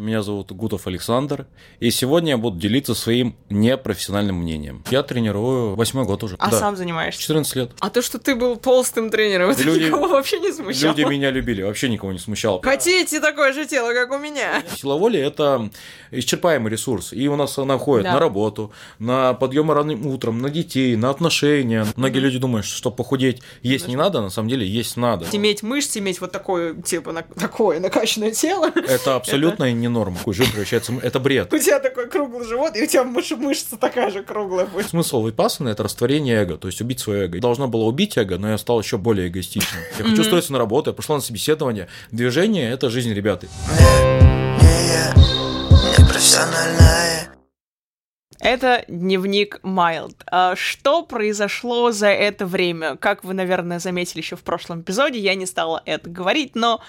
[0.00, 1.46] Меня зовут Гутов Александр.
[1.78, 4.82] И сегодня я буду делиться своим непрофессиональным мнением.
[4.90, 6.36] Я тренирую восьмой год уже.
[6.38, 6.58] А Да.
[6.58, 7.20] сам занимаешься?
[7.20, 7.72] 14 лет.
[7.80, 10.92] А то, что ты был толстым тренером, это Люди- никого вообще не смущало.
[10.96, 12.62] Люди меня любили, вообще никого не смущал.
[12.62, 14.62] Хотите такое же тело, как у меня?
[14.74, 15.68] Сила воли– это
[16.12, 17.12] исчерпаемый ресурс.
[17.12, 18.14] И у нас она уходит Да.
[18.14, 21.86] на работу, на подъем ранним утром, на детей, на отношения.
[21.96, 25.26] Многие люди думают, что чтобы похудеть есть не надо, на самом деле есть надо.
[25.32, 28.72] Иметь мышцы, иметь вот такое, типа, на- такое накачанное тело.
[28.74, 30.16] Это абсолютно не норма.
[30.26, 30.94] Жир превращается...
[31.02, 31.52] Это бред.
[31.52, 34.88] У тебя такой круглый живот, и у тебя мыш- мышца такая же круглая будет.
[34.88, 37.38] Смысл випассаны– это растворение эго, то есть убить свое эго.
[37.40, 39.82] Должна была убить эго, но я стал еще более эгоистичным.
[39.98, 41.88] Я хочу устроиться на работу, я пошла на собеседование.
[42.10, 43.48] Движение– это жизнь, ребята.
[48.42, 50.24] Это дневник Майлд.
[50.54, 52.96] Что произошло за это время?
[52.96, 56.80] Как вы, наверное, заметили еще в прошлом эпизоде, я не стала это говорить, но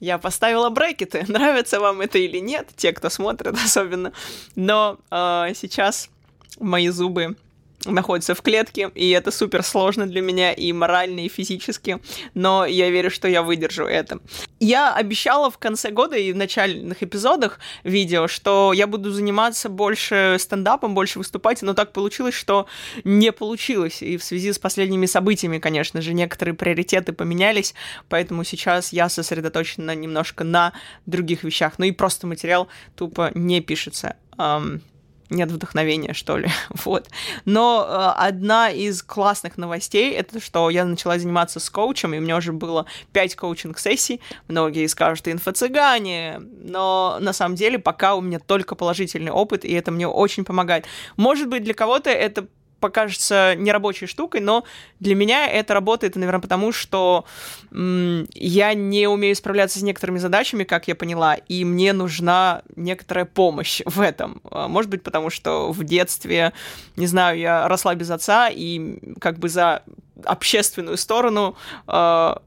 [0.00, 1.24] я поставила брекеты.
[1.28, 4.12] Нравится вам это или нет, те, кто смотрит особенно.
[4.54, 6.10] Но а, сейчас
[6.58, 7.36] мои зубы
[7.84, 12.00] находятся в клетке, и это супер сложно для меня и морально, и физически,
[12.34, 14.20] но я верю, что я выдержу это.
[14.60, 20.36] Я обещала в конце года и в начальных эпизодах видео, что я буду заниматься больше
[20.38, 22.66] стендапом, больше выступать, но так получилось, что
[23.04, 27.74] не получилось, и в связи с последними событиями, конечно же, некоторые приоритеты поменялись,
[28.08, 30.72] поэтому сейчас я сосредоточена немножко на
[31.06, 34.16] других вещах, ну и просто материал тупо не пишется.
[34.36, 34.80] Ам,
[35.30, 36.48] нет вдохновения, что ли.
[36.84, 37.08] вот.
[37.44, 42.20] Но э, одна из классных новостей это что я начала заниматься с коучем, и у
[42.20, 44.20] меня уже было 5 коучинг-сессий.
[44.48, 49.90] Многие скажут, инфо-цыгане, но на самом деле пока у меня только положительный опыт, и это
[49.90, 50.86] мне очень помогает.
[51.16, 52.46] Может быть, для кого-то это
[52.84, 54.64] покажется нерабочей штукой, но
[55.00, 57.24] для меня это работает, наверное, потому что
[57.72, 63.24] м, я не умею справляться с некоторыми задачами, как я поняла, и мне нужна некоторая
[63.24, 64.42] помощь в этом.
[64.50, 66.52] А, Может быть, потому что в детстве,
[66.96, 69.82] не знаю, я росла без отца, и как бы за
[70.26, 71.56] общественную сторону
[71.86, 72.42] а,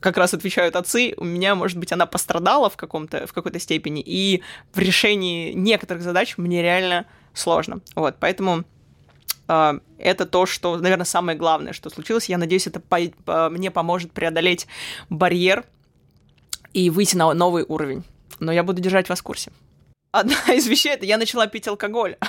[0.00, 4.02] как раз отвечают отцы, у меня, может быть, она пострадала в, каком-то, в какой-то степени,
[4.04, 4.42] и
[4.74, 7.80] в решении некоторых задач мне реально сложно.
[7.94, 8.64] Вот, поэтому
[9.48, 12.28] это то, что, наверное, самое главное, что случилось.
[12.28, 14.66] Я надеюсь, это по- мне поможет преодолеть
[15.08, 15.64] барьер
[16.74, 18.04] и выйти на новый уровень.
[18.40, 19.50] Но я буду держать вас в курсе.
[20.10, 22.16] Одна из вещей это я начала пить алкоголь.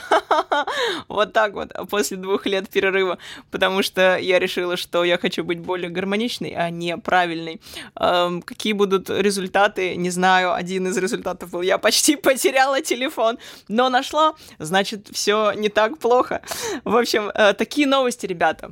[1.08, 3.18] Вот так вот, после двух лет перерыва.
[3.52, 7.62] Потому что я решила, что я хочу быть более гармоничной, а не правильной.
[7.96, 10.54] Эм, Какие будут результаты, не знаю.
[10.54, 16.42] Один из результатов был, я почти потеряла телефон, но нашла, значит, все не так плохо.
[16.84, 18.72] В общем, э, такие новости, ребята.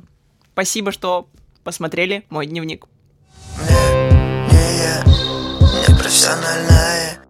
[0.52, 1.28] Спасибо, что
[1.64, 2.86] посмотрели мой дневник.
[3.58, 5.04] Не я,
[5.88, 7.27] непрофессиональная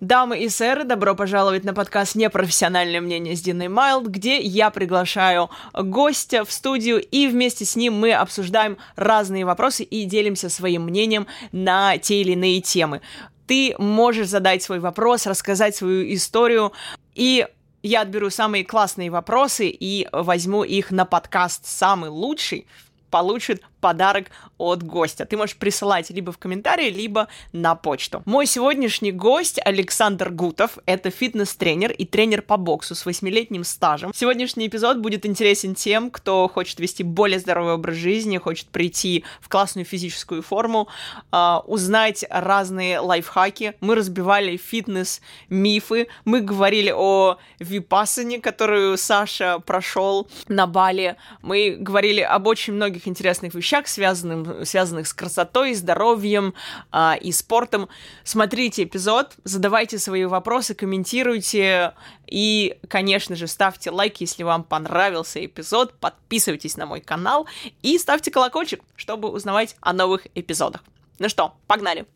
[0.00, 5.48] Дамы и сэры, добро пожаловать на подкаст «Непрофессиональное мнение» с Диной Майлд, где я приглашаю
[5.72, 11.26] гостя в студию, и вместе с ним мы обсуждаем разные вопросы и делимся своим мнением
[11.50, 13.00] на те или иные темы.
[13.46, 16.74] Ты можешь задать свой вопрос, рассказать свою историю,
[17.14, 17.46] и
[17.82, 22.66] я отберу самые классные вопросы и возьму их на подкаст «Самый лучший»,
[23.10, 25.26] получит подарок от гостя.
[25.26, 28.22] Ты можешь присылать либо в комментарии, либо на почту.
[28.24, 30.78] Мой сегодняшний гость Александр Гутов.
[30.86, 34.12] Это фитнес-тренер и тренер по боксу с восьмилетним стажем.
[34.14, 39.48] Сегодняшний эпизод будет интересен тем, кто хочет вести более здоровый образ жизни, хочет прийти в
[39.48, 40.88] классную физическую форму,
[41.30, 43.74] а, узнать разные лайфхаки.
[43.80, 51.16] Мы разбивали фитнес-мифы, мы говорили о випассане, которую Саша прошел на Бали.
[51.42, 56.54] Мы говорили об очень многих интересных вещах, связанных, связанных с красотой, здоровьем
[56.90, 57.88] а, и спортом.
[58.24, 61.94] Смотрите эпизод, задавайте свои вопросы, комментируйте
[62.26, 67.46] и, конечно же, ставьте лайк, если вам понравился эпизод, подписывайтесь на мой канал
[67.82, 70.82] и ставьте колокольчик, чтобы узнавать о новых эпизодах.
[71.18, 72.06] Ну что, погнали!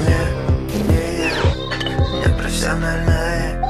[0.00, 3.69] Не, не я, непрофессиональная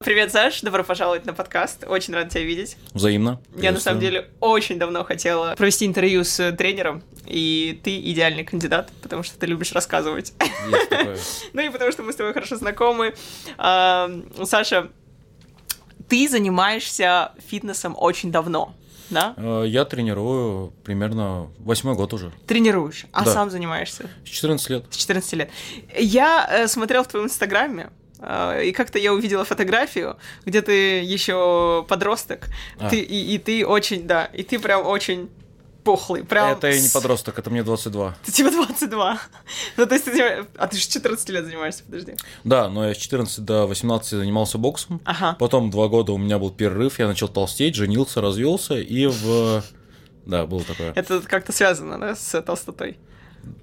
[0.00, 1.84] Привет, Саш, добро пожаловать на подкаст.
[1.86, 2.76] Очень рад тебя видеть.
[2.94, 3.40] Взаимно.
[3.56, 8.92] Я на самом деле очень давно хотела провести интервью с тренером, и ты идеальный кандидат,
[9.02, 10.32] потому что ты любишь рассказывать.
[11.52, 13.14] Ну и потому что мы с тобой хорошо знакомы.
[13.56, 14.10] А,
[14.44, 14.90] Саша,
[16.08, 18.74] ты занимаешься фитнесом очень давно,
[19.10, 19.34] да?
[19.36, 22.32] Э, Я тренирую примерно восьмой год уже.
[22.46, 23.32] Тренируешь, а Да.
[23.32, 24.84] сам занимаешься С 14 лет.
[24.90, 25.50] с 14 лет.
[25.96, 32.48] Я э, смотрел в твоем инстаграме, И как-то я увидела фотографию, где ты еще подросток,
[32.78, 32.90] А.
[32.90, 35.30] ты, и, и ты очень, да, и ты прям очень
[35.84, 36.50] пухлый, прям...
[36.50, 38.16] Это я не подросток, это мне 22.
[38.26, 39.18] Ты типа 22.
[39.76, 40.12] Ну, то есть ты...
[40.12, 42.14] типа- А ты же 14 лет занимаешься, подожди.
[42.44, 45.00] Да, но я с 14 до 18 занимался боксом.
[45.04, 45.36] Ага.
[45.38, 49.62] Потом два года у меня был перерыв, я начал толстеть, женился, развелся и в...
[50.26, 50.92] Да, было такое.
[50.94, 52.98] Это как-то связано, да, с толстотой?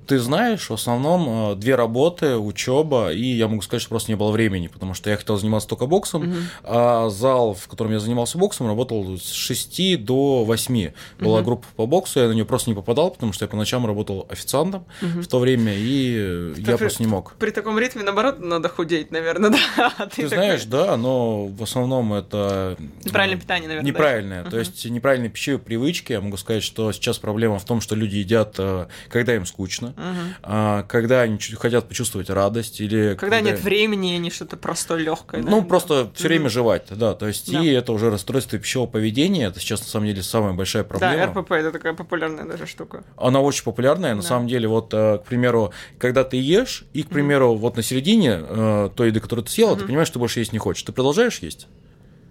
[0.07, 4.15] Ты знаешь, в основном э, две работы, учеба, и я могу сказать, что просто не
[4.15, 6.31] было времени, потому что я хотел заниматься только боксом,
[6.63, 10.91] а зал, в котором я занимался боксом, работал с 6 до 8.
[11.19, 13.85] Была группа по боксу, я на нее просто не попадал, потому что я по ночам
[13.87, 17.33] работал официантом в то время, и э, я при- просто не мог.
[17.39, 19.91] При таком ритме, наоборот, надо худеть, наверное, да.
[19.97, 22.77] А Ты такой- знаешь, да, но в основном это...
[23.03, 23.89] Неправильное питание, наверное, да?
[23.97, 24.43] Неправильное.
[24.43, 26.11] То есть неправильные пищевые привычки.
[26.11, 29.64] Я могу сказать, что сейчас проблема в том, что люди едят, э, когда им скучно,
[29.95, 30.35] Мгм.
[30.43, 33.15] а, когда они хотят почувствовать радость или...
[33.19, 35.41] Когда нет времени, и не что-то простое, легкое.
[35.41, 37.61] Ну, просто все время жевать, да, то есть, Да.
[37.61, 41.25] и это уже расстройство пищевого поведения, это сейчас, на самом деле, самая большая Да, проблема.
[41.25, 43.03] РПП это такая популярная даже штука.
[43.17, 44.27] Она очень популярная, на Да.
[44.27, 48.39] самом деле, вот, э, к примеру, когда ты ешь, и, к примеру, вот на середине
[48.41, 51.39] э, той еды, которую ты съела, ты понимаешь, что больше есть не хочешь, ты продолжаешь
[51.39, 51.67] есть?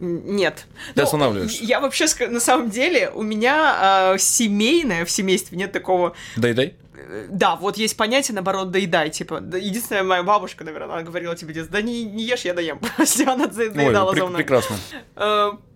[0.01, 0.67] Нет.
[0.95, 1.63] Ты Ну, останавливаешься.
[1.65, 3.77] Я вообще, на самом деле, у меня
[4.13, 6.15] а, семейное, в семействе нет такого...
[6.37, 6.75] Дай-дай.
[7.07, 11.55] Э, Да, вот есть понятие, наоборот, доедай, типа, единственная моя бабушка, наверное, она говорила тебе,
[11.55, 14.39] детство, да не, не ешь, я доем, если она за- Ой, доедала пре- за мной.
[14.39, 14.77] прекрасно.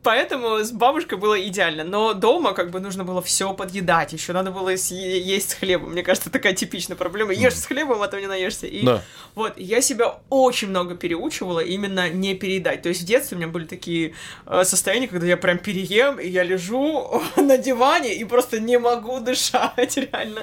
[0.03, 4.51] Поэтому с бабушкой было идеально, но дома как бы нужно было все подъедать, еще надо
[4.53, 5.91] было есть с хлебом.
[5.93, 7.33] Мне кажется, такая типичная проблема.
[7.33, 8.67] Ешь с хлебом, а то не наешься.
[8.67, 9.03] И Да.
[9.35, 12.83] вот я себя очень много переучивала именно не переедать.
[12.83, 14.15] То есть в детстве у меня были такие
[14.47, 19.19] э, состояния, когда я прям переем, и я лежу на диване и просто не могу
[19.21, 20.43] дышать, реально.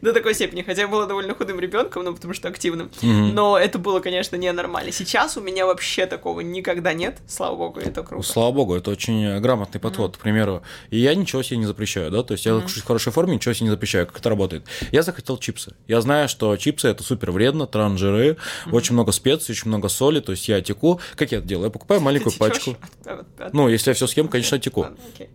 [0.00, 0.62] До такой степени.
[0.62, 2.90] Хотя я была довольно худым ребенком, ну потому что активным.
[3.02, 3.34] Мгм.
[3.34, 4.92] Но это было, конечно, ненормально.
[4.92, 7.18] Сейчас у меня вообще такого никогда нет.
[7.28, 8.26] Слава богу, это круто.
[8.26, 10.62] Слава богу, это очень грамотный подход, к примеру.
[10.90, 13.54] И я ничего себе не запрещаю, да, то есть я нахожусь в хорошей форме, ничего
[13.54, 14.06] себе не запрещаю.
[14.06, 14.64] Как это работает?
[14.92, 15.74] Я захотел чипсы.
[15.88, 18.36] Я знаю, что чипсы это супер вредно, транжиры,
[18.70, 21.00] очень много специй, очень много соли, то есть я теку.
[21.16, 21.66] Как я это делаю?
[21.66, 22.76] Я покупаю маленькую Ты пачку.
[23.04, 24.86] от- от- от- Ну, если я все съем, конечно, теку.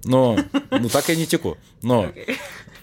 [0.03, 0.38] Но
[0.71, 1.57] ну, так я не теку.
[1.81, 2.11] Но.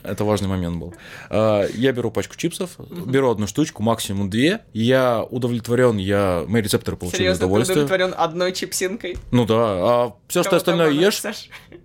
[0.07, 0.95] Это важный момент был.
[1.31, 4.61] А, Я беру пачку чипсов, беру одну штучку, максимум две.
[4.73, 7.85] Я удовлетворен, я мои рецепторы получили Серьезно, ты удовольствие.
[7.85, 9.17] удовлетворен одной чипсинкой?
[9.31, 11.23] Ну да, а все, что остальное ешь,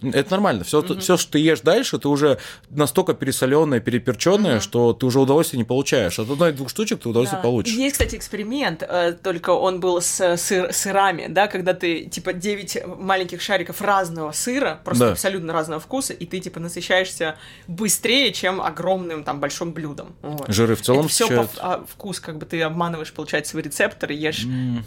[0.02, 0.64] это нормально.
[0.64, 2.38] Все, все, что ты ешь дальше, ты уже
[2.70, 6.20] настолько пересоленное, переперченное, что ты уже удовольствия не получаешь.
[6.20, 7.74] От одной-двух штучек ты удовольствие получишь.
[7.76, 12.78] Есть, кстати, эксперимент, э, только он был с сыр- сырами, да, когда ты, типа, 9
[12.98, 17.36] маленьких шариков разного сыра, просто абсолютно разного вкуса, и ты, типа, насыщаешься
[17.68, 20.16] быстрее, чем огромным, там, большим блюдом.
[20.22, 20.46] Вот.
[20.48, 24.46] Жиры в целом Это все встречают- вкус, как бы ты обманываешь, получается, свои рецепторы, ешь,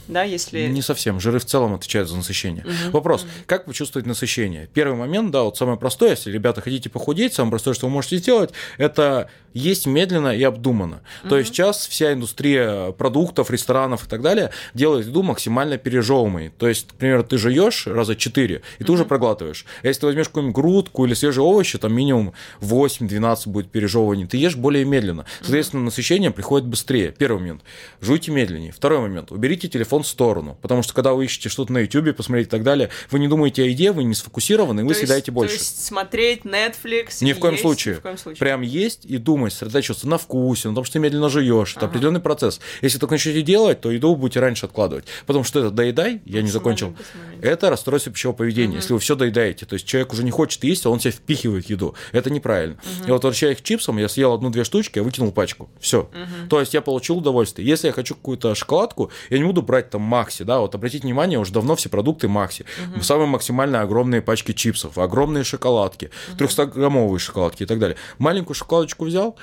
[0.09, 0.67] да, если...
[0.67, 1.21] Не совсем.
[1.21, 2.65] Жиры в целом отвечают за насыщение.
[2.91, 4.69] Вопрос, как вы чувствуете насыщение?
[4.73, 8.17] Первый момент, да, вот самое простое, если, ребята, хотите похудеть, самое простое, что вы можете
[8.19, 11.03] сделать, это есть медленно и обдуманно.
[11.29, 16.51] То есть сейчас вся индустрия продуктов, ресторанов и так далее делает еду максимально пережевываемой.
[16.59, 19.65] То есть, к примеру, ты жуешь раза 4, и ты уже проглатываешь.
[19.83, 23.14] А если ты возьмешь какую-нибудь грудку или свежие овощи, там минимум 8-12
[23.47, 25.25] будет пережевывание, ты ешь более медленно.
[25.41, 27.13] Соответственно, насыщение приходит быстрее.
[27.17, 27.63] Первый момент.
[28.01, 28.73] Жуйте медленнее.
[28.73, 29.33] Второй момент.
[29.33, 30.59] Уберите телефон в сторону.
[30.63, 33.63] Потому что когда вы ищете что-то на YouTube, посмотреть и так далее, вы не думаете
[33.63, 35.55] о еде, вы не сфокусированы, и вы То есть- съедаете больше.
[35.55, 37.95] То есть смотреть Netflix Ни в коем есть, случае.
[37.95, 38.39] Ни в коем случае.
[38.39, 41.77] Прям есть и думать, сосредотачиваться на вкусе, на том, что ты медленно жуешь.
[41.77, 42.61] Это определенный процесс.
[42.83, 45.05] Если только начнете делать, то еду будете раньше откладывать.
[45.27, 46.95] Потому что это доедай, я не закончил.
[47.43, 48.77] Это расстройство пищевого поведения.
[48.77, 51.69] Если вы все доедаете, то есть человек уже не хочет есть, а он себе впихивает
[51.71, 51.95] еду.
[52.13, 52.77] Это неправильно.
[53.07, 55.69] И вот возвращаясь к чипсам, я съел одну-две штучки, я выкинул пачку.
[55.81, 56.09] Все.
[56.49, 57.67] То есть я получил удовольствие.
[57.67, 61.39] Если я хочу какую-то шоколадку, я не буду брать там Макси, да, вот обратите внимание,
[61.39, 62.65] уже давно все продукты Макси.
[63.01, 67.97] Самые максимально огромные пачки чипсов, огромные шоколадки, 300-граммовые шоколадки и так далее.
[68.19, 69.37] Маленькую шоколадочку взял,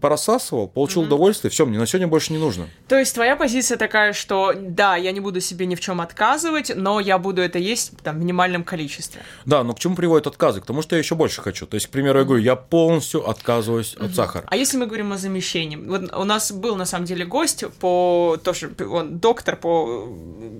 [0.00, 2.68] порассасывал, получил удовольствие, все, мне на сегодня больше не нужно.
[2.88, 6.72] То есть твоя позиция такая, что да, я не буду себе ни в чем отказывать,
[6.74, 9.22] но я буду это есть там в минимальном количестве.
[9.44, 10.60] Да, но к чему приводят отказы?
[10.60, 11.66] К тому, что я еще больше хочу.
[11.66, 14.44] То есть, к примеру, я говорю, я полностью отказываюсь от сахара.
[14.48, 15.76] А если мы говорим о замещении?
[15.76, 20.08] Вот у нас был на самом деле гость по тоже он доктор по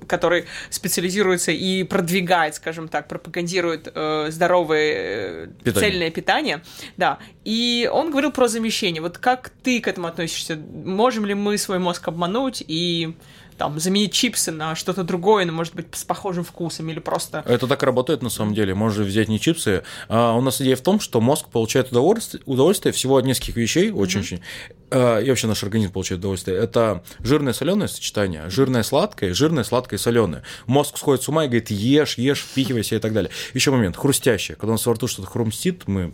[0.09, 5.90] который специализируется и продвигает, скажем так, пропагандирует э, здоровое э, Питание.
[5.90, 6.62] цельное питание,
[6.97, 7.19] да.
[7.45, 9.02] И он говорил про замещение.
[9.02, 10.56] Вот как ты к этому относишься?
[10.56, 13.16] Можем ли мы свой мозг обмануть и
[13.59, 17.42] там заменить чипсы на что-то другое, но может быть с похожим вкусом или просто...
[17.45, 18.73] Это так работает на самом деле.
[18.76, 19.83] Можно взять не чипсы.
[20.09, 23.90] А у нас идея в том, что мозг получает удовольствие, удовольствие всего от нескольких вещей,
[23.90, 24.42] очень-очень.
[24.90, 25.25] Mm-hmm.
[25.25, 26.56] И вообще наш организм получает удовольствие.
[26.59, 30.45] Это жирное соленое сочетание, жирное сладкое, жирное сладкое соленое.
[30.66, 33.33] Мозг сходит с ума и говорит: ешь, ешь, впихивайся и так далее.
[33.54, 34.54] Еще момент хрустящее.
[34.56, 36.12] Когда у нас во рту что-то хрустит, мы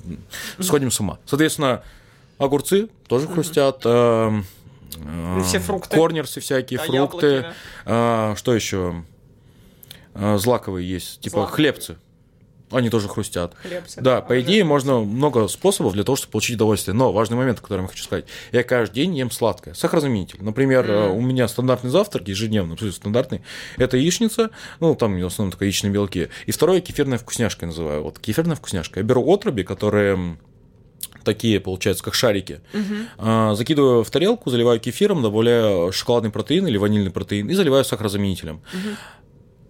[0.58, 1.18] сходим с ума.
[1.26, 1.82] Соответственно,
[2.42, 3.84] огурцы тоже хрустят.
[3.84, 4.44] Mm-hmm
[5.44, 5.96] все фрукты.
[5.96, 7.26] Корнерсы всякие, да, фрукты.
[7.26, 7.54] Яблоки, да.
[7.86, 9.04] а, что еще?
[10.14, 11.54] А, злаковые есть, типа Злаковые.
[11.54, 11.96] хлебцы.
[12.70, 13.54] Они тоже хрустят.
[13.60, 16.94] Хлебцы, да, по идее, можно много способов для того, чтобы получить удовольствие.
[16.94, 18.24] Но важный момент, который я хочу сказать.
[18.50, 19.74] Я каждый день ем сладкое.
[19.74, 20.42] Сахарозаменитель.
[20.42, 21.10] Например, mm.
[21.10, 23.42] у меня стандартный завтрак ежедневный, абсолютно стандартный.
[23.76, 26.28] Это яичница, ну, там в основном только яичные белки.
[26.46, 28.04] И второе кефирная вкусняшка я называю.
[28.04, 29.00] Вот кефирная вкусняшка.
[29.00, 30.38] Я беру отруби, которые
[31.22, 32.60] такие, получается, как шарики.
[32.72, 33.54] Угу.
[33.54, 38.56] Закидываю в тарелку, заливаю кефиром, добавляю шоколадный протеин или ванильный протеин и заливаю сахарозаменителем.
[38.72, 38.96] Угу.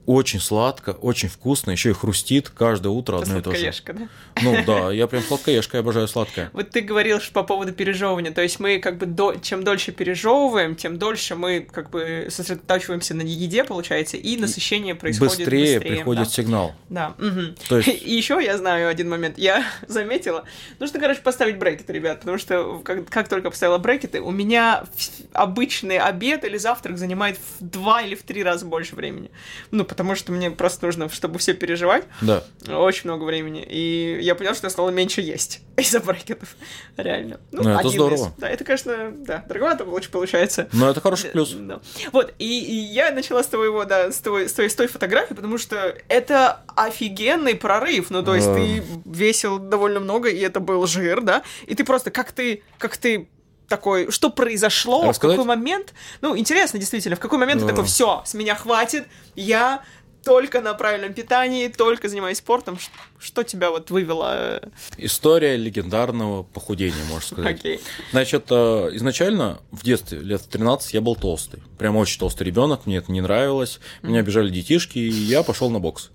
[0.05, 3.73] Очень сладко, очень вкусно, еще и хрустит каждое утро одно и то же.
[3.87, 4.09] да?
[4.43, 6.51] Ну да, я прям сладкоежка, я обожаю сладкое.
[6.53, 9.37] Вот ты говорил по поводу пережевывания, то есть мы как бы до...
[9.37, 15.39] чем дольше пережевываем, тем дольше мы как бы сосредотачиваемся на еде, получается, и насыщение происходит
[15.39, 15.79] быстрее.
[15.79, 16.31] Быстрее приходит да.
[16.31, 16.75] сигнал.
[16.89, 17.15] Да.
[17.19, 17.41] Угу.
[17.69, 17.89] То есть...
[18.03, 20.45] И еще я знаю один момент, я заметила,
[20.81, 24.85] нужно, короче, поставить брекеты, ребят, потому что как, как только поставила брекеты, у меня
[25.33, 29.31] обычный обед или завтрак занимает в два или в три раза больше времени.
[29.71, 32.05] Ну, потому что мне просто нужно, чтобы все переживать.
[32.23, 32.43] Да.
[32.67, 33.63] Очень много времени.
[33.63, 36.57] И я понял, что я стала меньше есть из-за брекетов.
[36.97, 37.41] Реально.
[37.51, 38.29] Ну, ну это здорово.
[38.29, 38.33] Из.
[38.39, 40.67] Да, это, конечно, да, дороговато лучше получается.
[40.73, 41.53] Но это хороший плюс.
[41.53, 41.81] Да.
[42.11, 45.35] Вот, и, и я начала с твоего, да, с той, с той, с той фотографии,
[45.35, 48.09] потому что это офигенный прорыв.
[48.09, 52.11] Ну, то есть ты весил довольно много, и это был жир, да, и ты просто,
[52.11, 53.29] как ты, как ты
[53.73, 55.39] такой, что произошло, Рассказать?
[55.39, 59.07] в какой момент, ну, интересно, действительно, в какой момент ты такой, все, с меня хватит,
[59.35, 59.83] я
[60.25, 62.79] только на правильном питании, только занимаюсь спортом.
[63.23, 64.61] Что тебя вот вывело?
[64.99, 67.65] История легендарного похудения, можно сказать.
[67.65, 67.81] Okay.
[68.11, 71.63] Значит, э, изначально в детстве, лет в 13, я был толстый.
[71.79, 73.79] Прям очень толстый ребенок, мне это не нравилось.
[74.03, 76.11] Меня обижали детишки, и я пошел на бокс.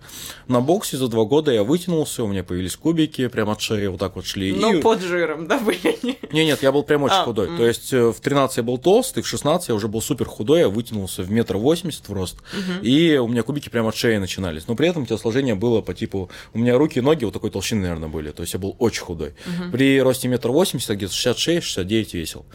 [0.49, 4.01] На боксе за два года я вытянулся, у меня появились кубики, прям от шеи вот
[4.01, 4.51] так вот шли.
[4.51, 4.81] Ну, и...
[4.81, 5.97] под жиром, да, были?
[6.33, 7.47] Не, нет, я был прям очень а, худой.
[7.47, 7.57] Mm.
[7.57, 10.59] То есть э, в 13 я был толстый, в 16 я уже был супер худой,
[10.59, 12.37] я вытянулся в метр восемьдесят в рост.
[12.37, 12.81] Mm-hmm.
[12.83, 14.67] И у меня кубики прям от шеи начинались.
[14.67, 16.29] Но при этом телосложение было по типу...
[16.53, 18.31] У меня руки и ноги вот такой толщины, наверное, были.
[18.31, 19.29] То есть я был очень худой.
[19.29, 19.71] Угу.
[19.71, 22.45] При росте метр восемьдесят, где-то 66-69 весил.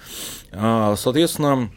[0.50, 1.70] А, соответственно,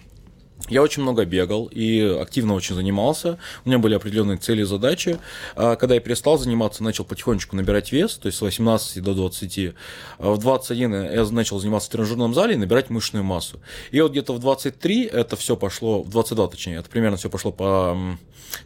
[0.69, 3.37] я очень много бегал и активно очень занимался.
[3.63, 5.19] У меня были определенные цели и задачи.
[5.55, 9.73] А когда я перестал заниматься, начал потихонечку набирать вес, то есть с 18 до 20.
[10.19, 13.61] А в 21 я начал заниматься в тренажерном зале и набирать мышечную массу.
[13.91, 17.51] И вот где-то в 23 это все пошло, в 22 точнее, это примерно все пошло
[17.51, 18.17] по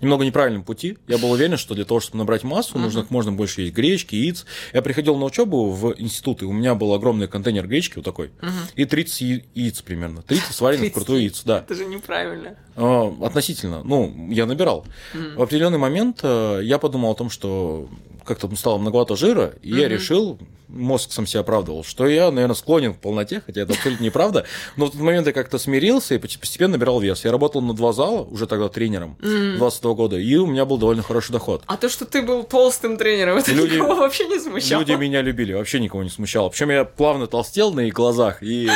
[0.02, 0.98] немного неправильному пути.
[1.08, 2.82] Я был уверен, что для того, чтобы набрать массу, uh-huh.
[2.82, 4.46] нужно как можно больше есть гречки, яиц.
[4.74, 8.28] Я приходил на учебу в институт, и у меня был огромный контейнер гречки вот такой,
[8.28, 8.52] uh-huh.
[8.76, 9.22] и 30
[9.56, 10.22] яиц примерно.
[10.22, 11.60] 30 сваренных крутых яиц, да.
[11.60, 12.56] Это же неправильно.
[12.76, 13.82] А, относительно.
[13.84, 14.86] Ну, я набирал.
[15.14, 15.36] Mm.
[15.36, 17.88] В определенный момент э, я подумал о том, что
[18.26, 19.80] как-то стало многовато жира, и mm-hmm.
[19.80, 24.04] я решил, мозг сам себя оправдывал, что я, наверное, склонен к полноте, хотя это абсолютно
[24.04, 24.46] неправда.
[24.78, 27.26] Но в тот момент я как-то смирился и постепенно набирал вес.
[27.26, 29.18] Я работал на два зала, уже тогда тренером.
[29.22, 31.64] 22 года, и у меня был довольно хороший доход.
[31.66, 34.80] А то, что ты был толстым тренером, это люди, никого вообще не смущало?
[34.80, 36.50] Люди меня любили, вообще никого не смущало.
[36.50, 38.70] Причем я плавно толстел на их глазах, и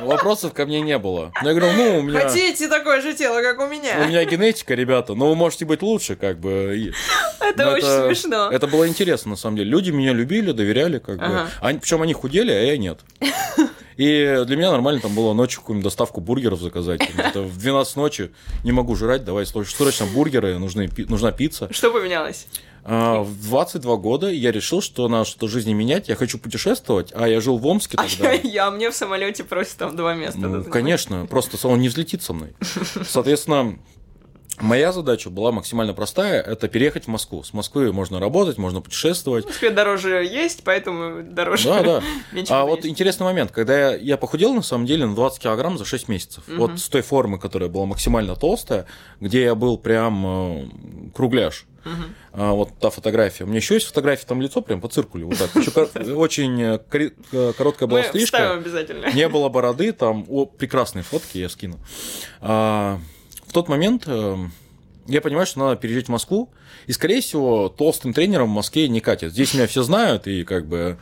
[0.00, 1.32] Вопросов ко мне не было.
[1.42, 2.20] Но я говорю, ну, у меня...
[2.20, 4.02] Хотите такое же тело, как у меня?
[4.04, 6.92] У меня генетика, ребята, но вы можете быть лучше, как бы.
[7.40, 8.50] Это но очень это, смешно.
[8.50, 9.70] Это было интересно, на самом деле.
[9.70, 11.44] Люди меня любили, доверяли, как ага.
[11.44, 11.50] бы.
[11.60, 13.00] Они, причем они худели, а я нет.
[13.96, 17.02] И для меня нормально там было ночью какую-нибудь доставку бургеров заказать.
[17.16, 18.30] Это в 12 ночи
[18.64, 21.68] не могу жрать, давай срочно бургеры, нужны, нужна пицца.
[21.72, 22.46] Что поменялось?
[22.84, 27.12] А, в 22 года я решил, что надо что-то в жизни менять, я хочу путешествовать,
[27.14, 28.30] а я жил в Омске тогда.
[28.30, 30.40] А я, я мне в самолете просит там два места.
[30.40, 32.54] Ну, конечно, просто он не взлетит со мной.
[33.06, 33.78] Соответственно,
[34.62, 37.42] Моя задача была максимально простая, это переехать в Москву.
[37.42, 39.44] С Москвы можно работать, можно путешествовать.
[39.44, 41.68] В Москве дороже есть, поэтому дороже.
[41.68, 42.02] Да, да.
[42.48, 45.84] а вот интересный момент, когда я, я похудел на самом деле на 20 килограмм за
[45.84, 46.44] 6 месяцев.
[46.46, 46.56] Угу.
[46.56, 48.86] Вот с той формы, которая была максимально толстая,
[49.18, 50.64] где я был прям э,
[51.12, 51.66] кругляш.
[51.84, 51.92] Угу.
[52.34, 53.42] А, вот та фотография.
[53.42, 55.26] У меня еще есть фотография, там лицо прям по циркулю.
[55.26, 55.56] Вот так.
[55.56, 55.70] Еще
[56.14, 56.78] очень э,
[57.32, 58.62] э, короткая была стрижка.
[59.12, 60.24] Не было бороды, там
[60.56, 61.80] прекрасные фотки, я скину.
[63.52, 64.36] В тот момент э,
[65.08, 66.48] я понимаю, что надо переезжать в Москву,
[66.86, 69.32] и, скорее всего, толстым тренером в Москве не катит.
[69.32, 70.96] Здесь меня все знают, и как бы...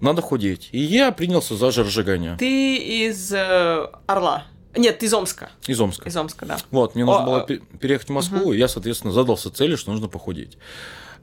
[0.00, 0.70] Надо худеть.
[0.72, 2.36] И я принялся за жиросжигание.
[2.38, 4.44] Ты из э, Орла.
[4.74, 5.50] Нет, из Омска.
[5.66, 6.08] Из Омска.
[6.08, 6.56] Из Омска, да.
[6.70, 9.90] Вот, мне нужно О, было пе- переехать в Москву, и я, соответственно, задался целью, что
[9.90, 10.56] нужно похудеть.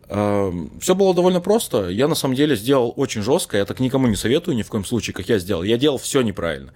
[0.08, 1.90] Все было довольно просто.
[1.90, 3.58] Я на самом деле сделал очень жестко.
[3.58, 5.64] Я так никому не советую ни в коем случае, как я сделал.
[5.64, 6.74] Я делал все неправильно.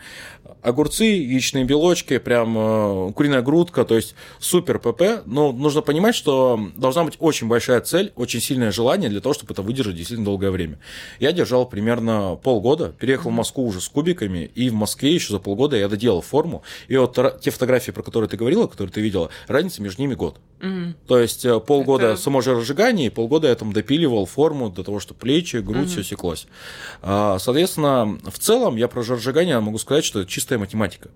[0.62, 5.24] Огурцы, яичные белочки, прям э, куриная грудка, то есть супер ПП.
[5.26, 9.54] Но нужно понимать, что должна быть очень большая цель, очень сильное желание для того, чтобы
[9.54, 10.80] это выдержать действительно долгое время.
[11.20, 15.40] Я держал примерно полгода, переехал в Москву уже с кубиками, и в Москве еще за
[15.40, 16.64] полгода я доделал форму.
[16.88, 20.38] И вот те фотографии, про которые ты говорила, которые ты видела, разница между ними год.
[21.08, 25.00] То есть э, полгода Это- само жиросжигание, и полгода я там допиливал форму для того,
[25.00, 26.48] чтобы плечи, грудь, все секлось.
[27.02, 31.10] А, Соответственно, в целом я про жиросжигание могу сказать, что это чистая математика.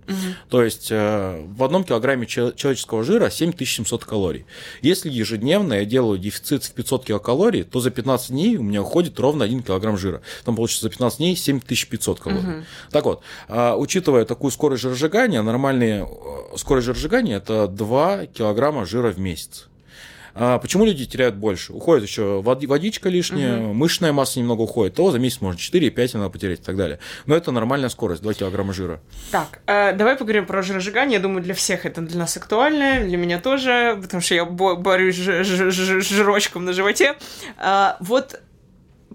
[0.50, 4.46] То есть э, в одном килограмме че- человеческого жира 7700 калорий.
[4.82, 9.20] Если ежедневно я делаю дефицит в 500 килокалорий, то за 15 дней у меня уходит
[9.20, 10.22] ровно 1 килограмм жира.
[10.46, 12.64] Там получится за 15 дней 7500 калорий.
[12.92, 19.12] Так вот, а, учитывая такую скорость жиросжигания, нормальная э, скорость жиросжигания это 2 килограмма жира
[19.12, 19.31] в месяц.
[20.34, 21.74] А почему люди теряют больше?
[21.74, 26.30] Уходит еще води- водичка лишняя, мышечная масса немного уходит, то за месяц можно 4-5 надо
[26.30, 27.00] потерять и так далее.
[27.26, 29.02] Но это нормальная скорость, 2 килограмма жира.
[29.32, 31.18] Так, э, давай поговорим про жиросжигание.
[31.18, 34.76] Я думаю, для всех это для нас актуально, для меня тоже, потому что я бо-
[34.78, 37.16] борюсь с жи- жи- жи- жирочком на животе.
[37.58, 38.40] А, вот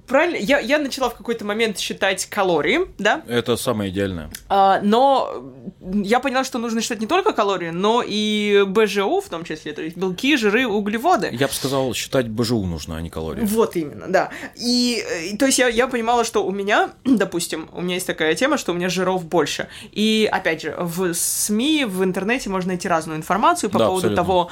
[0.07, 4.31] правильно, я, я начала в какой-то момент считать калории, да, Это самое идеальное.
[4.49, 5.45] А, но
[5.81, 9.83] я поняла, что нужно считать не только калории, но и БЖУ в том числе, то
[9.83, 11.31] есть белки, жиры, углеводы.
[11.33, 13.43] Я бы сказал, считать БЖУ нужно, а не калории.
[13.45, 14.31] Вот именно, да.
[14.57, 18.35] И, э, то есть я, я понимала, что у меня, допустим, у меня есть такая
[18.35, 19.69] тема, что у меня жиров больше.
[19.93, 24.25] И, опять же, в СМИ, в интернете можно найти разную информацию по Да, поводу абсолютно.
[24.25, 24.51] того,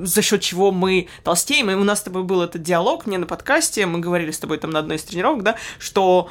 [0.00, 1.70] э, за счет чего мы толстеем.
[1.70, 4.58] И у нас с тобой был этот диалог мне на подкасте, мы говорили с тобой
[4.62, 6.28] там на одной из тренировок, да, что...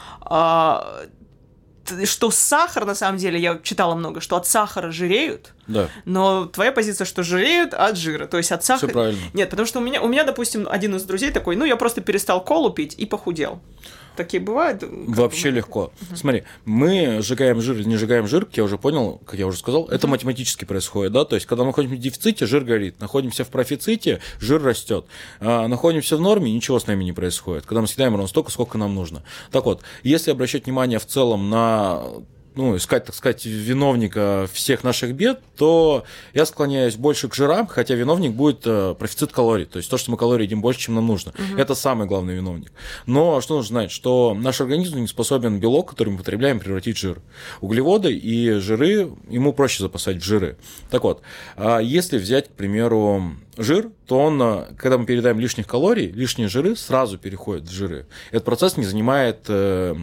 [1.85, 6.45] т- что сахар, на самом деле, я читала много, что от сахара жиреют, Да, но
[6.45, 8.91] твоя позиция, что жиреют от жира, то есть от все сахара...
[8.91, 9.21] правильно.
[9.33, 12.01] Нет, потому что у меня, у меня, допустим, один из друзей такой, ну, я просто
[12.01, 13.59] перестал колу пить и похудел.
[14.15, 14.83] Такие бывают?
[14.83, 15.93] Вообще бы- легко.
[16.15, 19.57] Смотри, мы сжигаем жир или не сжигаем жир, как я уже понял, как я уже
[19.57, 23.43] сказал, это математически происходит, да, то есть, когда мы находимся в дефиците, жир горит, находимся
[23.45, 25.05] в профиците, жир растет,
[25.39, 28.77] А находимся в норме, ничего с нами не происходит, когда мы съедаем ровно столько, сколько
[28.77, 29.23] нам нужно.
[29.51, 32.03] Так вот, если обращать внимание в целом на
[32.55, 37.95] ну, искать, так сказать, виновника всех наших бед, то я склоняюсь больше к жирам, хотя
[37.95, 41.07] виновник будет э, профицит калорий, то есть то, что мы калорий едим больше, чем нам
[41.07, 41.33] нужно.
[41.57, 42.71] Это самый главный виновник.
[43.05, 46.99] Но что нужно знать, что наш организм не способен белок, который мы потребляем, превратить в
[46.99, 47.21] жир.
[47.61, 50.57] Углеводы и жиры, ему проще запасать в жиры.
[50.89, 51.21] Так вот,
[51.55, 56.47] а если взять, к примеру, жир, то он, э, когда мы передаем лишних калорий, лишние
[56.47, 58.07] жиры сразу переходят в жиры.
[58.31, 59.95] Этот процесс не занимает э,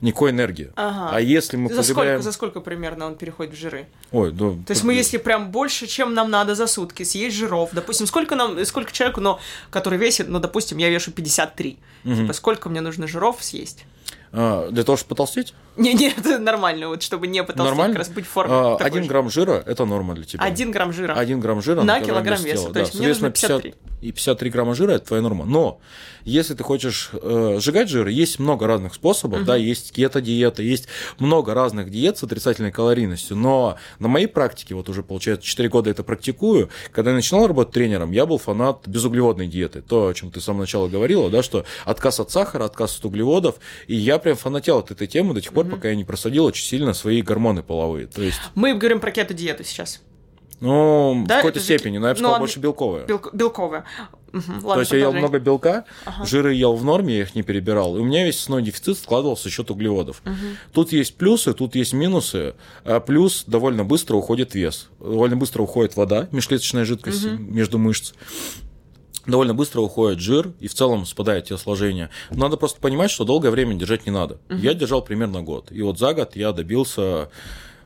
[0.00, 0.70] никакой энергии.
[0.76, 1.16] Ага.
[1.16, 2.22] А если мы За сколько, потребляем...
[2.22, 3.86] за сколько примерно он переходит в жиры?
[4.12, 7.70] Ой, ну, То есть мы, если прям больше, чем нам надо за сутки, съесть жиров,
[7.72, 12.68] допустим, сколько нам, сколько человеку, но, который весит, ну, допустим, я вешу 53, типа, сколько
[12.68, 13.84] мне нужно жиров съесть?
[14.32, 17.94] А, для того, чтобы потолстеть, Не, не, это нормально, вот, чтобы не потолстеть, нормально.
[17.94, 18.52] как раз быть в форме.
[18.54, 19.08] А, Один же.
[19.08, 20.42] грамм жира– это норма для тебя.
[20.42, 21.14] Один грамм жира.
[21.14, 22.80] Один грамм жира На килограмм веса, тела, то да.
[22.80, 24.08] есть мне нужно Соответственно, 53.
[24.08, 25.44] и 53 грамма жира– это твоя норма.
[25.44, 25.80] Но
[26.24, 30.88] если ты хочешь э, сжигать жир, есть много разных способов, да, есть кето-диета, есть
[31.18, 35.90] много разных диет с отрицательной калорийностью, но на моей практике, вот уже, получается, 4 года
[35.90, 40.30] это практикую, когда я начинал работать тренером, я был фанат безуглеводной диеты, то, о чем
[40.30, 44.17] ты с самого начала говорила, да, что отказ от сахара, отказ от углеводов, и я
[44.18, 47.22] прям фанател от этой темы до тех пор, пока я не просадил очень сильно свои
[47.22, 50.00] гормоны половые, то есть, Мы говорим про кето-диету сейчас.
[50.60, 53.06] ну, Да, в какой-то же- степени, но я бы ну, сказал, он- больше белковая.
[53.06, 53.84] Белко- белковая.
[54.32, 55.84] Мгм, ладно, То есть я ел много белка,
[56.26, 57.96] жиры ел в норме, я их не перебирал.
[57.96, 60.20] И у меня весь основной дефицит складывался за счет углеводов.
[60.74, 62.54] Тут есть плюсы, тут есть минусы.
[62.84, 64.88] А плюс довольно быстро уходит вес.
[65.00, 68.12] Довольно быстро уходит вода, межклеточная жидкость между мышц.
[69.28, 72.08] Довольно быстро уходит жир, и в целом спадает телосложение.
[72.30, 74.38] Надо просто понимать, что долгое время держать не надо.
[74.48, 75.70] Я держал примерно год.
[75.70, 77.28] И вот за год я добился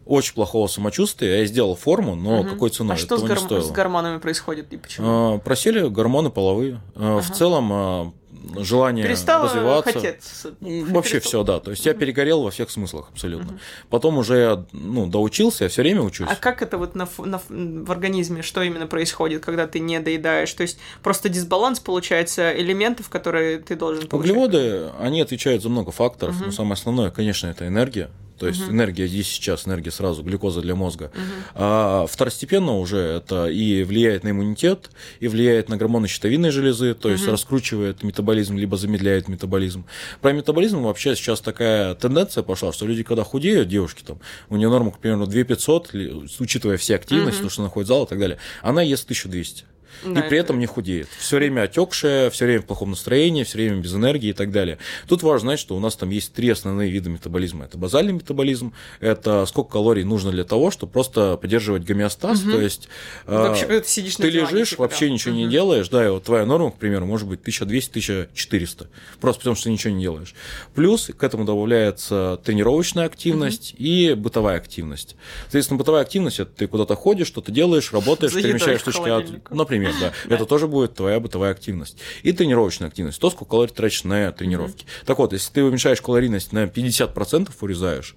[0.07, 1.41] очень плохого самочувствия.
[1.41, 2.95] Я сделал форму, но какой ценой?
[2.95, 3.63] А что с, не гор- стоило.
[3.63, 5.35] с гормонами происходит и почему?
[5.35, 6.81] А, Просели гормоны половые.
[6.97, 8.13] А, В целом а,
[8.59, 9.93] желание Перестала развиваться.
[9.93, 10.55] хотеться.
[10.61, 11.61] Вообще все, да.
[11.61, 13.59] То есть я перегорел во всех смыслах абсолютно.
[13.91, 16.29] Потом уже я ну, доучился, я все время учусь.
[16.31, 20.53] А как это вот на, на в организме, что именно происходит, когда ты не доедаешь?
[20.53, 24.31] То есть просто дисбаланс получается элементов, которые ты должен получать?
[24.31, 28.11] Углеводы, они отвечают за много факторов, но самое основное, конечно, это энергия.
[28.43, 31.13] То есть энергия здесь сейчас, энергия сразу, глюкоза для мозга.
[31.55, 37.09] А второстепенно уже это и влияет на иммунитет, и влияет на гормоны щитовидной железы, то
[37.09, 39.85] есть раскручивает метаболизм, либо замедляет метаболизм.
[40.21, 44.69] Про метаболизм вообще сейчас такая тенденция пошла, что люди, когда худеют, девушки там, у нее
[44.69, 48.09] норма, к примеру, 2500, ли- учитывая все активности, то, что она ходит в зал и
[48.09, 49.65] так далее, она ест 1200.
[50.05, 51.09] Да, и при это- этом не худеет.
[51.19, 54.79] Все время отекшая, все время в плохом настроении, все время без энергии и так далее.
[55.09, 57.65] Тут важно знать, что у нас там есть три основные вида метаболизма.
[57.65, 62.89] Это базальный метаболизм, это сколько калорий нужно для того, чтобы просто поддерживать гомеостаз, то есть
[63.27, 65.13] а, Вообще, ты сидишь ты лежишь, типа, вообще да.
[65.13, 68.87] ничего не делаешь, да, и вот твоя норма, к примеру, может быть 1200-1400,
[69.21, 70.35] просто потому что ты ничего не делаешь.
[70.75, 75.17] Плюс к этому добавляется тренировочная активность и бытовая активность.
[75.43, 79.05] Соответственно, бытовая активность это ты куда-то ходишь, что-то делаешь, работаешь, За едой перемещаешь точки от...
[79.07, 79.55] холодильнику.
[79.83, 80.35] Например, да.
[80.35, 81.99] Это тоже будет твоя бытовая активность.
[82.23, 84.87] И тренировочная активность, то, сколько калорий тратишь на тренировки.
[85.07, 88.14] Так вот, если ты уменьшаешь калорийность на 50%, урезаешь,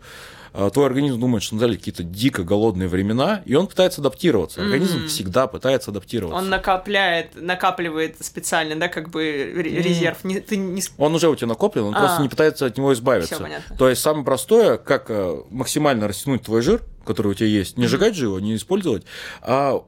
[0.58, 4.62] а, твой организм думает, что надали какие-то дико голодные времена, и он пытается адаптироваться.
[4.62, 6.38] Организм всегда пытается адаптироваться.
[6.38, 9.22] Он накапляет, накапливает специально, да, как бы
[9.54, 10.24] ре- резерв.
[10.24, 12.00] Не- ты не Он уже у тебя накоплен, он А.
[12.00, 13.36] просто не пытается от него избавиться.
[13.36, 13.76] Всё понятно.
[13.76, 17.88] То есть самое простое, как э, максимально растянуть твой жир, который у тебя есть, не
[17.88, 19.04] сжигать же его, не использовать,
[19.42, 19.84] а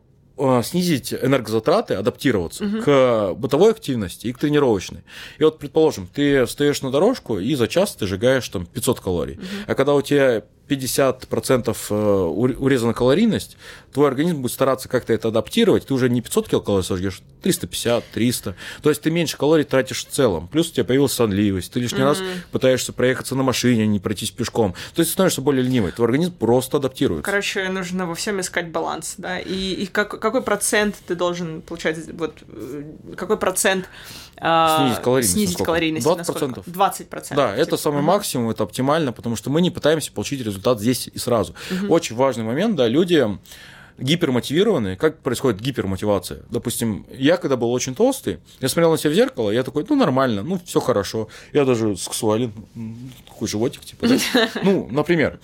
[0.63, 5.03] снизить энергозатраты, адаптироваться к бытовой активности и к тренировочной.
[5.37, 9.39] И вот, предположим, ты встаешь на дорожку, и за час ты сжигаешь там 500 калорий.
[9.67, 13.57] А когда у тебя 50% э, ур- урезана калорийность,
[13.93, 18.55] твой организм будет стараться как-то это адаптировать, ты уже не 500 килокалорий сожгешь, 350, 300.
[18.81, 20.47] То есть ты меньше калорий тратишь в целом.
[20.47, 22.19] Плюс у тебя появилась сонливость, ты лишний раз
[22.51, 24.73] пытаешься проехаться на машине, а не пройтись пешком.
[24.95, 27.23] То есть ты становишься более ленивой, твой организм просто адаптируется.
[27.23, 29.39] Короче, нужно во всем искать баланс, да.
[29.39, 32.83] И, и как- какой процент ты должен получать, вот э,
[33.15, 33.85] какой процент
[34.39, 36.17] Снизить калорийность снизить калорийность 20%?
[36.17, 36.63] на сколько?
[36.65, 37.37] 20 процентов.
[37.37, 41.17] Да, это самый максимум, это оптимально, потому что мы не пытаемся получить результат здесь и
[41.17, 41.55] сразу.
[41.89, 43.27] Очень важный момент, да, люди
[43.97, 44.95] гипермотивированные.
[44.95, 46.43] Как происходит гипермотивация?
[46.49, 49.95] Допустим, я когда был очень толстый, я смотрел на себя в зеркало, я такой, ну,
[49.95, 51.29] нормально, ну, все хорошо.
[51.53, 52.53] Я даже сексуален,
[53.27, 54.17] такой животик, типа, да?
[54.63, 55.39] Ну, например.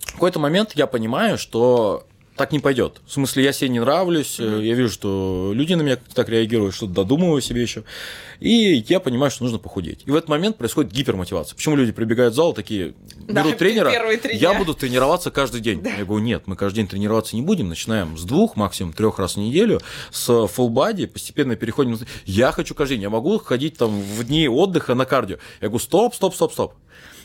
[0.00, 2.06] В какой-то момент я понимаю, что
[2.40, 3.02] так не пойдет.
[3.04, 6.30] В смысле, я себе не нравлюсь, э, я вижу, что люди на меня как-то так
[6.30, 7.84] реагируют, что-то додумываю себе еще.
[8.40, 10.04] И я понимаю, что нужно похудеть.
[10.06, 11.54] И в этот момент происходит гипермотивация.
[11.54, 12.94] Почему люди прибегают в зал такие,
[13.28, 15.82] Да, берут тренера, первые три я буду тренироваться каждый день.
[15.84, 19.34] Я говорю, нет, мы каждый день тренироваться не будем, начинаем с двух, максимум трех раз
[19.34, 21.98] в неделю, с full body, постепенно переходим.
[22.24, 25.36] Я хочу каждый день, я могу ходить там в дни отдыха на кардио.
[25.60, 26.72] Я говорю, стоп, стоп, стоп, стоп.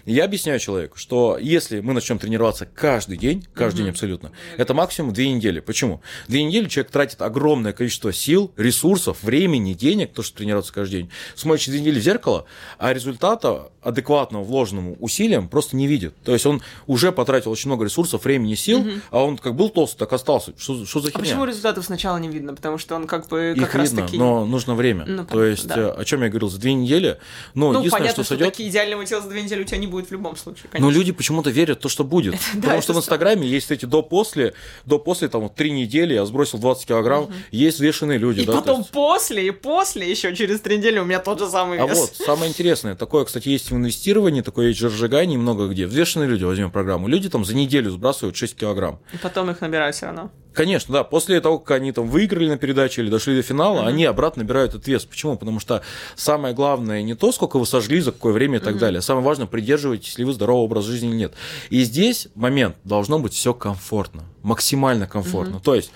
[0.05, 5.13] Я объясняю человеку, что если мы начнем тренироваться каждый день, каждый день абсолютно, это максимум
[5.13, 5.59] две недели.
[5.61, 6.01] Почему?
[6.27, 11.09] Две недели человек тратит огромное количество сил, ресурсов, времени, денег, то, что тренироваться каждый день,
[11.35, 12.45] смотрит две недели в зеркало,
[12.77, 16.13] а результата адекватного вложенному усилиям просто не видит.
[16.23, 19.99] То есть он уже потратил очень много ресурсов, времени, сил, а он как был толстый,
[19.99, 20.53] так остался.
[20.57, 21.23] Что, что за А херня?
[21.25, 22.53] почему результатов сначала не видно?
[22.53, 24.17] Потому что он как бы как Их раз видно, таки...
[24.17, 25.05] но нужно время.
[25.07, 25.79] Ну, То есть, да.
[25.79, 27.17] э, о чем я говорил, за две недели,
[27.53, 28.47] ну, Ну, единственное, понятно, что что, сойдет.
[28.53, 30.97] такие идеального тела за две недели у тебя не будет в любом случае, Но конечно.
[30.97, 32.35] люди почему-то верят в то, что будет.
[32.53, 34.53] Потому что в Инстаграме есть эти до-после,
[34.85, 38.41] до-после, там, вот, три недели я сбросил 20 килограмм, есть взвешенные люди.
[38.41, 41.47] И да, потом есть- после, и после, еще через три недели у меня тот же
[41.49, 41.97] самый А вес.
[41.97, 45.85] вот, самое интересное, такое, кстати, есть в инвестировании, такое есть в разжигании много где.
[45.87, 48.99] Взвешенные люди, возьмем программу, люди там за неделю сбрасывают 6 килограмм.
[49.13, 50.31] И потом их набирают все равно.
[50.53, 51.03] Конечно, да.
[51.03, 54.73] После того, как они там выиграли на передаче или дошли до финала, они обратно набирают
[54.73, 55.03] этот вес.
[55.03, 55.35] Почему?
[55.37, 55.81] Потому что
[56.15, 59.01] самое главное не то, сколько вы сожгли, за какое время и так далее.
[59.01, 59.47] Самое важное,
[59.85, 61.33] придерживаетесь ли вы здорового образа жизни или нет.
[61.69, 65.59] И здесь момент должно быть все комфортно, максимально комфортно.
[65.59, 65.91] То есть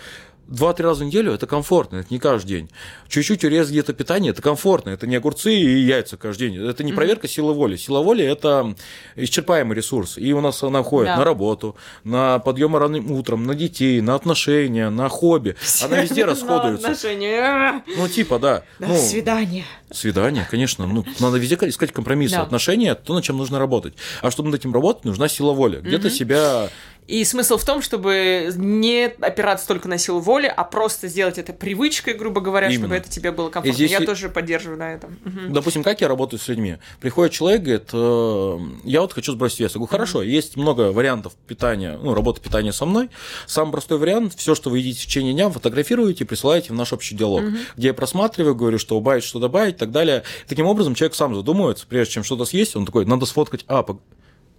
[0.49, 2.69] Два-три раза в неделю это комфортно, это не каждый день.
[3.07, 6.67] Чуть-чуть урезать где-то питание, это комфортно, это не огурцы и яйца каждый день.
[6.67, 7.75] Это не проверка силы воли.
[7.75, 8.75] Сила воли это
[9.15, 10.17] исчерпаемый ресурс.
[10.17, 11.17] И у нас она уходит Да.
[11.17, 15.55] на работу, на подъем ранним утром, на детей, на отношения, на хобби.
[15.83, 16.87] Она везде На расходуется.
[16.87, 17.83] отношения.
[17.95, 18.63] Ну, типа, да.
[18.79, 19.65] До Ну, свидания.
[19.91, 20.87] Свидание, конечно.
[20.87, 22.35] Ну, надо везде искать компромиссы.
[22.35, 22.41] Да.
[22.41, 23.93] Отношения то, над чем нужно работать.
[24.21, 25.79] А чтобы над этим работать, нужна сила воли.
[25.79, 26.69] Где-то себя
[27.09, 31.53] И смысл в том, чтобы не опираться только на силу воли, а просто сделать это
[31.53, 32.97] привычкой, грубо говоря, чтобы Именно.
[32.99, 33.73] это тебе было комфортно.
[33.73, 35.17] здесь Я тоже поддерживаю на этом.
[35.25, 35.51] Мгм.
[35.53, 36.77] Допустим, как я работаю с людьми?
[37.01, 39.71] Приходит человек, говорит, «Э, я вот хочу сбросить вес.
[39.71, 43.09] Я говорю, хорошо, есть много вариантов питания, ну, работы питания со мной.
[43.47, 46.93] Самый простой вариант, все, что вы едите в течение дня, фотографируете и присылаете в наш
[46.93, 47.41] общий диалог,
[47.75, 50.21] где я просматриваю, говорю, что убавить, что добавить и так далее.
[50.47, 53.83] Таким образом, человек сам задумывается, прежде чем что-то съесть, он такой, надо сфоткать, а,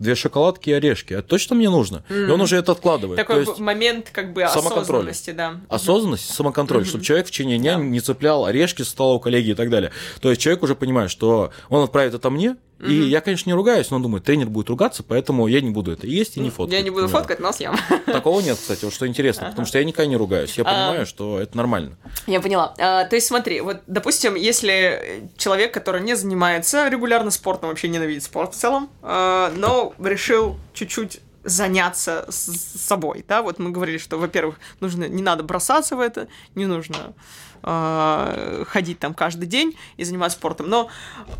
[0.01, 2.03] две шоколадки и орешки, это точно мне нужно?
[2.11, 3.17] И он уже это откладывает.
[3.17, 5.61] Такой То есть- момент как бы осознанности, да.
[5.69, 7.83] Осознанность, самоконтроль, чтобы человек в течение дня Да.
[7.85, 9.93] не цеплял орешки со стола у коллеги и так далее.
[10.21, 13.91] То есть человек уже понимает, что он отправит это мне, И я, конечно, не ругаюсь,
[13.91, 16.79] но думаю, тренер будет ругаться, поэтому я не буду это есть и не фоткать.
[16.79, 17.19] Я не буду примеру.
[17.19, 17.77] фоткать, но съем.
[18.07, 20.57] Такого нет, кстати, вот что интересно, потому что я никогда не ругаюсь.
[20.57, 20.67] Я А.
[20.67, 21.97] понимаю, что это нормально.
[22.27, 22.75] Я поняла.
[22.79, 28.23] А, то есть смотри, вот, допустим, если человек, который не занимается регулярно спортом, вообще ненавидит
[28.23, 34.19] спорт в целом, а, но решил чуть-чуть заняться с собой, да, вот мы говорили, что,
[34.19, 37.15] во-первых, нужно, не надо бросаться в это, не нужно
[37.63, 40.89] а, ходить там каждый день и заниматься спортом, но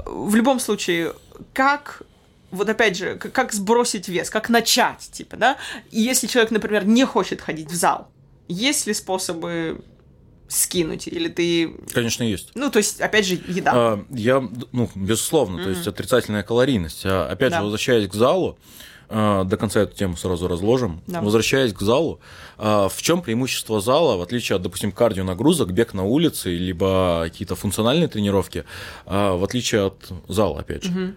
[0.05, 1.13] в любом случае,
[1.53, 2.03] как
[2.51, 5.57] вот опять же, как сбросить вес, как начать, типа, да?
[5.91, 8.09] И если человек, например, не хочет ходить в зал,
[8.49, 9.83] есть ли способы
[10.49, 11.07] скинуть?
[11.07, 11.69] Или ты...
[11.93, 12.51] Конечно, есть.
[12.55, 13.73] Ну, то есть, опять же, еда.
[13.75, 14.41] А, Я,
[14.73, 17.03] ну, безусловно, то есть отрицательная калорийность.
[17.05, 17.59] А, Опять Да.
[17.59, 18.59] же, возвращаясь к залу,
[19.11, 21.03] до конца эту тему сразу разложим.
[21.09, 21.21] Да.
[21.21, 22.21] Возвращаясь к залу,
[22.59, 27.57] а, в чем преимущество зала, в отличие от, допустим, кардионагрузок, бег на улице, либо какие-то
[27.57, 28.65] функциональные тренировки,
[29.07, 31.15] а, в отличие от зала, опять же.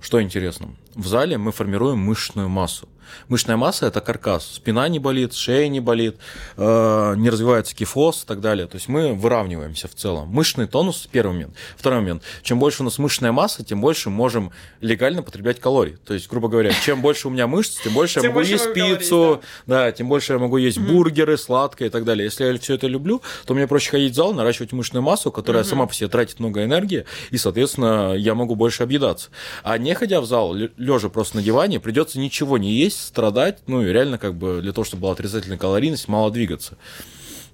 [0.00, 0.70] Что интересно?
[0.94, 2.88] В зале мы формируем мышечную массу.
[3.28, 4.46] Мышечная масса– это каркас.
[4.46, 6.16] Спина не болит, шея не болит,
[6.56, 8.66] э, не развивается кифоз и так далее.
[8.66, 10.28] То есть мы выравниваемся в целом.
[10.28, 11.54] Мышечный тонус– первый момент.
[11.76, 12.22] Второй момент.
[12.42, 15.96] Чем больше у нас мышечная масса, тем больше можем легально потреблять калорий.
[16.04, 19.42] То есть, грубо говоря, чем больше у меня мышц, тем больше я могу есть пиццу,
[19.66, 22.24] да, тем больше я могу есть бургеры, сладкое и так далее.
[22.24, 25.64] Если я все это люблю, то мне проще ходить в зал, наращивать мышечную массу, которая
[25.64, 29.30] сама по себе тратит много энергии, и, соответственно, я могу больше объедаться.
[29.62, 33.82] А не ходя в зал, лежа просто на диване, придется ничего не есть, страдать, ну
[33.82, 36.78] и реально как бы для того, чтобы была отрицательная калорийность, мало двигаться.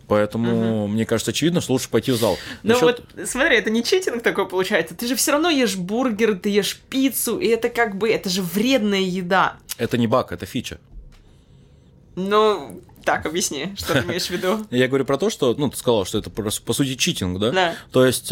[0.06, 2.36] Поэтому, мне кажется, очевидно, что лучше пойти в зал.
[2.62, 4.94] Ну Насчёт- вот, смотри, это не читинг такой получается.
[4.94, 8.42] Ты же все равно ешь бургер, ты ешь пиццу, и это как бы, это же
[8.42, 9.56] вредная еда.
[9.78, 10.78] Это не баг, это фича.
[12.16, 14.66] Ну, так, объясни, что ты имеешь в виду.
[14.70, 17.50] Я говорю про то, что, ну, ты сказал, что это просто, по сути читинг, да?
[17.50, 17.74] Да.
[17.90, 18.30] То есть,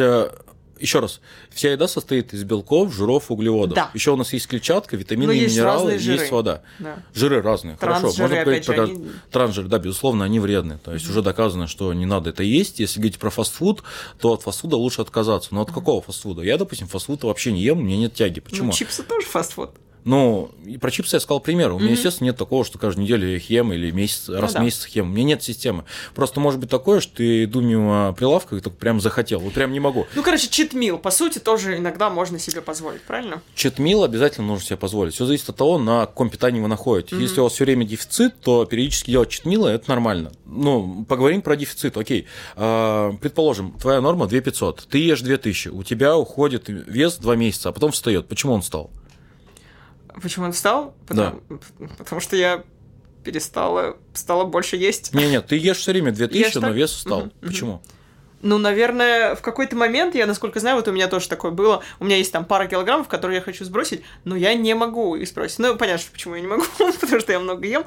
[0.83, 3.75] еще раз, вся еда состоит из белков, жиров, углеводов.
[3.75, 3.90] Да.
[3.95, 6.18] Еще у нас есть клетчатка, витамины, Но есть минералы, разные жиры.
[6.21, 6.62] есть вода.
[6.79, 6.99] Да.
[7.14, 8.12] Жиры разные, хорошо.
[8.18, 10.79] Можно говорить про они- трансжиры, да, безусловно, они вредны.
[10.85, 12.81] То есть уже доказано, что не надо это есть.
[12.81, 13.83] Если говорить про фастфуд,
[14.21, 15.55] то от фастфуда лучше отказаться.
[15.55, 16.42] Но от какого фастфуда?
[16.42, 18.40] Я, допустим, фастфуд вообще не ем, у меня нет тяги.
[18.40, 18.66] Почему?
[18.66, 19.71] Ну, чипсы тоже фастфуд.
[20.04, 21.72] Ну, и про чипсы я сказал пример.
[21.72, 24.54] У меня, естественно, нет такого, что каждую неделю я их ем или месяц, раз Ну
[24.54, 24.60] да.
[24.60, 25.10] в месяц ем.
[25.10, 25.84] У меня нет системы.
[26.14, 29.40] Просто может быть такое, что ты иду мимо прилавка и так прям захотел.
[29.40, 30.06] Вот прям не могу.
[30.14, 33.42] Ну, короче, читмил, по сути, тоже иногда можно себе позволить, правильно?
[33.54, 35.14] Читмил обязательно нужно себе позволить.
[35.14, 37.18] Все зависит от того, на каком питании вы находитесь.
[37.18, 40.32] Если у вас все время дефицит, то периодически делать читмилы это нормально.
[40.46, 41.96] Ну, поговорим про дефицит.
[41.96, 42.26] Окей.
[42.56, 44.86] А, предположим, твоя норма 2500.
[44.90, 45.68] Ты ешь 2000.
[45.68, 48.26] У тебя уходит вес 2 месяца, а потом встает.
[48.28, 48.90] Почему он встал?
[50.20, 50.94] Почему он встал?
[51.07, 51.40] Потому,
[51.98, 52.64] потому что я
[53.25, 55.14] перестала, стала больше есть.
[55.14, 56.75] Не, нет, ты ешь все время 2000, Ешь но так?
[56.75, 57.20] вес встал.
[57.20, 57.48] Мгм, мгм.
[57.48, 57.83] Почему?
[58.42, 62.05] Ну, наверное, в какой-то момент, я насколько знаю, вот у меня тоже такое было, у
[62.05, 65.59] меня есть там пара килограммов, которые я хочу сбросить, но я не могу их сбросить.
[65.59, 66.64] Ну, понятно, почему я не могу,
[67.00, 67.85] потому что я много ем.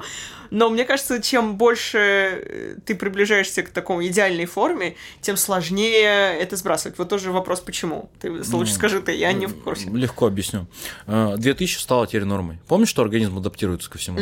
[0.50, 6.56] Но мне кажется, чем больше э, ты приближаешься к такому идеальной форме, тем сложнее это
[6.56, 6.98] сбрасывать.
[6.98, 8.10] Вот тоже вопрос, почему.
[8.20, 9.90] Ты лучше Ну, скажи ты, я не в курсе.
[9.90, 10.66] Легко объясню.
[11.06, 12.58] А, 2000 стало теперь нормой.
[12.68, 14.18] Помнишь, что организм адаптируется ко всему?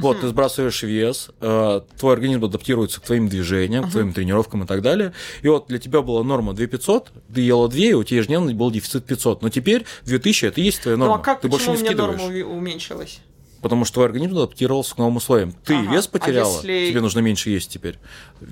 [0.00, 4.66] Вот, ты сбрасываешь вес, э, твой организм адаптируется к твоим движениям, к твоим тренировкам и
[4.66, 5.12] так далее.
[5.42, 8.70] И вот для тебя была норма 2500, ты ела 2, и у тебя ежедневно был
[8.70, 9.42] дефицит 500.
[9.42, 11.16] Но теперь 2000 это и есть твоя норма.
[11.16, 12.20] Ну а как, ты больше не скидываешь.
[12.20, 13.20] норма уме- уменьшилась?
[13.62, 15.52] Потому что твой организм адаптировался к новым условиям.
[15.64, 15.92] Ты Ага.
[15.94, 17.96] вес А потеряла, если- тебе нужно меньше есть теперь.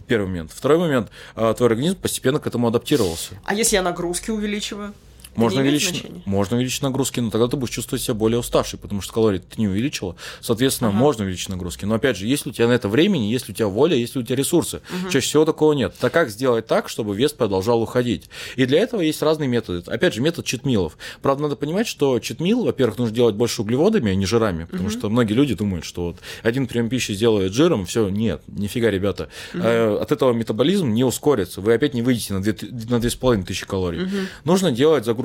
[0.06, 0.52] Первый момент.
[0.54, 1.10] Второй момент.
[1.36, 3.34] а, Твой организм постепенно к этому адаптировался.
[3.44, 4.94] А если я нагрузки увеличиваю?
[5.36, 6.22] Можно увеличить, значения?
[6.26, 9.60] можно увеличить нагрузки, но тогда ты будешь чувствовать себя более уставшей, потому что калорий ты
[9.60, 10.16] не увеличила.
[10.40, 11.84] Соответственно, можно увеличить нагрузки.
[11.84, 14.22] Но опять же, если у тебя на это времени, если у тебя воля, если у
[14.22, 15.94] тебя ресурсы, чаще всего такого нет.
[15.98, 18.28] Так как сделать так, чтобы вес продолжал уходить?
[18.56, 19.82] И для этого есть разные методы.
[19.90, 20.98] Опять же, метод читмилов.
[21.22, 25.08] Правда, надо понимать, что читмил, во-первых, нужно делать больше углеводами, а не жирами, потому что
[25.08, 29.28] многие люди думают, что вот один прием пищи сделает жиром, все, нет, нифига, ребята.
[29.54, 32.52] Э, От этого метаболизм не ускорится, вы опять не выйдете на 2,
[32.90, 34.08] на 2500 калорий.
[34.44, 35.21] Нужно делать загрузку.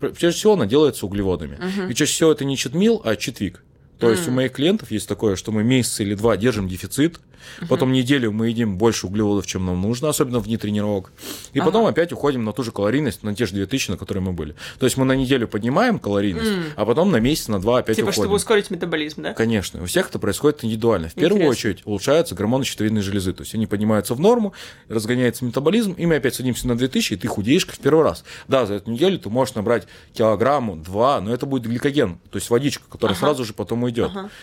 [0.00, 1.58] Прежде всего, она делается углеводами.
[1.90, 3.62] И чаще всего это не читмил, а читвик.
[3.98, 7.20] То есть у моих клиентов есть такое, что мы месяц или два держим дефицит,
[7.68, 11.12] потом неделю мы едим больше углеводов, чем нам нужно, особенно вне тренировок,
[11.52, 14.32] и потом опять уходим на ту же калорийность, на те же 2000, на которые мы
[14.32, 14.54] были.
[14.78, 18.06] То есть мы на неделю поднимаем калорийность, а потом на месяц, на два опять Типа,
[18.06, 18.22] уходим.
[18.22, 19.34] чтобы ускорить метаболизм, да?
[19.34, 21.08] Конечно, у всех это происходит индивидуально.
[21.08, 21.50] В первую Интересно.
[21.50, 24.52] очередь улучшаются гормоны щитовидной железы, то есть они поднимаются в норму,
[24.88, 28.24] разгоняется метаболизм, и мы опять садимся на 2000, и ты худеешь как в первый раз.
[28.48, 32.50] Да, за эту неделю ты можешь набрать килограмму, два, но это будет гликоген, то есть
[32.50, 33.93] водичка, которая сразу же потом уйдет.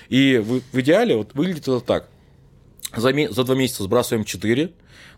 [0.09, 2.07] И в, в идеале вот выглядит это так.
[2.95, 4.71] за, за два месяца сбрасываем 4,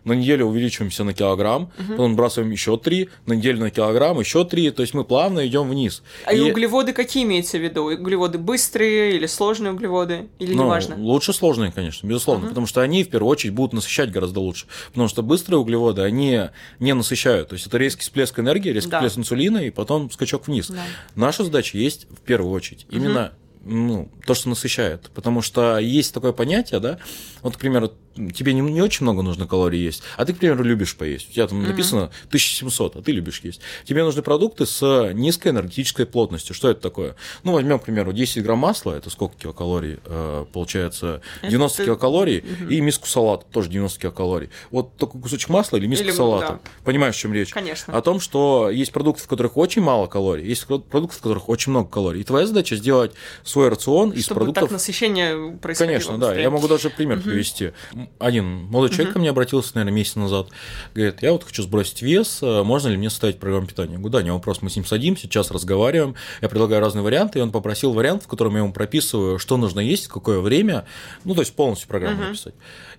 [0.04, 4.70] на неделю увеличиваемся на килограмм, потом сбрасываем еще 3, на неделю на килограмм, еще 3,
[4.72, 6.02] то есть мы плавно идем вниз.
[6.26, 7.84] А и И- углеводы какие имеется в виду?
[7.84, 10.28] Углеводы быстрые или сложные углеводы?
[10.38, 10.96] Или Ну, неважно?
[10.98, 14.66] Лучше сложные, конечно, безусловно, потому что они в первую очередь будут насыщать гораздо лучше.
[14.88, 16.38] Потому что быстрые углеводы, они
[16.80, 17.48] не насыщают.
[17.48, 18.98] То есть это резкий всплеск энергии, резкий Да.
[18.98, 20.68] всплеск инсулина и потом скачок вниз.
[20.68, 20.82] Да.
[21.14, 23.32] Наша задача есть в первую очередь именно
[23.64, 25.10] ну, то, что насыщает.
[25.14, 26.98] Потому что есть такое понятие, да,
[27.42, 27.92] вот, к примеру,
[28.34, 31.30] тебе не, не очень много нужно калорий есть, а ты, к примеру, любишь поесть.
[31.30, 33.60] У тебя там написано 1700, а ты любишь есть.
[33.84, 36.54] Тебе нужны продукты с низкой энергетической плотностью.
[36.54, 37.16] Что это такое?
[37.42, 39.98] Ну, возьмем, к примеру, 10 грамм масла, это сколько килокалорий?
[40.06, 42.38] Э, получается, 90 Это- килокалорий,
[42.70, 44.50] и миску салата, тоже 90 килокалорий.
[44.70, 46.60] Вот такой кусочек масла или миска Или, салата.
[46.64, 46.70] да.
[46.84, 47.50] Понимаешь, о чем речь?
[47.50, 47.96] Конечно.
[47.96, 51.70] О том, что есть продукты, в которых очень мало калорий, есть продукты, в которых очень
[51.70, 52.20] много калорий.
[52.20, 53.12] И твоя задача сделать
[53.54, 54.64] свой рацион из Чтобы продуктов.
[54.64, 56.26] так насыщение происходило Конечно, да.
[56.26, 56.42] быстрее.
[56.42, 57.72] Я могу даже пример привести.
[58.18, 60.48] Один молодой человек ко мне обратился, наверное, месяц назад.
[60.94, 63.92] Говорит, я вот хочу сбросить вес, э, можно ли мне составить программу питания?
[63.92, 67.38] Я говорю, да, не вопрос, мы с ним садимся, сейчас разговариваем, я предлагаю разные варианты,
[67.38, 70.84] и он попросил вариант, в котором я ему прописываю, что нужно есть, какое время,
[71.24, 72.54] ну, то есть полностью программу написать,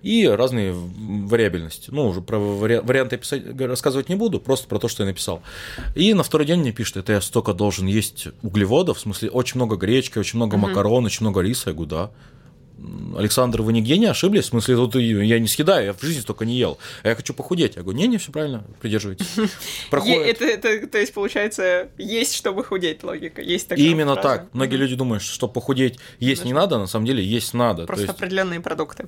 [0.05, 1.89] и разные вариабельности.
[1.91, 5.41] Ну, уже про вари- варианты писать, рассказывать не буду, просто про то, что я написал.
[5.95, 9.55] И на второй день мне пишет, это я столько должен есть углеводов, в смысле, очень
[9.55, 11.71] много гречки, очень много макарон, очень много риса.
[11.71, 12.11] Я говорю, да.
[13.17, 14.45] Александр, вы нигде не ошиблись?
[14.45, 16.77] В смысле, тут я не съедаю, я в жизни столько не ел.
[17.03, 17.75] А я хочу похудеть.
[17.75, 19.27] Я говорю, не-не, все правильно, придерживайтесь.
[19.89, 20.41] Проходит.
[20.41, 23.41] это, это, то есть, получается, есть, чтобы худеть, логика.
[23.41, 24.29] Есть такая Именно фраза.
[24.29, 24.53] так.
[24.53, 27.83] Многие люди думают, что похудеть есть не надо, на самом деле есть надо.
[27.83, 29.07] То Просто есть, определенные продукты.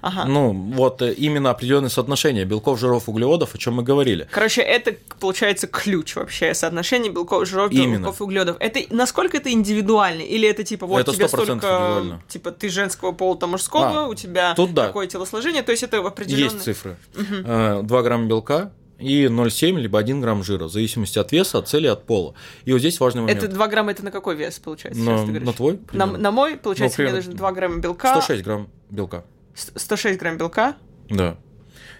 [0.00, 0.24] Ага.
[0.24, 4.26] ну, вот э, именно определенное соотношение белков, жиров, углеводов, о чем мы говорили.
[4.30, 8.56] Короче, это получается ключ вообще соотношение белков, жиров, белков углеводов.
[8.60, 10.22] Это насколько это индивидуально?
[10.22, 14.06] Или это типа вот Это тебе 100% столько, типа ты женского пола, то мужского, А,
[14.08, 14.86] у тебя тут да.
[14.88, 16.54] такое телосложение, то есть это определенное.
[16.54, 16.96] Есть цифры.
[17.14, 21.68] Э, 2 грамма белка и 0,7 либо 1 грамм жира, в зависимости от веса, от
[21.68, 22.34] цели, от пола.
[22.64, 23.42] И вот здесь важный момент.
[23.42, 25.02] Это 2 грамма, это на какой вес получается?
[25.02, 28.12] На- на твой, На, на мой, получается, Ну, мне нужно 2 грамма белка.
[28.20, 29.24] 106 грамм белка.
[29.54, 30.76] с- 106 грамм белка.
[31.10, 31.36] Да.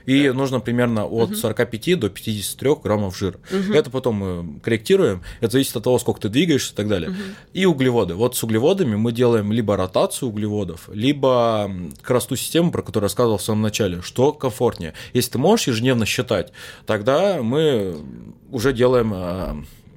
[0.06, 3.38] И нужно примерно от 45 до 53 граммов жира.
[3.72, 5.22] Это потом мы корректируем.
[5.40, 7.14] Это зависит от того, сколько ты двигаешься и так далее.
[7.52, 8.14] И углеводы.
[8.14, 13.04] Вот с углеводами мы делаем либо ротацию углеводов, либо как раз ту систему, про которую
[13.04, 14.94] я рассказывал в самом начале, что комфортнее.
[15.12, 16.52] Если ты можешь ежедневно считать,
[16.86, 17.96] тогда мы
[18.50, 19.56] уже делаем а,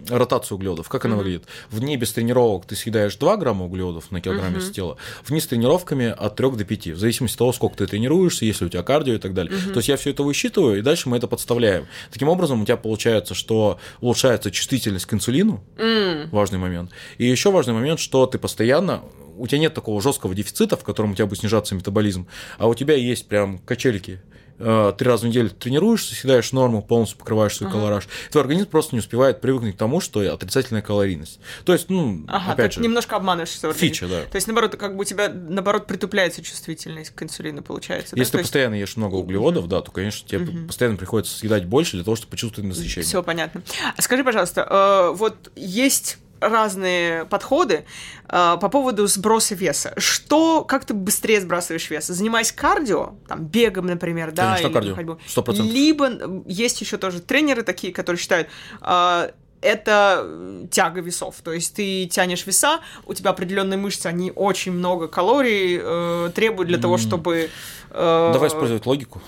[0.09, 0.89] ротацию углеводов.
[0.89, 1.45] Как она выглядит?
[1.69, 5.39] В дни без тренировок ты съедаешь 2 грамма углеводов на килограмм веса тела, в дни
[5.39, 8.69] с тренировками от 3 до 5, в зависимости от того, сколько ты тренируешься, если у
[8.69, 9.57] тебя кардио и так далее.
[9.73, 11.87] То есть я все это высчитываю, и дальше мы это подставляем.
[12.11, 15.63] Таким образом, у тебя получается, что улучшается чувствительность к инсулину,
[16.31, 16.91] важный момент.
[17.17, 19.03] И еще важный момент, что ты постоянно
[19.37, 22.73] у тебя нет такого жесткого дефицита, в котором у тебя будет снижаться метаболизм, а у
[22.73, 24.19] тебя есть прям качельки.
[24.59, 28.07] Э, Три раза в неделю тренируешься, съедаешь норму, полностью покрываешь свой колораж.
[28.31, 31.39] Твой организм просто не успевает привыкнуть к тому, что отрицательная калорийность.
[31.65, 33.93] То есть, ну, Ага, опять же, немножко обманываешь свой организм.
[33.93, 34.21] фича, да.
[34.23, 38.15] То есть, наоборот, как бы у тебя, наоборот, притупляется чувствительность к инсулину, получается.
[38.15, 38.19] да?
[38.19, 41.65] Если То ты есть- постоянно ешь много углеводов, да, то, конечно, тебе постоянно приходится съедать
[41.65, 43.05] больше для того, чтобы почувствовать насыщение.
[43.05, 43.61] Все понятно.
[43.95, 47.85] А скажи, пожалуйста, э, вот есть разные подходы
[48.27, 49.93] э, по поводу сброса веса.
[49.97, 52.07] Что, как ты быстрее сбрасываешь вес?
[52.07, 54.55] Занимаясь кардио, там, бегом, например, да?
[54.55, 54.95] Конечно, или кардио.
[54.95, 55.17] ходьбой.
[55.27, 55.61] 100%.
[55.63, 56.09] Либо
[56.45, 58.47] есть еще тоже тренеры такие, которые считают,
[58.81, 61.35] э, это тяга весов.
[61.43, 66.67] То есть ты тянешь веса, у тебя определенные мышцы, они очень много калорий э, требуют
[66.67, 67.49] для того, чтобы...
[67.91, 69.21] э, Давай использовать логику.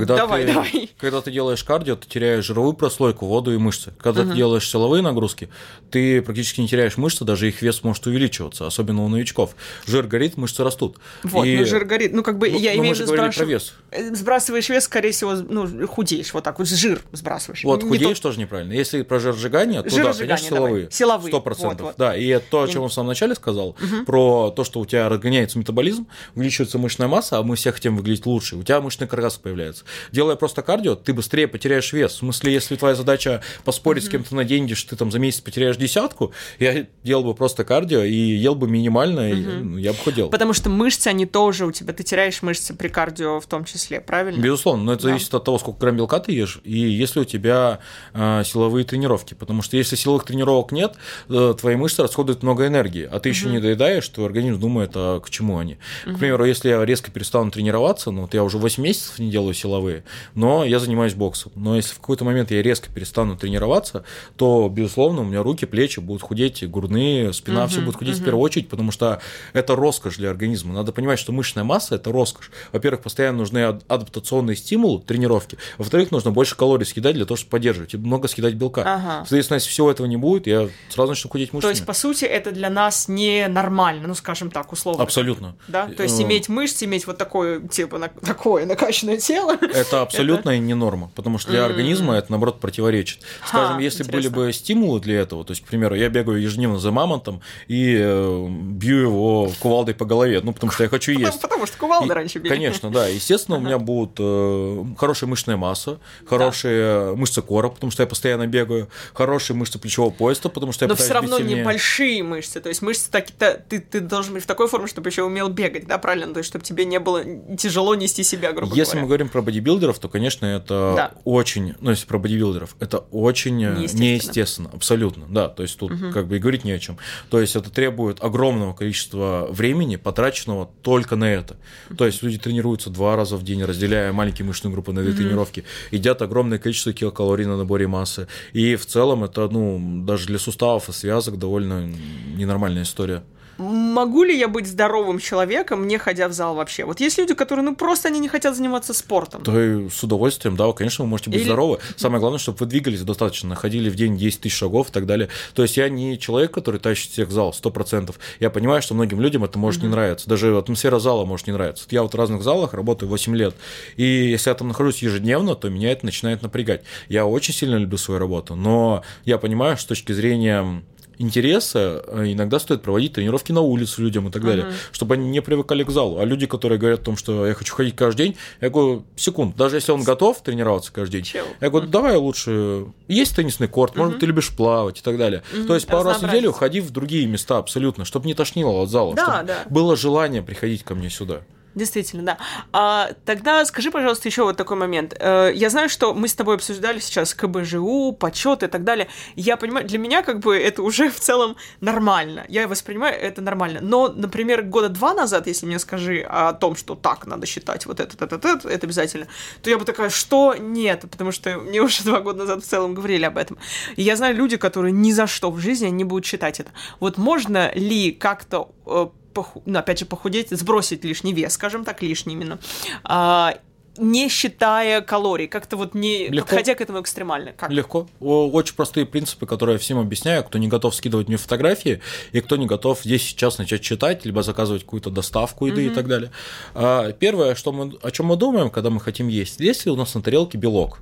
[0.00, 0.90] Когда Давай, ты, давай.
[0.98, 3.92] Когда ты делаешь кардио, ты теряешь жировую прослойку, воду и мышцы.
[4.00, 5.48] Когда ты делаешь силовые нагрузки,
[5.90, 9.54] ты практически не теряешь мышцы, даже их вес может увеличиваться, особенно у новичков.
[9.86, 10.98] Жир горит, мышцы растут.
[11.22, 12.12] Вот, И- ну жир горит.
[12.12, 13.74] Ну, как бы Ну, я ну, имею в виду про сбрасыв- вес.
[13.90, 16.32] э, Сбрасываешь вес, скорее всего, ну, худеешь.
[16.34, 17.64] Вот так вот, жир сбрасываешь.
[17.64, 18.72] Вот, Не худеешь то- тоже неправильно.
[18.72, 20.90] Если про жиросжигание, то да, конечно, силовые.
[20.90, 21.80] Силовые, Сто процентов.
[21.80, 21.94] вот, вот.
[21.98, 24.86] Да, и это то, о чем я в самом начале сказал, про то, что у
[24.86, 29.06] тебя разгоняется метаболизм, увеличивается мышечная масса, а мы все хотим выглядеть лучше, у тебя мышечный
[29.06, 29.84] каркас появляется.
[30.12, 32.12] Делая просто кардио, ты быстрее потеряешь вес.
[32.12, 35.40] В смысле, если твоя задача поспорить с кем-то на деньги, что ты там за месяц
[35.40, 39.98] потеряешь десятку, я делал бы просто кардио и ел бы минимально, и ну, я бы
[39.98, 40.28] худел.
[40.30, 44.00] Потому что мышцы, они тоже у тебя, ты теряешь мышцы при кардио в том числе,
[44.00, 44.40] правильно?
[44.40, 45.08] Безусловно, но это Да.
[45.10, 47.80] зависит от того, сколько грамм белка ты ешь, и если у тебя
[48.14, 49.34] э, силовые тренировки.
[49.34, 50.94] Потому что если силовых тренировок нет,
[51.28, 55.20] э, твои мышцы расходуют много энергии, а ты еще не доедаешь, твой организм думает, а
[55.20, 55.78] к чему они.
[56.04, 59.54] К примеру, если я резко перестану тренироваться, ну вот я уже 8 месяцев не делаю
[59.54, 61.52] силовых силовые, но я занимаюсь боксом.
[61.56, 64.04] Но если в какой-то момент я резко перестану тренироваться,
[64.36, 68.18] то, безусловно, у меня руки, плечи будут худеть, грудные, спина, Мгм, все будет худеть в
[68.18, 68.24] мгм.
[68.26, 69.20] первую очередь, потому что
[69.52, 70.72] это роскошь для организма.
[70.74, 72.50] Надо понимать, что мышечная масса– это роскошь.
[72.72, 75.58] Во-первых, постоянно нужны ад- адаптационные стимулы, тренировки.
[75.78, 78.82] Во-вторых, нужно больше калорий съедать для того, чтобы поддерживать, и много съедать белка.
[78.82, 79.18] Ага.
[79.20, 81.72] Соответственно, если всего этого не будет, я сразу начну худеть То мышцами.
[81.72, 85.02] есть, по сути, это для нас не нормально, ну, скажем так, условно.
[85.02, 85.56] Абсолютно.
[85.68, 85.88] Да?
[85.88, 89.55] То есть Э, иметь мышцы, иметь вот такое, типа, на- такое накачанное тело.
[89.62, 93.20] Это абсолютно не норма, потому что для организма это, наоборот, противоречит.
[93.46, 94.30] Скажем, Ха, если интересно.
[94.30, 97.96] были бы стимулы для этого, то есть, к примеру, я бегаю ежедневно за мамонтом и
[97.98, 101.40] э, бью его кувалдой по голове, ну, потому что я хочу Потому, есть.
[101.42, 102.48] потому что кувалды И- раньше били.
[102.52, 103.06] Конечно, да.
[103.06, 105.98] Естественно, у меня будут э, хорошая мышечная масса,
[106.40, 110.88] хорошие мышцы кора, потому что я постоянно бегаю, хорошие мышцы плечевого пояса, потому что я
[110.88, 111.60] Но все равно сильнее.
[111.60, 112.60] небольшие мышцы.
[112.60, 115.48] То есть мышцы так, та- ты, ты должен быть в такой форме, чтобы еще умел
[115.48, 116.32] бегать, да, правильно?
[116.32, 117.22] То есть, чтобы тебе не было
[117.58, 119.06] тяжело нести себя, грубо Если мы говоря.
[119.06, 121.12] говорим про бодибилдеров, то, конечно, это Да.
[121.24, 124.02] очень, ну, если про бодибилдеров, это очень э, Неестественно.
[124.04, 124.70] неестественно.
[124.74, 126.12] абсолютно, да, то есть тут Мгм.
[126.12, 126.98] как бы и говорить не о чем.
[127.30, 131.56] То есть это требует огромного количества времени, потраченного только на это.
[131.96, 135.18] То есть люди тренируются два раза в день, разделяя маленькие мышечные группы на две Мгм.
[135.18, 140.38] тренировки, едят огромное количество килокалорий на наборе массы, и в целом это, ну, даже для
[140.38, 141.88] суставов и связок довольно
[142.36, 143.22] ненормальная история.
[143.58, 146.84] Могу ли я быть здоровым человеком, не ходя в зал вообще?
[146.84, 149.42] Вот есть люди, которые, ну, просто они не хотят заниматься спортом.
[149.42, 151.78] То и с удовольствием, да, конечно, вы можете быть Или- здоровы.
[151.96, 155.28] Самое главное, чтобы вы двигались достаточно, ходили в день 10 тысяч шагов и так далее.
[155.54, 158.18] То есть я не человек, который тащит всех в зал, 100%.
[158.40, 159.96] Я понимаю, что многим людям это может не Мгм.
[159.96, 160.28] нравиться.
[160.28, 161.86] Даже атмосфера зала может не нравиться.
[161.90, 163.54] Я вот в разных залах работаю 8 лет,
[163.96, 166.82] и если я там нахожусь ежедневно, то меня это начинает напрягать.
[167.08, 170.82] Я очень сильно люблю свою работу, но я понимаю, что с точки зрения
[171.18, 174.74] интереса э, иногда стоит проводить тренировки на улице людям и так далее, Мгм.
[174.92, 176.18] чтобы они не привыкали к залу.
[176.18, 179.56] А люди, которые говорят о том, что я хочу ходить каждый день, я говорю, секунд,
[179.56, 181.44] даже если он готов тренироваться каждый день, Чел.
[181.60, 184.20] я говорю, давай лучше, есть теннисный корт, может, Мгм.
[184.20, 185.42] ты любишь плавать и так далее.
[185.52, 188.82] Мгм, То есть пару раз в неделю ходи в другие места абсолютно, чтобы не тошнило
[188.82, 189.58] от зала, Да, чтобы да.
[189.70, 191.42] было желание приходить ко мне сюда.
[191.76, 192.38] Действительно, да.
[192.72, 195.14] А, тогда скажи, пожалуйста, еще вот такой момент.
[195.20, 199.08] Э, я знаю, что мы с тобой обсуждали сейчас КБЖУ, почет и так далее.
[199.34, 202.46] Я понимаю, для меня как бы это уже в целом нормально.
[202.48, 203.80] Я воспринимаю это нормально.
[203.82, 208.00] Но, например, года два назад, если мне скажи о том, что так надо считать вот
[208.00, 209.26] это, это, это, это, обязательно,
[209.60, 212.94] то я бы такая, что нет, потому что мне уже два года назад в целом
[212.94, 213.58] говорили об этом.
[213.96, 216.70] И я знаю люди, которые ни за что в жизни не будут считать это.
[217.00, 222.02] Вот можно ли как-то э, поху- ну, опять же, похудеть, сбросить лишний вес, скажем так,
[222.02, 222.58] лишний именно,
[223.04, 223.58] а,
[223.98, 226.48] не считая калорий, как-то вот не Легко.
[226.48, 227.52] подходя к этому экстремально.
[227.52, 227.70] Как?
[227.70, 228.06] Легко.
[228.20, 232.00] Очень простые принципы, которые я всем объясняю, кто не готов скидывать мне фотографии,
[232.32, 236.08] и кто не готов здесь сейчас начать читать, либо заказывать какую-то доставку еды и так
[236.08, 236.30] далее.
[236.74, 239.96] А, Первое, что мы, о чем мы думаем, когда мы хотим есть, есть ли у
[239.96, 241.00] нас на тарелке белок?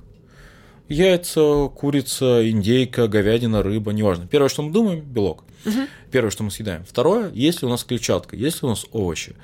[0.87, 4.27] Яйца, курица, индейка, говядина, рыба, неважно.
[4.27, 5.43] Первое, что мы думаем, белок.
[6.11, 6.83] Первое, что мы съедаем.
[6.85, 9.35] Второе, есть ли у нас клетчатка, есть ли у нас овощи.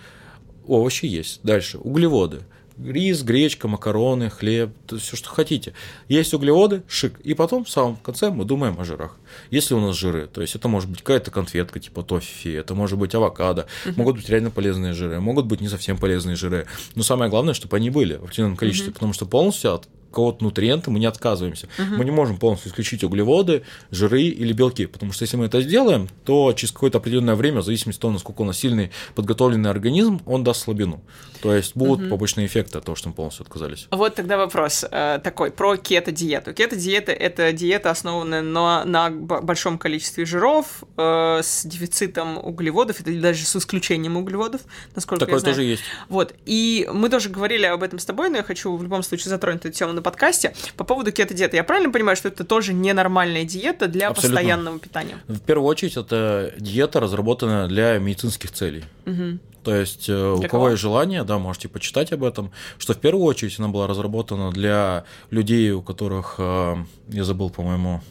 [0.67, 1.41] Овощи есть.
[1.43, 2.41] Дальше, углеводы.
[2.83, 5.73] Рис, гречка, макароны, хлеб, все, что хотите.
[6.07, 7.19] Есть углеводы, шик.
[7.19, 9.17] И потом в самом конце мы думаем о жирах.
[9.51, 12.97] Если у нас жиры, то есть это может быть какая-то конфетка типа тоффи, это может
[12.97, 16.65] быть авокадо, могут быть реально полезные жиры, могут быть не совсем полезные жиры.
[16.95, 20.91] Но самое главное, чтобы они были в определенном количестве, потому что полностью от какого-то нутриента
[20.91, 21.67] мы не отказываемся.
[21.77, 26.09] Мы не можем полностью исключить углеводы, жиры или белки, потому что если мы это сделаем,
[26.25, 30.21] то через какое-то определенное время, в зависимости от того, насколько у нас сильный подготовленный организм,
[30.25, 31.01] он даст слабину.
[31.41, 33.87] То есть будут побочные эффекты от того, что мы полностью отказались.
[33.89, 36.53] Вот тогда вопрос э, такой про кето-диету.
[36.53, 43.45] Кето-диета— это диета, основанная на, на большом количестве жиров, э, с дефицитом углеводов, или даже
[43.45, 44.61] с исключением углеводов,
[44.95, 45.55] насколько Такое я знаю.
[45.55, 45.83] тоже есть.
[46.09, 49.29] Вот, и мы тоже говорили об этом с тобой, но я хочу в любом случае
[49.29, 50.53] затронуть эту тему на подкасте.
[50.75, 51.55] По поводу кето-диеты.
[51.57, 54.37] Я правильно понимаю, что это тоже ненормальная диета для Абсолютно.
[54.37, 55.17] постоянного питания?
[55.27, 58.83] В первую очередь, это диета, разработанная для медицинских целей.
[59.05, 59.39] Мгм.
[59.63, 60.69] То есть, э, у Для кого кого?
[60.71, 65.03] есть желание, да, можете почитать об этом, что в первую очередь она была разработана для
[65.29, 66.75] людей, у которых, э,
[67.09, 68.01] я забыл, по-моему,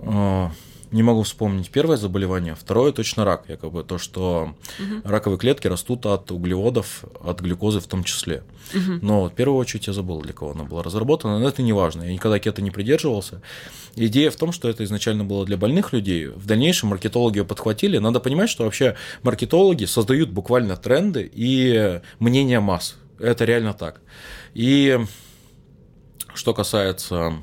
[0.00, 0.48] э,
[0.92, 4.54] не могу вспомнить первое заболевание, второе точно рак, якобы то, что
[5.04, 8.42] раковые клетки растут от углеводов, от глюкозы в том числе.
[9.02, 12.02] Но в первую очередь я забыл, для кого она была разработана, но это не важно,
[12.02, 13.40] я никогда кето не придерживался.
[13.96, 17.98] Идея в том, что это изначально было для больных людей, в дальнейшем маркетологи ее подхватили.
[17.98, 22.96] Надо понимать, что вообще маркетологи создают буквально тренды и мнения масс.
[23.18, 24.00] Это реально так.
[24.54, 24.98] И
[26.34, 27.34] что касается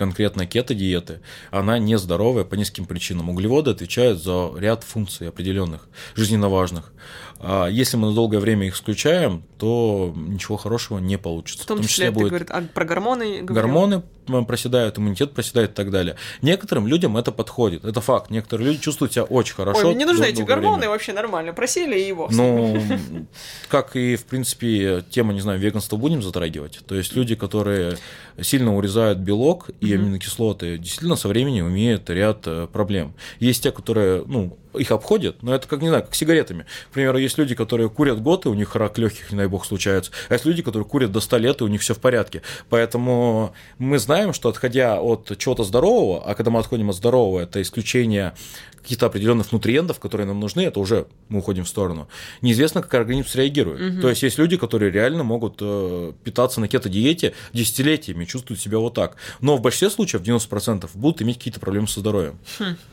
[0.00, 1.20] конкретно кето-диеты,
[1.50, 3.28] она нездоровая по нескольким причинам.
[3.28, 6.94] Углеводы отвечают за ряд функций определенных, жизненно важных.
[7.42, 11.64] А если мы на долгое время их исключаем, то ничего хорошего не получится.
[11.64, 13.54] В том числе, ты будет говоришь, а про гормоны говорил?
[13.54, 16.16] гормоны м, проседают, иммунитет проседает и так далее.
[16.42, 18.30] Некоторым людям это подходит, это факт.
[18.30, 19.88] Некоторые люди чувствуют себя очень хорошо.
[19.88, 20.90] Ой, мне не нужны эти гормоны время.
[20.90, 21.54] вообще нормально.
[21.54, 22.28] Просили и его.
[22.30, 22.78] Ну,
[23.68, 26.80] как и, в принципе, тема, не знаю, веганства будем затрагивать.
[26.86, 27.96] То есть люди, которые
[28.38, 33.14] сильно урезают белок и аминокислоты, действительно со временем имеют ряд э, проблем.
[33.38, 36.66] Есть те, которые, ну, их обходят, но это как, не знаю, как сигаретами.
[36.90, 39.64] К примеру, есть люди, которые курят год, и у них рак легких, не дай бог,
[39.64, 40.12] случается.
[40.28, 42.42] А есть люди, которые курят до 100 лет, и у них все в порядке.
[42.68, 47.60] Поэтому мы знаем, что отходя от чего-то здорового, а когда мы отходим от здорового, это
[47.62, 48.34] исключение
[48.82, 52.08] каких-то определенных нутриентов, которые нам нужны, это уже мы уходим в сторону.
[52.42, 54.00] Неизвестно, как организм среагирует.
[54.00, 58.94] То есть есть люди, которые реально могут э, питаться на кето-диете десятилетиями, чувствуют себя вот
[58.94, 59.16] так.
[59.40, 62.38] Но в большинстве случаев, 90%, будут иметь какие-то проблемы со здоровьем.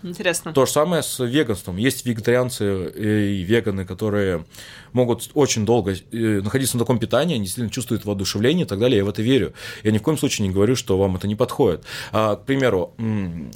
[0.03, 0.53] Интересно.
[0.53, 1.77] То же самое с веганством.
[1.77, 4.45] Есть вегетарианцы и веганы, которые
[4.93, 8.97] могут очень долго э, находиться на таком питании, они действительно чувствуют воодушевление и так далее.
[8.97, 9.53] Я в это верю.
[9.83, 11.83] Я ни в коем случае не говорю, что вам это не подходит.
[12.11, 13.49] А, к примеру, э,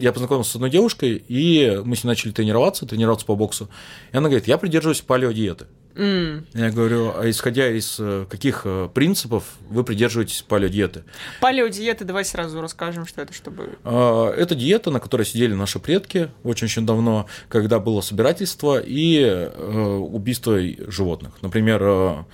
[0.00, 3.68] я познакомился с одной девушкой, и мы с ней начали тренироваться, тренироваться по боксу.
[4.12, 5.66] И она говорит, я придерживаюсь палеодиеты.
[5.96, 6.46] М.
[6.54, 11.04] Я говорю, а исходя из э, каких э, принципов вы придерживаетесь палеодиеты?
[11.40, 13.78] Палеодиеты, давай сразу расскажем, что это, чтобы...
[13.84, 19.96] А, Это диета, на которой сидели наши предки очень-очень давно, когда было собирательство и э,
[19.98, 20.58] убийство
[20.90, 21.32] животных.
[21.42, 22.24] Например,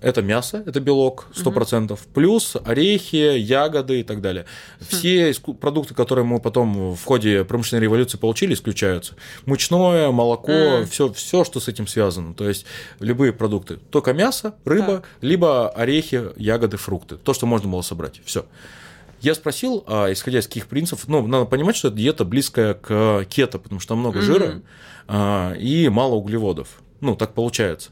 [0.00, 4.44] это мясо, это белок 100%, плюс орехи, ягоды и так далее.
[4.80, 9.14] Все иску- продукты, которые мы потом в ходе промышленной революции получили, исключаются.
[9.46, 10.86] Мучное, молоко, Мгм.
[10.86, 12.34] все, все, что с этим связано.
[12.34, 12.66] То есть
[13.00, 13.78] любые продукты.
[13.90, 17.16] Только мясо, рыба, либо орехи, ягоды, фрукты.
[17.16, 18.20] То, что можно было собрать.
[18.24, 18.44] Все.
[19.22, 23.24] Я спросил, а исходя из каких принципов, ну, надо понимать, что это диета близкая к
[23.30, 24.26] кето, потому что там много Мгм.
[24.26, 24.62] жира
[25.08, 26.68] а, и мало углеводов.
[27.00, 27.90] Ну, так получается.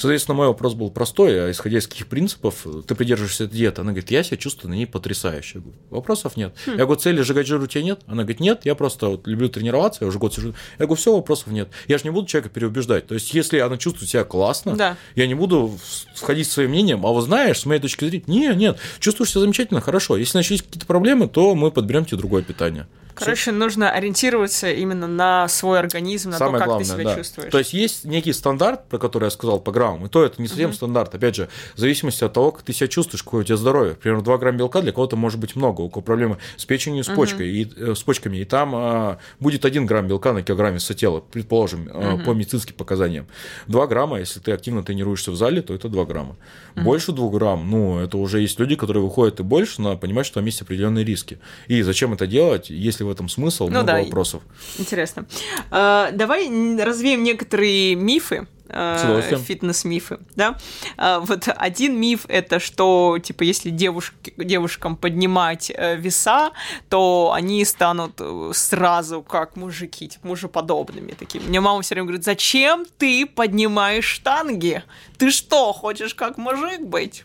[0.00, 3.82] Соответственно, мой вопрос был простой, а исходя из каких принципов ты придерживаешься диеты?
[3.82, 5.58] Она говорит, я себя чувствую на ней потрясающе.
[5.58, 6.54] Я говорю, вопросов нет.
[6.64, 6.70] Хм.
[6.70, 8.00] Я говорю, цели сжигать жир у тебя нет?
[8.06, 10.54] Она говорит, нет, я просто вот люблю тренироваться, я уже год сижу.
[10.78, 11.68] Я говорю, все, вопросов нет.
[11.86, 13.06] Я же не буду человека переубеждать.
[13.06, 14.96] То есть, если она чувствует себя классно, Да.
[15.16, 15.78] я не буду
[16.14, 19.80] входить своим мнением, а вы знаешь, с моей точки зрения, нет, нет, чувствуешь себя замечательно,
[19.82, 20.16] хорошо.
[20.16, 22.86] Если начались какие-то проблемы, то мы подберем тебе другое питание.
[23.14, 27.16] Короче, нужно ориентироваться именно на свой организм, на то, как ты себя да.
[27.16, 27.50] чувствуешь.
[27.50, 30.48] То есть есть некий стандарт, про который я сказал по граммам, и то это не
[30.48, 31.14] совсем стандарт.
[31.14, 33.94] Опять же, в зависимости от того, как ты себя чувствуешь, какое у тебя здоровье.
[33.94, 37.08] Примерно 2 грамма белка для кого-то может быть много, у кого проблемы с печенью, с
[37.08, 40.94] почкой, и, э, с почками, и там а, будет 1 грамм белка на килограмм веса
[40.94, 43.26] тела, предположим, а, по медицинским показаниям.
[43.66, 46.36] 2 грамма, если ты активно тренируешься в зале, то это 2 грамма.
[46.76, 50.36] Больше 2 грамм, ну, это уже есть люди, которые выходят и больше, надо понимать, что
[50.36, 51.38] там есть определенные риски.
[51.68, 54.42] И зачем это делать, если в этом смысл, Ну много да, вопросов.
[54.78, 55.26] Интересно.
[55.70, 56.48] А, давай
[56.78, 58.46] развеем некоторые мифы.
[58.68, 59.42] удовольствием.
[59.42, 60.56] фитнес-мифы, да.
[60.96, 66.52] А, вот один миф это что, типа, если девушки, девушкам поднимать э, веса,
[66.88, 71.42] то они станут э, сразу как мужики, типа, мужеподобными такими.
[71.48, 74.84] Мне мама все время говорит, зачем ты поднимаешь штанги?
[75.18, 77.24] Ты что, хочешь как мужик быть?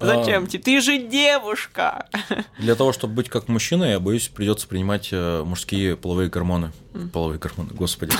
[0.00, 0.46] Зачем А.
[0.46, 0.62] тебе?
[0.62, 2.06] Ты же девушка.
[2.58, 6.72] Для того, чтобы быть как мужчина, я боюсь, придется принимать э, мужские половые гормоны.
[7.12, 8.12] Половые гормоны, господи.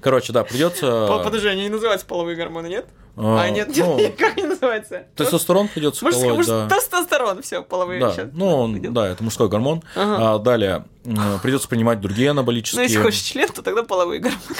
[0.00, 1.20] Короче, да, придется.
[1.22, 2.86] Подожди, они не называются половые гормоны, нет?
[3.16, 5.06] А, А, нет, ну, нет, как они называются?
[5.16, 6.68] Тестостерон придется Мужской, колоть, муж- да.
[6.68, 8.00] тестостерон, все, половые.
[8.00, 9.82] Да, ну, он, да, это мужской гормон.
[9.94, 10.34] Ага.
[10.34, 10.84] А далее
[11.42, 12.82] придется принимать другие Ну, анаболические.
[12.84, 14.40] если хочешь член, то тогда половые гормоны.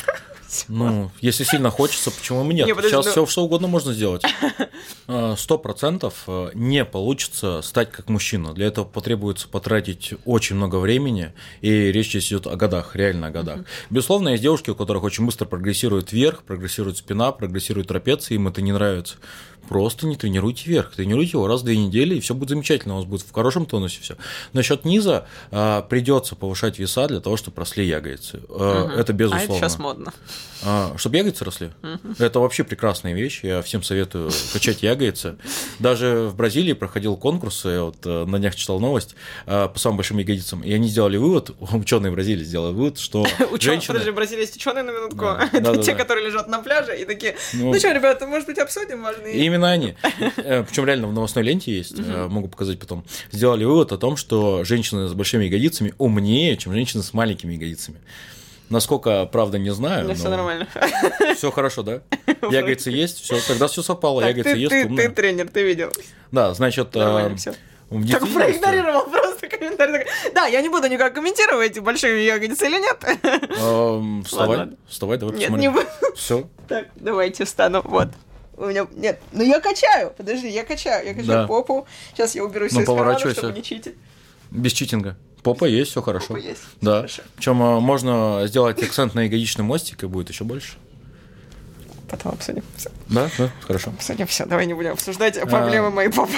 [0.67, 2.67] Ну, если сильно хочется, почему бы нет?
[2.67, 4.25] Не, подожди, Сейчас ну- все что угодно можно сделать.
[5.07, 8.53] Э, Сто процентов э, не получится стать как мужчина.
[8.53, 13.31] Для этого потребуется потратить очень много времени, и речь здесь идет о годах, реально о
[13.31, 13.61] годах.
[13.91, 18.63] Безусловно, есть девушки, у которых очень быстро прогрессирует верх, прогрессирует спина, прогрессирует трапеция, им это
[18.63, 19.17] не нравится.
[19.69, 22.97] Просто не тренируйте верх, тренируйте его раз в две недели, и все будет замечательно, у
[22.99, 24.17] вас будет в хорошем тонусе все.
[24.53, 28.41] Насчет низа э, придется повышать веса для того, чтобы росли ягодицы.
[28.49, 28.99] Э, Мгм.
[28.99, 29.45] Это А безусловно.
[29.45, 30.13] это сейчас модно.
[30.97, 31.71] чтобы ягодицы росли.
[32.19, 33.41] Это вообще прекрасная вещь.
[33.43, 35.37] Я всем советую качать ягодицы.
[35.79, 39.15] Даже в Бразилии проходил конкурс, я вот э, на днях читал новость
[39.47, 40.63] э, по самым большим ягодицам.
[40.63, 43.95] И они сделали вывод, ученые Бразилии сделали вывод, что Ученые, женщины...
[43.95, 45.25] подожди, в Бразилии есть ученые на минутку.
[45.53, 49.03] Это те, которые лежат на пляже и такие, Ну, ну что, ребята, может быть, обсудим
[49.03, 49.35] важные...
[49.51, 49.97] Именно они,
[50.37, 54.63] причем реально в новостной ленте есть, э, могу показать потом, сделали вывод о том, что
[54.65, 57.99] женщины с большими ягодицами умнее, чем женщины с маленькими ягодицами.
[58.69, 60.07] Насколько, правда, не знаю.
[60.07, 60.69] Да, все нормально.
[61.37, 62.03] Все хорошо, да?
[62.53, 64.23] Ягодицы есть, все, тогда все совпало.
[64.23, 65.09] Так, Ягодицы ты, есть, ты, умная.
[65.09, 65.91] ты тренер, ты видел.
[66.31, 67.53] Да, значит, э, Нормально все.
[68.13, 70.07] Так проигнорировал просто комментарий.
[70.33, 73.05] Да, я не буду никак комментировать, большие ягодицы или нет.
[73.59, 74.77] Эм, Вставай, ладно.
[74.89, 75.73] вставай, давай Нет, посмотрим.
[75.73, 75.89] не буду.
[76.15, 76.49] Все.
[76.69, 77.81] Так, давайте встану.
[77.83, 78.11] Вот.
[78.61, 78.87] У меня...
[78.95, 80.13] Нет, ну я качаю.
[80.17, 81.07] Подожди, я качаю.
[81.07, 81.47] Я качаю Да.
[81.47, 81.87] попу.
[82.13, 83.95] Сейчас я уберу Ну, все из кармана, чтобы не читить.
[84.51, 85.17] Без читинга.
[85.43, 86.27] Попа есть, все хорошо.
[86.29, 86.97] Попа есть, Да.
[86.97, 87.23] хорошо.
[87.37, 90.75] Причем можно сделать акцент на ягодичный мостик, и будет еще больше.
[92.11, 92.63] Потом обсудим.
[92.77, 93.91] Всё, Да, да, хорошо.
[93.97, 94.45] обсудим все.
[94.45, 96.33] Давай не будем обсуждать проблемы моей попы.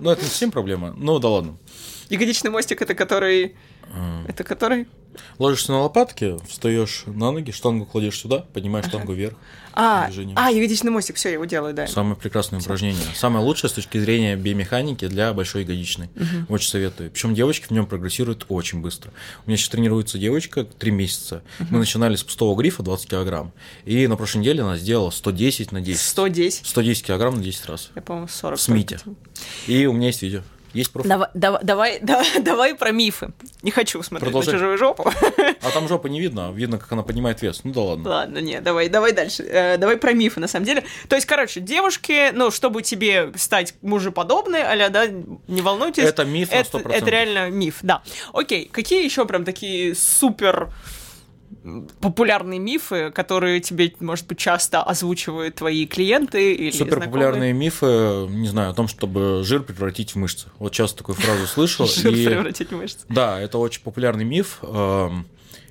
[0.00, 0.92] Ну, это не совсем проблема.
[0.98, 1.56] Ну, да ладно.
[2.12, 3.56] Ягодичный мостик это который...
[4.28, 4.86] Это который...
[5.38, 9.34] Ложишься на лопатки, встаешь на ноги, штангу кладешь сюда, поднимаешь штангу вверх.
[9.74, 10.36] А, Движением.
[10.38, 11.86] а, ягодичный мостик, все, я его делаю, да.
[11.86, 13.02] Самое прекрасное упражнение.
[13.14, 16.10] Самое лучшее с точки зрения биомеханики для большой ягодичной.
[16.50, 17.10] Очень советую.
[17.10, 19.10] Причем девочки в нем прогрессируют очень быстро.
[19.46, 21.42] У меня сейчас тренируется девочка 3 месяца.
[21.70, 23.52] Мы начинали с пустого грифа 20 килограмм.
[23.86, 26.00] И на прошлой неделе она сделала 110 на 10.
[26.00, 26.66] 110.
[26.66, 27.90] 110 килограмм на 10 раз.
[27.94, 28.58] Я, по-моему, 40.
[28.58, 28.98] В Смите.
[29.66, 30.42] И у меня есть видео.
[30.72, 31.08] Есть профиль.
[31.10, 33.32] Давай, давай, давай, да- давай про мифы.
[33.62, 34.54] Не хочу смотреть Продолжай.
[34.54, 35.10] на чужую жопу.
[35.62, 37.60] А там жопа не видно, а видно, как она поднимает вес.
[37.64, 38.08] Ну да ладно.
[38.10, 39.42] Ладно, не, давай, давай дальше.
[39.44, 40.84] Э, давай про мифы, на самом деле.
[41.08, 46.04] То есть, короче, девушки, ну, чтобы тебе стать мужеподобной, аля, да, не волнуйтесь.
[46.04, 46.92] Это миф на это, 100%.
[46.92, 48.02] это реально миф, да.
[48.32, 50.72] Окей, какие еще прям такие супер
[52.00, 58.48] популярные мифы, которые тебе, может быть, часто озвучивают твои клиенты или Супер популярные мифы, не
[58.48, 60.48] знаю, о том, чтобы жир превратить в мышцы.
[60.58, 61.86] Вот часто такую фразу слышал.
[61.86, 63.00] Жир превратить в мышцы.
[63.08, 64.58] Да, это очень популярный миф.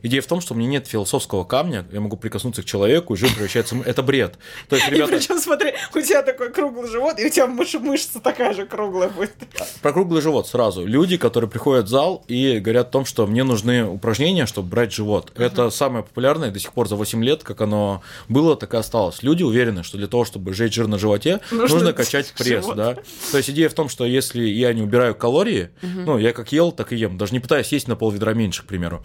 [0.04, 3.18] Идея в том, что у меня нет философского камня, я могу прикоснуться к человеку, и
[3.18, 3.76] жир превращается...
[3.86, 4.38] Это бред.
[4.70, 7.80] То есть, И ребята, причем, смотри, у тебя такой круглый живот, и у тебя мыш-
[7.80, 9.34] мышца такая же круглая будет.
[9.82, 10.86] про круглый живот сразу.
[10.86, 14.91] Люди, которые приходят в зал и говорят о том, что мне нужны упражнения, чтобы брать
[14.93, 15.32] живот.
[15.36, 19.24] Это самое популярное до сих пор за 8 лет, как оно было, так и осталось.
[19.24, 22.76] Люди уверены, что для того, чтобы сжечь жир на животе, Нужно нужно, качать пресс, живот.
[22.76, 22.95] да.
[23.32, 26.72] То есть идея в том, что если я не убираю калории, ну, я как ел,
[26.72, 29.04] так и ем, даже не пытаюсь есть на пол ведра меньше, к примеру.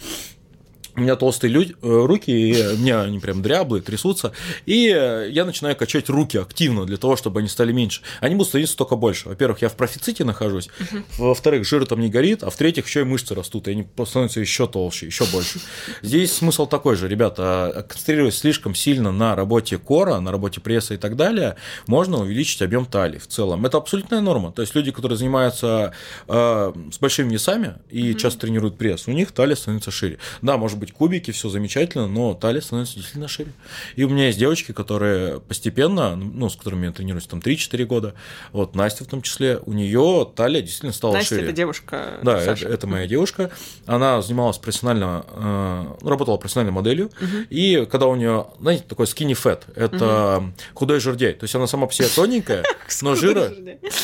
[0.96, 4.32] У меня толстые люди, э, руки, и у меня они прям дряблые, трясутся.
[4.64, 4.80] И
[5.30, 8.00] я начинаю качать руки активно для того, чтобы они стали меньше.
[8.20, 9.28] Они будут становиться только больше.
[9.28, 10.70] Во-первых, я в профиците нахожусь.
[11.18, 12.42] Во-вторых, жир там не горит.
[12.42, 15.60] А в-третьих, еще и мышцы растут, и они становятся еще толще, еще больше.
[16.00, 17.42] Здесь смысл такой же, ребята.
[17.42, 22.62] а, Концентрируясь слишком сильно на работе кора, на работе пресса и так далее, можно увеличить
[22.62, 23.66] объем талии в целом.
[23.66, 24.50] Это абсолютная норма.
[24.52, 25.92] То есть люди, которые занимаются
[26.26, 30.18] э, с большими весами и часто тренируют пресс, у них талия становится шире.
[30.40, 33.52] Да, может быть, кубики, все замечательно, но талия становится действительно шире.
[33.96, 38.14] И у меня есть девочки, которые постепенно, ну, с которыми я тренируюсь там 3-4 года,
[38.52, 41.44] вот Настя в том числе, у нее талия действительно стала Настя, шире.
[41.44, 42.66] это девушка Да, это, Саши.
[42.68, 43.50] это моя девушка.
[43.86, 47.10] Она занималась профессионально, э, работала профессиональной моделью.
[47.50, 51.32] И когда у нее, знаете, такой skinny fat, это худой жердей.
[51.32, 52.62] То есть она сама по себе тоненькая,
[53.02, 53.52] но жира,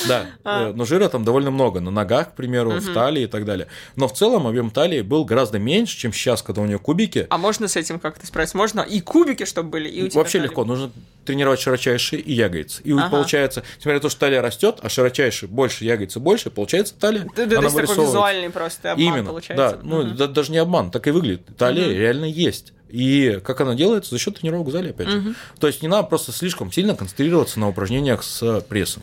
[0.08, 0.70] да, А.
[0.70, 3.66] э, но жира там довольно много на ногах, к примеру, в талии и так далее.
[3.96, 7.26] Но в целом объем талии был гораздо меньше, чем сейчас, когда у нее кубики.
[7.30, 8.56] А можно с этим как-то справиться?
[8.56, 10.48] Можно и кубики, чтобы были, и у тебя Вообще талия.
[10.48, 10.90] легко, нужно
[11.24, 12.82] тренировать широчайшие и ягодицы.
[12.82, 13.08] И Ага.
[13.10, 17.26] получается, несмотря на то, что талия растет, а широчайшие больше, ягодицы больше, получается талия.
[17.36, 19.76] Да, да, она то есть такой визуальный просто обман Именно, получается.
[19.76, 20.16] да, ну Мгм.
[20.16, 21.42] да- даже не обман, так и выглядит.
[21.56, 21.94] Талия Мгм.
[21.96, 22.72] реально есть.
[22.88, 24.10] И как она делается?
[24.10, 25.34] За счет тренировок в зале, опять же.
[25.58, 29.02] То есть не надо просто слишком сильно концентрироваться на упражнениях с прессом.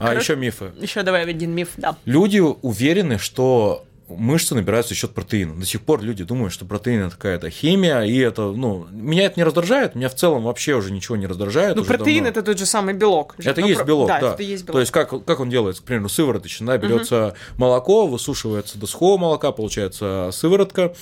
[0.00, 0.70] А Короче- еще мифы.
[0.78, 1.96] Еще давай один миф, да.
[2.04, 5.54] Люди уверены, что мышцы набираются за счет протеина.
[5.54, 9.38] До сих пор люди думают, что протеин это какая-то химия, и это, ну, меня это
[9.38, 11.76] не раздражает, меня в целом вообще уже ничего не раздражает.
[11.76, 12.28] Ну, протеин давно.
[12.30, 13.34] это тот же самый белок.
[13.38, 14.20] Это Ну, есть про- белок, да.
[14.20, 14.72] Да, это есть белок.
[14.74, 19.18] То есть как, как он делается, к примеру, сывороточно, да, берется молоко, высушивается до сухого
[19.18, 20.94] молока, получается сыворотка,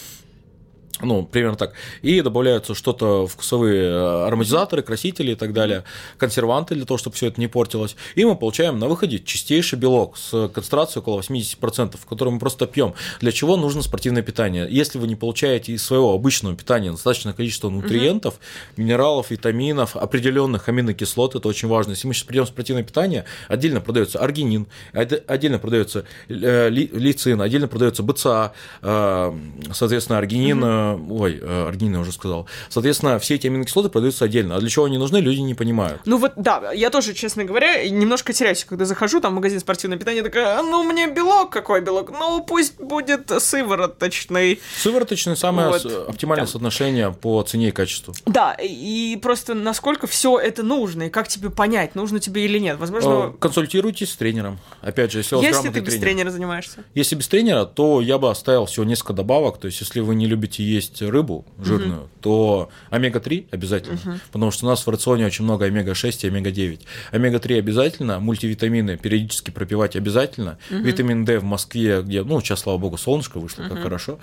[1.00, 1.72] ну, примерно так.
[2.02, 5.84] И добавляются что-то вкусовые э, ароматизаторы, красители и так далее,
[6.16, 7.96] консерванты для того, чтобы все это не портилось.
[8.14, 12.94] И мы получаем на выходе чистейший белок с концентрацией около 80%, который мы просто пьем.
[13.20, 14.66] Для чего нужно спортивное питание?
[14.70, 18.40] Если вы не получаете из своего обычного питания достаточное количество нутриентов,
[18.76, 21.90] минералов, витаминов, определенных аминокислот, это очень важно.
[21.90, 27.42] Если мы сейчас придем в спортивное питание, отдельно продается аргинин, отдельно продается э, ли- лицин,
[27.42, 29.38] отдельно продается БЦА, э,
[29.72, 32.46] соответственно, аргинин, э, ой, э, аргинин я уже сказал.
[32.68, 34.56] Соответственно, все эти аминокислоты продаются отдельно.
[34.56, 36.00] А для чего они нужны, люди не понимают.
[36.04, 39.98] Ну вот, да, я тоже, честно говоря, немножко теряюсь, когда захожу там в магазин спортивного
[39.98, 42.10] питания, такая, «А, ну мне белок, какой белок?
[42.10, 44.60] Ну пусть будет сывороточный.
[44.78, 46.08] Сывороточное самое Вот.
[46.08, 46.52] оптимальное Там.
[46.52, 48.14] соотношение по цене и качеству.
[48.26, 52.76] Да, и просто насколько все это нужно, и как тебе понять, нужно тебе или нет.
[52.76, 54.58] Э, Возможно, Консультируйтесь с тренером.
[54.80, 56.00] Опять же, если у вас если ты без тренер.
[56.06, 56.84] тренера занимаешься.
[56.94, 59.58] Если без тренера, то я бы оставил всего несколько добавок.
[59.58, 64.68] То есть, если вы не любите есть рыбу жирную, то омега-3 обязательно, потому что у
[64.68, 66.80] нас в рационе очень много омега-6 и омега-9.
[67.12, 72.96] Омега-3 обязательно, мультивитамины периодически пропивать обязательно, витамин D в Москве, где, ну, сейчас, слава богу,
[72.96, 74.18] солнышко вышло, как хорошо,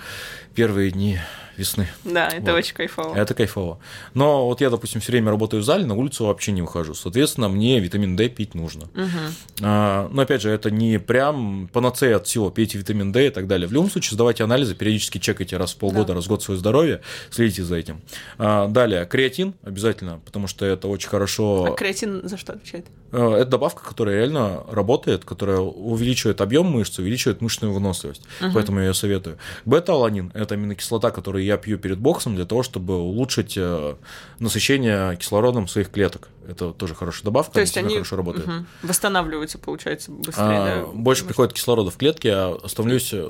[0.56, 1.20] первые дни
[1.58, 1.88] весны.
[2.04, 2.60] Да, это Вот.
[2.60, 3.16] очень кайфово.
[3.16, 3.80] Это кайфово.
[4.14, 6.94] Но вот я, допустим, все время работаю в зале, на улицу вообще не выхожу.
[6.94, 8.90] Соответственно, мне витамин D пить нужно.
[9.62, 12.50] А, но опять же, это не прям панацея от всего.
[12.50, 13.68] Пейте витамин D и так далее.
[13.68, 17.02] В любом случае, сдавайте анализы, периодически чекайте раз в полгода, раз в год свое здоровье,
[17.30, 18.02] следите за этим.
[18.38, 21.66] А, далее, креатин обязательно, потому что это очень хорошо.
[21.66, 22.86] А креатин за что отвечает?
[23.14, 28.24] Э, Это добавка, которая реально работает, которая увеличивает объем мышц, увеличивает мышечную выносливость.
[28.54, 29.38] Поэтому я ее советую.
[29.66, 33.96] Бета-аланин– это аминокислота, которую я пью перед боксом для того, чтобы улучшить э,
[34.40, 36.30] насыщение кислородом своих клеток.
[36.48, 38.48] Это тоже хорошая добавка, То есть они хорошо работает.
[38.48, 40.92] мгм, восстанавливаются, получается, быстрее, А, да?
[40.94, 43.30] больше приходит кислорода в клетки, я становлюсь э,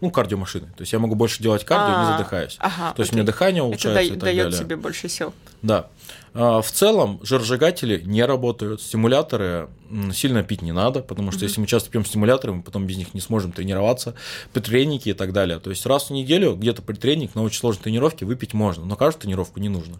[0.00, 0.68] ну, кардиомашиной.
[0.76, 2.56] То есть я могу больше делать кардио, не А, задыхаясь.
[2.58, 3.16] ага, То есть у окей.
[3.22, 5.32] меня дыхание Это улучшается так дает тебе больше сил.
[5.62, 5.86] Да.
[6.34, 9.68] А, В целом жиросжигатели не работают, стимуляторы
[10.12, 13.14] сильно пить не надо, потому что если мы часто пьем стимуляторы, мы потом без них
[13.14, 14.14] не сможем тренироваться,
[14.52, 15.58] предтреники и так далее.
[15.58, 19.22] То есть раз в неделю где-то предтренинг на очень сложной тренировке выпить можно, но каждую
[19.22, 19.98] тренировку не нужно.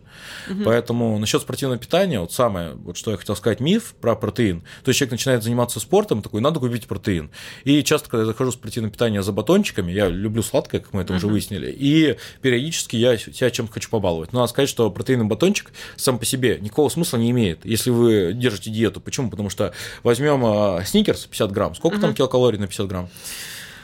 [0.65, 4.63] Поэтому насчет спортивного питания, вот самое, вот что я хотел сказать, миф про протеин.
[4.83, 7.31] То есть человек начинает заниматься спортом, такой, надо купить протеин.
[7.65, 11.03] И часто, когда я захожу в спортивное питание за батончиками, я люблю сладкое, как мы
[11.03, 14.33] это уже выяснили, и периодически я себя чем-то хочу побаловать.
[14.33, 18.31] Но надо сказать, что протеиновый батончик сам по себе никакого смысла не имеет, если вы
[18.33, 19.01] держите диету.
[19.01, 19.29] Почему?
[19.29, 19.73] Потому что
[20.05, 21.75] возьмем сникерс 50 грамм.
[21.75, 23.09] Сколько там килокалорий на 50 грамм?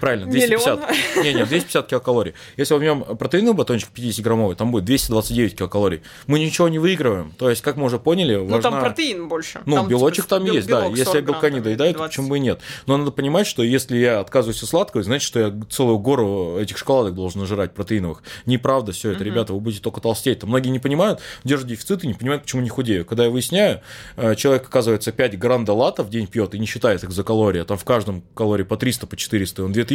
[0.00, 0.78] Правильно, 250.
[1.16, 1.24] Миллион.
[1.24, 2.34] Не, не, 250 килокалорий.
[2.56, 6.02] Если возьмем протеиновый батончик 50-граммовый, там будет 229 килокалорий.
[6.26, 7.32] Мы ничего не выигрываем.
[7.38, 8.70] То есть, как мы уже поняли, Ну, важна...
[8.70, 9.60] там протеин больше.
[9.66, 10.86] Ну, Там, белочек типа, там бел- есть, да.
[10.86, 12.10] Если 40 я белка не доедаю, то 20.
[12.12, 12.60] почему бы и нет?
[12.86, 16.78] Но надо понимать, что если я отказываюсь от сладкого, значит, что я целую гору этих
[16.78, 18.22] шоколадок должен нажирать протеиновых.
[18.46, 20.40] Неправда все это, ребята, вы будете только толстеть.
[20.40, 23.04] Там многие не понимают, держат дефицит и не понимают, почему не худею.
[23.04, 23.80] Когда я выясняю,
[24.16, 27.60] э, человек, оказывается, 5 гранда лата в день пьет и не считает их за калории,
[27.60, 29.87] а там в каждом калории по 300, по 400, и он 2000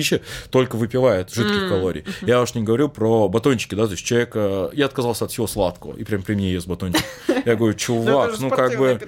[0.49, 2.05] только выпивает жидких калорий.
[2.21, 5.47] Я уж не говорю про батончики, да, то есть человек, э, я отказался от всего
[5.47, 7.03] сладкого, и прям при мне ест батончик.
[7.45, 8.99] Я говорю, Ну, чувак, ну как бы...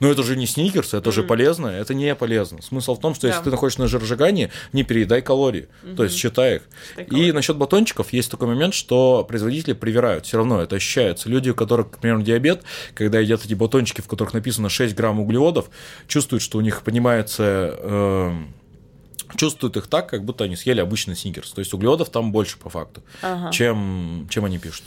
[0.00, 2.62] Ну это же не сникерс, это же полезно, это не полезно.
[2.62, 6.56] Смысл в том, что если ты находишься на жиросжигании, не переедай калории, то есть считай
[6.56, 6.62] их.
[7.10, 11.28] И насчет батончиков есть такой момент, что производители привирают, все равно это ощущается.
[11.28, 12.62] Люди, у которых, к примеру, диабет,
[12.94, 15.70] когда едят эти батончики, в которых написано 6 грамм углеводов,
[16.06, 18.54] чувствуют, что у них поднимается эм,
[19.36, 21.50] чувствуют их так, как будто они съели обычный сникерс.
[21.52, 23.50] То есть углеводов там больше по факту, Ага.
[23.52, 24.84] чем, чем они пишут.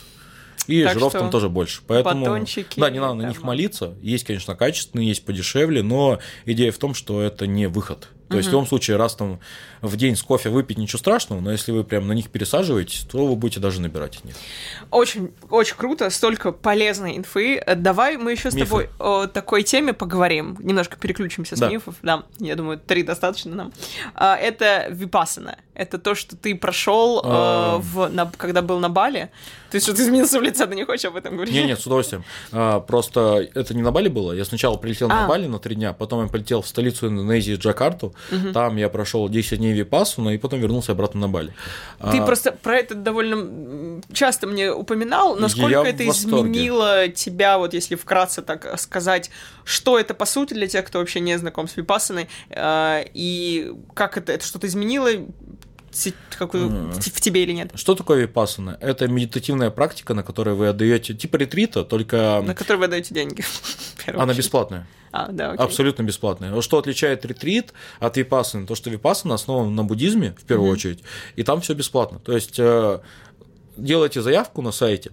[0.67, 1.81] И Так жиров там тоже больше.
[1.85, 3.95] Поэтому, батончики да, не надо на них молиться.
[4.01, 8.07] Есть, конечно, качественные, есть подешевле, но идея в том, что это не выход.
[8.29, 9.39] То есть в любом случае, раз там
[9.81, 13.25] в день с кофе выпить, ничего страшного, но если вы прям на них пересаживаетесь, то
[13.27, 14.35] вы будете даже набирать от них.
[14.91, 17.63] Очень, очень круто, столько полезной инфы.
[17.75, 18.65] Давай мы еще с Мифы.
[18.65, 20.57] тобой о такой теме поговорим.
[20.59, 21.69] Немножко переключимся с Да.
[21.69, 21.95] мифов.
[22.01, 23.73] Да, я думаю, три достаточно нам.
[24.15, 25.57] А, Это випасана.
[25.75, 27.77] Это то, что ты прошел, А.
[27.79, 29.29] в, на- когда был на Бали.
[29.73, 31.51] Ты что-то изменился в лице, ты не хочешь об этом говорить?
[31.51, 32.23] Не, нет, с удовольствием.
[32.51, 34.31] А, просто это не на Бали было.
[34.31, 35.21] Я сначала прилетел А.
[35.23, 38.13] на Бали на три дня, потом я полетел в столицу Индонезии, Джакарту.
[38.53, 41.55] Там я прошел 10 дней випассуна и потом вернулся обратно на Бали.
[42.11, 47.73] Ты А, просто про это довольно часто мне упоминал, насколько Я это изменило тебя, вот
[47.73, 49.31] если вкратце так сказать,
[49.63, 54.17] что это по сути для тех, кто вообще не знаком с Випассаной, э, и как
[54.17, 55.09] это, это что-то изменило
[56.37, 57.71] какую, в, в тебе или нет?
[57.75, 58.77] Что такое випассана?
[58.81, 63.43] Это медитативная практика, на которой вы отдаете типа ретрита, только На который вы даете деньги.
[64.07, 64.37] она очередь.
[64.37, 64.87] бесплатная.
[65.11, 65.63] А, да, окей.
[65.63, 66.51] Абсолютно бесплатная.
[66.51, 68.65] Вот Что отличает ретрит от випассаны?
[68.65, 71.03] То, что випассана основана на буддизме, в первую очередь,
[71.35, 72.19] и там все бесплатно.
[72.19, 72.99] То есть э,
[73.77, 75.11] делайте заявку на сайте,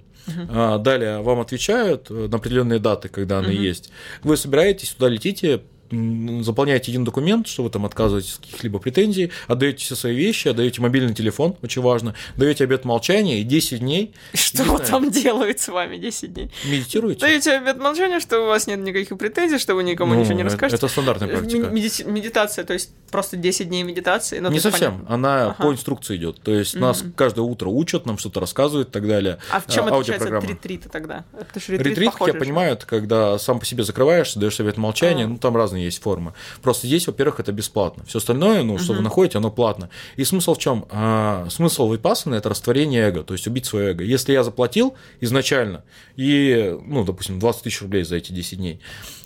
[0.49, 3.91] а, далее вам отвечают э, на определенные даты, когда она есть.
[4.23, 9.85] Вы собираетесь, туда летите, заполняете один документ, что вы там отказываетесь от каких-либо претензий, отдаете
[9.85, 14.63] все свои вещи, отдаете мобильный телефон, очень важно, даете обет молчания и 10 дней Что
[14.63, 16.51] единственное, там делают с вами 10 дней?
[16.65, 17.21] медитируете.
[17.21, 20.41] Даете обет молчания, что у вас нет никаких претензий, что вы никому Ну, ничего не
[20.43, 20.77] это- расскажете?
[20.77, 21.67] Это стандартная Э, практика.
[21.69, 24.39] медити- Медитация, то есть просто 10 дней медитации.
[24.39, 25.15] ну, Не совсем, понятно.
[25.15, 25.55] она Ага.
[25.65, 26.41] по инструкции идет.
[26.43, 29.39] То есть нас каждое утро учат, нам что-то рассказывают и так далее.
[29.51, 31.25] А в чем А, отличается от ретрита тогда?
[31.57, 34.77] Что ретрит, Ретрит, как похоже я понимаю, это когда сам по себе закрываешься, даешь совет
[34.77, 35.29] молчания, А.
[35.29, 36.33] ну там разные разные есть формы.
[36.63, 38.05] Просто здесь, во-первых, это бесплатно.
[38.07, 39.89] Все остальное, ну, что вы находите, оно платно.
[40.19, 40.85] И смысл в чем?
[40.91, 44.05] А, смысл випассаны– это растворение эго, то есть убить свое эго.
[44.05, 45.83] Если я заплатил изначально,
[46.17, 48.81] и, ну, допустим, 20 тысяч рублей за эти 10 дней,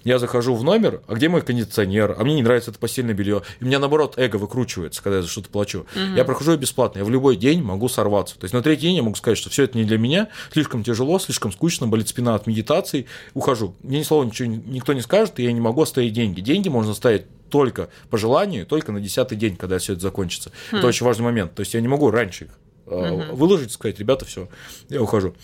[0.04, 3.42] я захожу в номер, а где мой кондиционер, а мне не нравится это постельное белье,
[3.60, 5.86] и у меня, наоборот, эго выкручивается, когда я за что-то плачу.
[6.14, 8.38] Я прохожу бесплатно, я в любой день могу сорваться.
[8.38, 10.84] То есть на третий день я могу сказать, что все это не для меня, слишком
[10.84, 13.74] тяжело, слишком скучно, болит спина от медитации, ухожу.
[13.82, 16.40] Мне ни слова ничего никто не скажет, и я не могу оставить деньги.
[16.40, 20.50] Деньги можно оставить только по желанию, только на десятый день, когда все это закончится.
[20.72, 21.54] Это очень важный момент.
[21.54, 22.50] То есть я не могу раньше их
[22.86, 24.48] э, выложить, сказать, ребята, все,
[24.88, 25.34] я ухожу.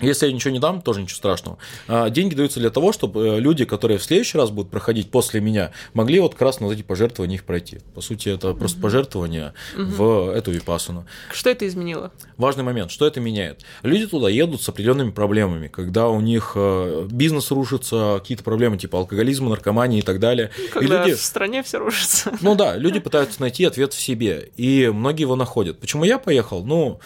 [0.00, 1.58] Если я ничего не дам, тоже ничего страшного.
[1.86, 5.40] А деньги даются для того, чтобы э, люди, которые в следующий раз будут проходить после
[5.40, 7.78] меня, могли вот как раз на вот эти пожертвования их пройти.
[7.94, 11.06] По сути, это просто пожертвование в эту випасану.
[11.32, 12.10] Что это изменило?
[12.36, 13.64] Важный момент, что это меняет?
[13.82, 18.98] Люди туда едут с определенными проблемами, когда у них э, бизнес рушится, какие-то проблемы типа
[18.98, 20.50] алкоголизма, наркомании и так далее.
[20.72, 21.16] Когда и люди...
[21.16, 22.32] в стране все рушится.
[22.40, 25.78] Ну да, люди пытаются найти ответ в себе, и многие его находят.
[25.78, 26.64] Почему я поехал?
[26.64, 27.00] Ну,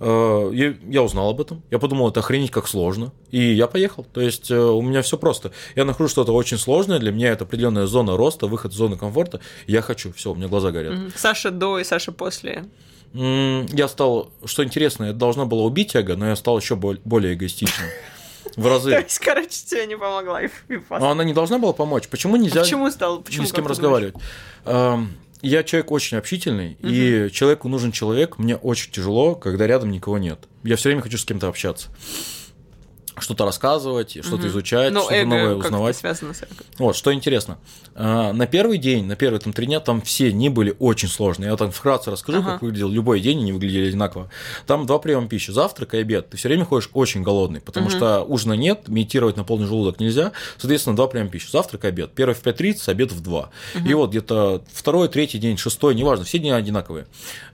[0.00, 4.04] я, я узнал об этом, я подумал, это охренеть как сложно, и я поехал.
[4.04, 5.52] То есть э, у меня все просто.
[5.76, 9.40] Я нахожу что-то очень сложное, для меня это определенная зона роста, выход из зоны комфорта.
[9.66, 10.98] Я хочу, все, у меня глаза горят.
[11.16, 12.64] Саша до и Саша после.
[13.12, 17.34] Я стал, что интересно, это должно было убить эго, но я стал еще бол- более
[17.34, 17.88] эгоистичным.
[18.56, 18.90] В То разы.
[18.92, 20.40] есть, короче, тебе не помогла.
[20.90, 22.08] Но она не должна была помочь.
[22.08, 23.20] Почему нельзя Почему стал?
[23.20, 24.12] Почему ни с кем ты думаешь?
[25.42, 28.38] Я человек очень общительный, и человеку нужен человек.
[28.38, 30.40] Мне очень тяжело, когда рядом никого нет.
[30.62, 31.88] Я все время хочу с кем-то общаться.
[33.20, 35.96] Что-то рассказывать, что-то изучать, Ну, что-то новое эго как-то узнавать.
[35.96, 36.50] связано с эго.
[36.78, 37.58] Вот, что интересно.
[37.94, 41.50] А, На первый день, на первые там три дня, там все дни были очень сложные.
[41.50, 42.52] Я там вкратце расскажу, Ага.
[42.52, 44.30] как выглядел любой день, они выглядели одинаково.
[44.66, 46.30] Там два приема пищи, завтрак и обед.
[46.30, 50.32] Ты все время ходишь очень голодный, потому что ужина нет, медитировать на полный желудок нельзя.
[50.58, 52.12] Соответственно, два приема пищи, завтрак и обед.
[52.14, 53.50] Первый в 5.30, обед в 2.
[53.86, 57.06] И вот где-то второй, третий день, шестой, неважно, все дни одинаковые.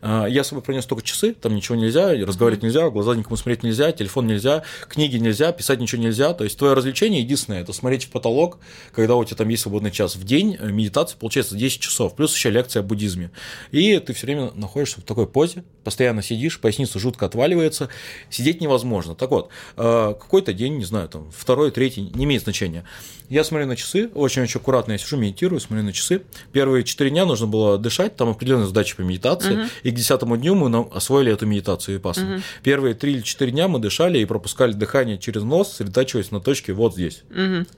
[0.02, 3.36] А, Я с собой принес только часы, там ничего нельзя, разговаривать нельзя, в глаза никому
[3.36, 6.32] смотреть нельзя, телефон нельзя, книги нельзя, писать ничего нельзя.
[6.32, 8.58] То есть твое развлечение единственное это смотреть в потолок,
[8.92, 12.34] когда у тебя там есть свободный час в день, э, медитация получается 10 часов, плюс
[12.34, 13.30] еще лекция о буддизме.
[13.70, 17.88] И ты все время находишься в такой позе, постоянно сидишь, поясница жутко отваливается,
[18.30, 19.14] сидеть невозможно.
[19.14, 22.84] Так вот, э, какой-то день, не знаю, там, второй, третий, не имеет значения.
[23.28, 26.22] Я смотрю на часы, очень-очень аккуратно я сижу, медитирую, смотрю на часы.
[26.52, 30.54] Первые четыре дня нужно было дышать, там определенные задачи по медитации, и к десятому дню
[30.54, 32.40] мы освоили эту медитацию и пассану.
[32.62, 36.72] Первые три или четыре дня мы дышали и пропускали дыхание через нос, сосредотачиваясь на точке
[36.72, 37.22] вот здесь.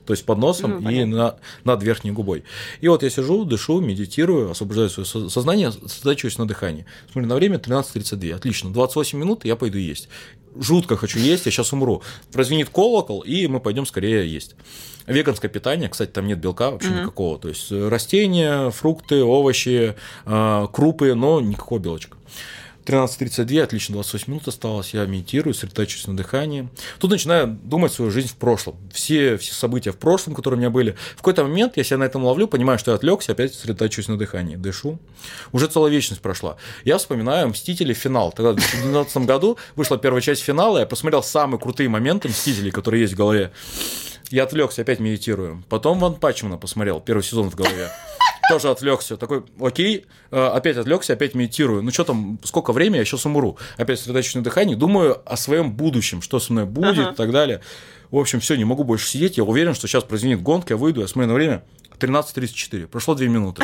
[0.05, 1.15] То есть под носом Ну, и понятно.
[1.15, 1.35] на,
[1.73, 2.43] над верхней губой.
[2.81, 6.85] И вот я сижу, дышу, медитирую, освобождаю свое со- сознание, сосредотачиваюсь на дыхании.
[7.11, 8.33] Смотрю на время 13.32.
[8.33, 10.09] Отлично, 28 минут, и я пойду есть.
[10.57, 12.01] Жутко хочу есть, я сейчас умру.
[12.31, 14.55] Прозвенит колокол, и мы пойдем скорее есть.
[15.07, 17.39] Веганское питание, кстати, там нет белка вообще никакого.
[17.39, 19.95] То есть э, растения, фрукты, овощи,
[20.25, 22.18] э, крупы, но никакого белочка.
[22.85, 26.69] 13.32, отлично, 28 минут осталось, я медитирую, сосредотачиваюсь на дыхании.
[26.99, 28.77] Тут начинаю думать свою жизнь в прошлом.
[28.91, 30.95] Все, все события в прошлом, которые у меня были.
[31.13, 34.17] В какой-то момент я себя на этом ловлю, понимаю, что я отвлекся, опять сосредотачиваюсь на
[34.17, 34.99] дыхании, дышу.
[35.51, 36.57] Уже целая вечность прошла.
[36.83, 37.93] Я вспоминаю «Мстители.
[37.93, 38.31] Финал».
[38.31, 43.01] Тогда в 2012 году вышла первая часть финала, я посмотрел самые крутые моменты «Мстителей», которые
[43.01, 43.51] есть в голове.
[44.29, 45.63] Я отвлекся, опять медитирую.
[45.69, 47.89] Потом Ван Пачмана посмотрел, первый сезон в голове.
[48.49, 49.15] Тоже отвлекся.
[49.17, 51.81] Такой, окей, э, опять отвлекся, опять медитирую.
[51.83, 53.57] Ну что там, сколько времени, я сейчас умру.
[53.77, 57.11] Опять сосредоточусь на дыхании, думаю о своем будущем, что со мной будет Ага.
[57.11, 57.61] и так далее.
[58.11, 59.37] В общем, все, не могу больше сидеть.
[59.37, 61.63] Я уверен, что сейчас прозвенит гонка, я выйду, я смотрю на время
[61.99, 62.87] 13.34.
[62.87, 63.63] Прошло 2 минуты.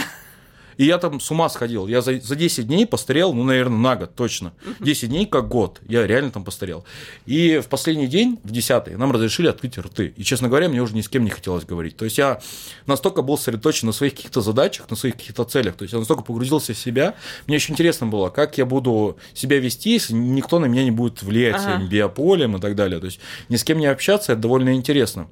[0.77, 1.87] И я там с ума сходил.
[1.87, 4.53] Я за, за 10 дней постарел, ну, наверное, на год точно.
[4.79, 5.81] 10 дней как год.
[5.87, 6.85] Я реально там постарел.
[7.25, 10.13] И в последний день, в 10 нам разрешили открыть рты.
[10.17, 11.95] И, честно говоря, мне уже ни с кем не хотелось говорить.
[11.97, 12.41] То есть я
[12.85, 15.75] настолько был сосредоточен на своих каких-то задачах, на своих каких-то целях.
[15.75, 17.15] То есть я настолько погрузился в себя.
[17.47, 21.23] Мне очень интересно было, как я буду себя вести, если никто на меня не будет
[21.23, 21.63] влиять Ага.
[21.63, 22.99] своим биополем и так далее.
[22.99, 23.19] То есть
[23.49, 25.27] ни с кем не общаться, это довольно интересно.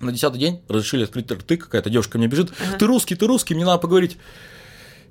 [0.00, 2.52] На десятый день разрешили открыть рты, какая-то девушка мне бежит.
[2.78, 4.18] Ты русский, ты русский, мне надо поговорить.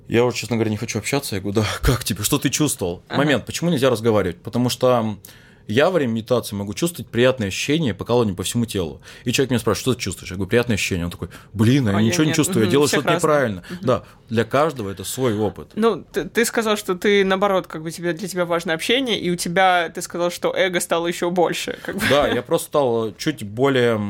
[0.08, 1.34] Я уже, честно говоря, не хочу общаться.
[1.34, 3.02] Я говорю, да, как тебе, что ты чувствовал?
[3.08, 4.38] Момент, почему нельзя разговаривать?
[4.38, 5.18] Потому что
[5.66, 9.00] я во время медитации могу чувствовать приятные ощущения, покалывание по всему телу.
[9.24, 10.30] И человек меня спрашивает, что ты чувствуешь?
[10.30, 11.04] Я говорю, приятные ощущения.
[11.04, 12.36] Он такой, блин, я А я ничего не нет.
[12.36, 13.64] чувствую, я делаю что-то неправильно.
[13.82, 15.72] Да, для каждого это свой опыт.
[15.74, 19.28] Ну, ты, ты сказал, что ты, наоборот, как бы тебе, для тебя важно общение, и
[19.30, 21.76] у тебя, ты сказал, что эго стало еще больше.
[21.82, 22.02] Как бы.
[22.08, 24.00] Да, я просто стал чуть более...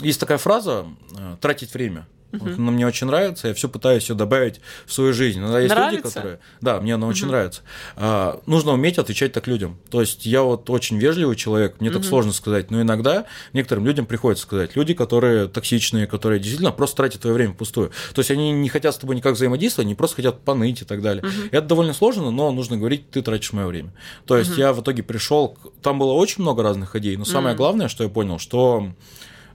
[0.00, 0.86] Есть такая фраза
[1.16, 2.06] э, «тратить время».
[2.32, 5.38] Вот Она мне очень нравится, я все пытаюсь ее добавить в свою жизнь.
[5.38, 6.14] Иногда есть люди, Нравится?
[6.14, 6.38] которые...
[6.60, 7.62] Да, мне она очень нравится.
[7.96, 9.78] А, нужно уметь отвечать так людям.
[9.90, 13.24] То есть я вот очень вежливый человек, мне так сложно сказать, но иногда
[13.54, 14.76] некоторым людям приходится сказать.
[14.76, 17.92] Люди, которые токсичные, которые действительно просто тратят твое время впустую.
[18.14, 21.00] То есть они не хотят с тобой никак взаимодействовать, они просто хотят поныть и так
[21.00, 21.24] далее.
[21.50, 23.94] И это довольно сложно, но нужно говорить, ты тратишь мое время.
[24.26, 27.88] То есть я в итоге пришел, там было очень много разных идей, но самое главное,
[27.88, 28.92] что я понял, что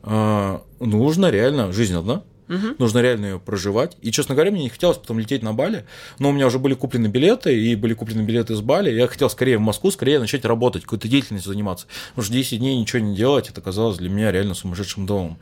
[0.04, 2.24] нужно реально, жизнь одна,
[2.78, 3.98] Нужно реально ее проживать.
[4.02, 5.86] И, честно говоря, мне не хотелось потом лететь на Бали,
[6.20, 8.92] но у меня уже были куплены билеты, и были куплены билеты из Бали.
[8.92, 11.88] Я хотел скорее в Москву, скорее начать работать, какой-то деятельностью заниматься.
[12.10, 15.38] Потому что 10 дней ничего не делать, это казалось для меня реально сумасшедшим домом.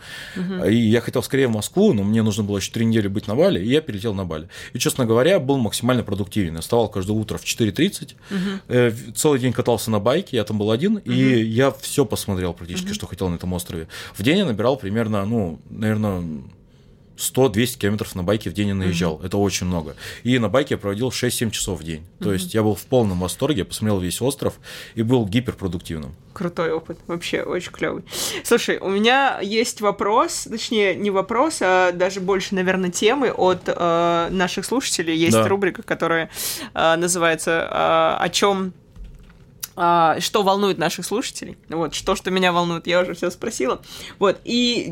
[0.67, 3.35] И я хотел скорее в Москву, но мне нужно было еще 3 недели быть на
[3.35, 4.49] Бали, и я перелетел на Бали.
[4.73, 6.55] И, честно говоря, был максимально продуктивен.
[6.55, 8.15] Я вставал каждое утро в 4.30,
[8.67, 12.93] э, целый день катался на байке, я там был один, и я все посмотрел практически,
[12.93, 13.87] что хотел на этом острове.
[14.13, 16.23] В день я набирал примерно, ну, наверное,
[17.22, 19.22] 100-200 километров на байке в день я наезжал.
[19.24, 19.95] Это очень много.
[20.24, 22.03] И на байке я проводил 6-7 часов в день.
[22.19, 24.55] То есть я был в полном восторге, посмотрел весь остров
[24.95, 26.15] и был гиперпродуктивным.
[26.34, 28.03] Крутой опыт, вообще очень клевый.
[28.43, 34.28] Слушай, у меня есть вопрос, точнее, не вопрос, а даже больше, наверное, темы от э,
[34.32, 35.15] наших слушателей.
[35.15, 35.47] Есть Да.
[35.47, 36.30] рубрика, которая
[36.74, 38.74] э, называется э, «О чем
[39.84, 41.57] а, что волнует наших слушателей.
[41.69, 43.82] Вот, что, что меня волнует, я уже все спросила.
[44.19, 44.86] Вот, и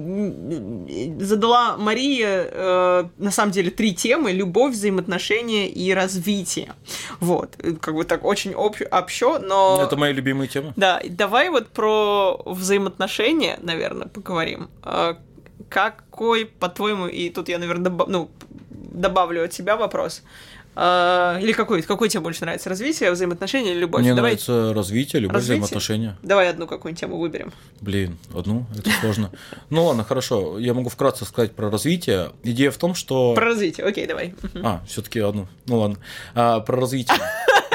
[1.20, 4.32] задала Мария, э, на самом деле, три темы.
[4.32, 6.74] Любовь, взаимоотношения и развитие.
[7.20, 9.80] Вот, э, как бы так очень об- общо, но...
[9.84, 10.74] Это мои любимые темы.
[10.76, 14.70] Да, давай вот про взаимоотношения, наверное, поговорим.
[14.82, 15.20] А,
[15.70, 18.32] Какой, по-твоему, и тут я, наверное, ну,
[18.72, 20.24] добавлю от себя вопрос.
[20.76, 21.82] А, Или какой?
[21.82, 22.70] Какой тебе больше нравится?
[22.70, 24.02] Развитие, взаимоотношения или любовь?
[24.02, 25.56] Мне Давай, нравится развитие, любовь, Развитие?
[25.58, 26.18] взаимоотношения.
[26.24, 27.52] давай одну какую-нибудь тему выберем.
[27.82, 29.32] Блин, одну, это сложно.
[29.70, 30.58] Ну ладно, хорошо.
[30.60, 32.32] Я могу вкратце сказать про развитие.
[32.44, 33.34] Идея в том, что...
[33.34, 34.36] Про развитие, окей, давай.
[34.64, 35.48] А, все-таки одну.
[35.66, 35.98] Ну ладно.
[36.34, 37.18] А, про развитие.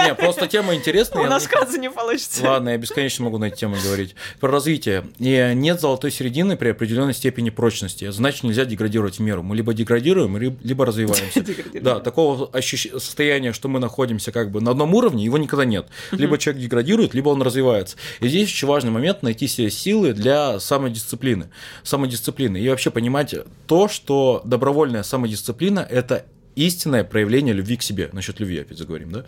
[0.04, 1.24] Не, просто тема интересная.
[1.24, 2.44] У нас, кажется, не получится.
[2.44, 4.14] Ладно, я бесконечно могу на эту тему говорить.
[4.40, 5.04] Про развитие.
[5.18, 8.10] И нет золотой середины при определенной степени прочности.
[8.10, 9.42] Значит, нельзя деградировать в меру.
[9.42, 11.44] Мы либо деградируем, либо развиваемся.
[11.74, 15.86] Да, такого состояния, что мы находимся как бы на одном уровне, его никогда нет.
[16.12, 17.96] Либо человек деградирует, либо он развивается.
[18.20, 21.50] И здесь очень важный момент найти себе силы для самодисциплины.
[21.82, 22.58] Самодисциплины.
[22.58, 23.34] И вообще понимать
[23.66, 26.24] то, что добровольная самодисциплина– это
[26.56, 28.10] истинное проявление любви к себе.
[28.12, 29.24] Насчет любви опять заговорим, да?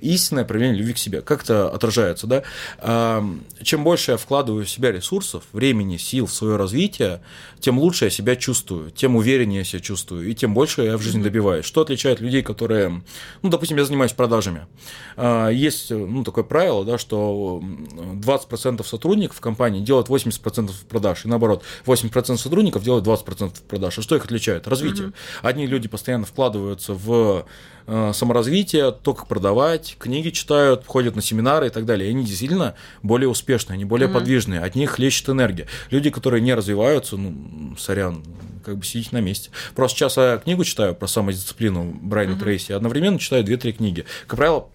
[0.00, 1.22] Истинное проявление любви к себе.
[1.22, 2.42] Как это отражается, да?
[3.62, 7.20] Чем больше я вкладываю в себя ресурсов, времени, сил в свое развитие,
[7.60, 11.02] тем лучше я себя чувствую, тем увереннее я себя чувствую, и тем больше я в
[11.02, 11.64] жизни добиваюсь.
[11.64, 13.02] Что отличает людей, которые,
[13.42, 14.66] ну, допустим, я занимаюсь продажами.
[15.16, 21.24] А, Есть, ну, такое правило, да, что м, 20% сотрудников в компании делают 80% продаж,
[21.24, 23.98] и наоборот, 80% сотрудников делают 20% продаж.
[23.98, 24.68] А что их отличает?
[24.68, 25.12] Развитие.
[25.42, 26.26] Одни люди постоянно
[26.66, 27.46] вкладываются в
[27.86, 32.08] э, саморазвитие, то, как продавать, книги читают, ходят на семинары и так далее.
[32.08, 35.66] И они действительно более успешные, они более подвижные, от них лещет энергия.
[35.90, 38.24] Люди, которые не развиваются, ну, сорян,
[38.64, 39.50] как бы сидите на месте.
[39.74, 44.04] Просто сейчас я книгу читаю про самодисциплину Брайана Трейси, одновременно читаю 2-3 книги.
[44.26, 44.68] Как правило,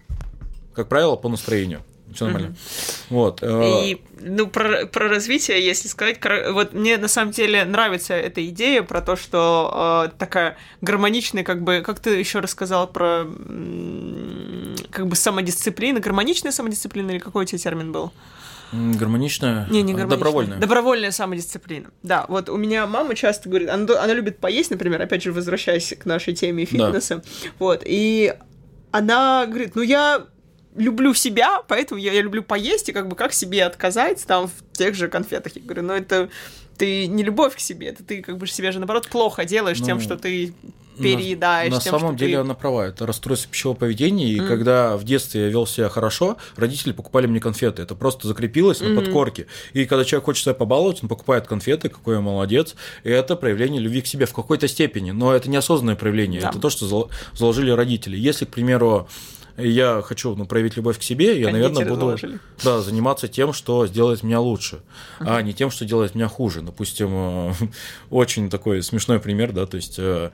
[0.74, 1.82] как правило, по настроению.
[2.14, 2.54] Все нормально.
[3.10, 3.42] Вот.
[3.42, 6.18] э, И, ну, про, про развитие, если сказать,
[6.50, 11.62] вот мне на самом деле нравится эта идея про то, что э, такая гармоничная, как
[11.62, 13.24] бы, как ты еще рассказал про
[14.90, 18.12] как бы самодисциплина, гармоничная самодисциплина или какой у тебя термин был?
[18.72, 20.06] Гармоничная, Не, не э, гармоничная.
[20.06, 20.58] добровольная.
[20.58, 21.90] Добровольная самодисциплина.
[22.02, 25.94] Да, вот у меня мама часто говорит, она, она любит поесть, например, опять же, возвращаясь
[25.98, 27.22] к нашей теме фитнеса,
[27.58, 28.34] вот, и
[28.90, 30.24] она говорит, ну я
[30.76, 34.76] люблю себя, поэтому я, я люблю поесть, и как бы как себе отказать там в
[34.76, 35.54] тех же конфетах.
[35.56, 36.28] Я говорю, ну это
[36.78, 39.98] ты не любовь к себе, это ты как бы себя же наоборот плохо делаешь тем,
[39.98, 40.54] Ну, что ты
[40.96, 42.40] На- переедаешь, На, тем, самом деле ты...
[42.40, 42.86] она права.
[42.88, 44.28] Это расстройство пищевого поведения.
[44.28, 47.82] И когда в детстве я вел себя хорошо, родители покупали мне конфеты.
[47.82, 49.46] Это просто закрепилось на подкорке.
[49.74, 52.74] И когда человек хочет себя побаловать, он покупает конфеты, какой я молодец.
[53.04, 55.10] И это проявление любви к себе в какой-то степени.
[55.12, 56.40] Но это неосознанное проявление.
[56.40, 56.48] Да.
[56.48, 58.16] Это то, что зал- заложили родители.
[58.16, 59.08] Если, к примеру,
[59.56, 62.16] я хочу ну, проявить любовь к себе, я, наверное, буду
[62.62, 64.80] да, заниматься тем, что сделает меня лучше,
[65.18, 66.62] а не тем, что делает меня хуже.
[66.62, 67.52] Допустим, э,
[68.10, 70.30] очень такой смешной пример, да, то есть э,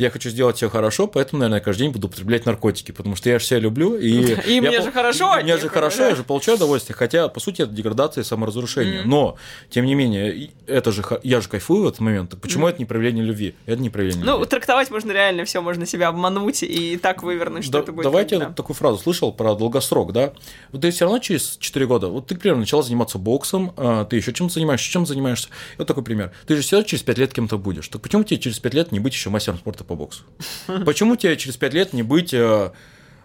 [0.00, 3.38] я хочу сделать все хорошо, поэтому, наверное, каждый день буду употреблять наркотики, потому что я
[3.38, 4.36] же себя люблю, и...
[4.50, 7.62] И я мне же хорошо Мне же хорошо, я же получаю удовольствие, хотя, по сути,
[7.62, 9.02] это деградация и саморазрушение.
[9.04, 9.36] Но,
[9.68, 13.24] тем не менее, это же, я же кайфую в этот момент, почему это не проявление
[13.24, 13.54] любви?
[13.66, 17.78] Это не проявление Ну, трактовать можно реально все, можно себя обмануть и так вывернуть, что
[17.78, 18.04] это будет...
[18.04, 18.50] давайте да.
[18.50, 20.32] такую фразу слышал про долгосрок, да?
[20.72, 24.16] Вот ты все равно через 4 года, вот ты, например, начал заниматься боксом, а, ты
[24.16, 25.48] еще чем-то занимаешься, чем занимаешься.
[25.78, 26.32] Вот такой пример.
[26.46, 27.88] Ты же все равно через 5 лет кем-то будешь.
[27.88, 30.22] Так почему тебе через 5 лет не быть еще мастером спорта по боксу?
[30.86, 32.70] Почему тебе через 5 лет не быть э,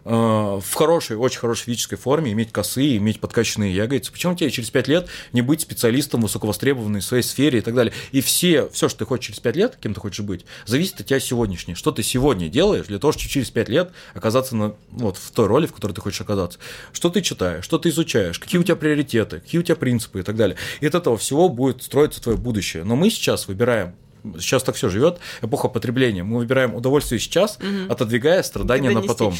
[0.03, 4.11] э, в хорошей, очень хорошей физической форме, иметь косые, иметь подкачанные ягодицы.
[4.11, 7.93] Почему тебе через 5 лет не быть специалистом высоковостребованным в своей сфере и так далее?
[8.11, 11.05] И все, все, что ты хочешь через 5 лет, кем ты хочешь быть, зависит от
[11.05, 11.77] тебя сегодняшнего.
[11.77, 15.45] Что ты сегодня делаешь для того, чтобы через 5 лет оказаться на, вот, в той
[15.45, 16.57] роли, в которой ты хочешь оказаться.
[16.93, 20.23] Что ты читаешь, что ты изучаешь, какие у тебя приоритеты, какие у тебя принципы и
[20.23, 20.57] так далее.
[20.79, 22.83] И от этого всего будет строиться твое будущее.
[22.83, 23.93] Но мы сейчас выбираем
[24.39, 26.23] сейчас так все живет, эпоха потребления.
[26.23, 27.91] Мы выбираем удовольствие сейчас, угу.
[27.91, 29.33] отодвигая страдания на потом.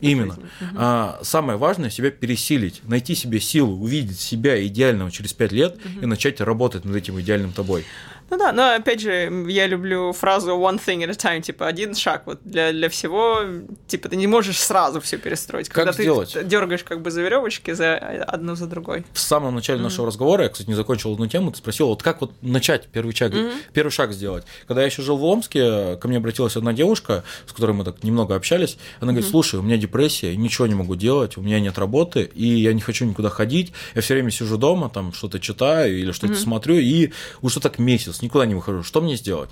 [0.00, 0.34] Именно.
[0.34, 0.76] Угу.
[0.76, 6.02] А, самое важное себя пересилить, найти себе силу, увидеть себя идеального через пять лет угу.
[6.02, 7.84] и начать работать над этим идеальным тобой.
[8.30, 11.94] Ну да, но опять же, я люблю фразу one thing at a time, типа один
[11.94, 13.40] шаг вот для, для всего,
[13.86, 15.68] типа ты не можешь сразу все перестроить.
[15.68, 16.32] Как когда сделать?
[16.34, 19.04] ты дергаешь как бы за веревочки за одну за другой.
[19.12, 19.82] В самом начале mm-hmm.
[19.82, 23.14] нашего разговора, я, кстати, не закончил одну тему, ты спросил, вот как вот начать первый
[23.14, 23.52] шаг, mm-hmm.
[23.72, 24.44] первый шаг сделать.
[24.66, 28.02] Когда я еще жил в Омске, ко мне обратилась одна девушка, с которой мы так
[28.04, 31.78] немного общались, она говорит, слушай, у меня депрессия, ничего не могу делать, у меня нет
[31.78, 35.98] работы, и я не хочу никуда ходить, я все время сижу дома, там что-то читаю
[35.98, 36.36] или что-то mm-hmm.
[36.36, 39.50] смотрю, и уже так месяц месяц, никуда не выхожу, что мне сделать?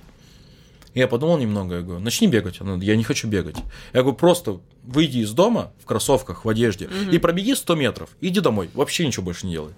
[0.95, 2.63] я подумал немного, я говорю, начни бегать.
[2.63, 3.57] Она, я не хочу бегать.
[3.93, 7.11] Я говорю, просто выйди из дома в кроссовках, в одежде угу.
[7.11, 9.75] и пробеги 100 метров, иди домой, вообще ничего больше не делай.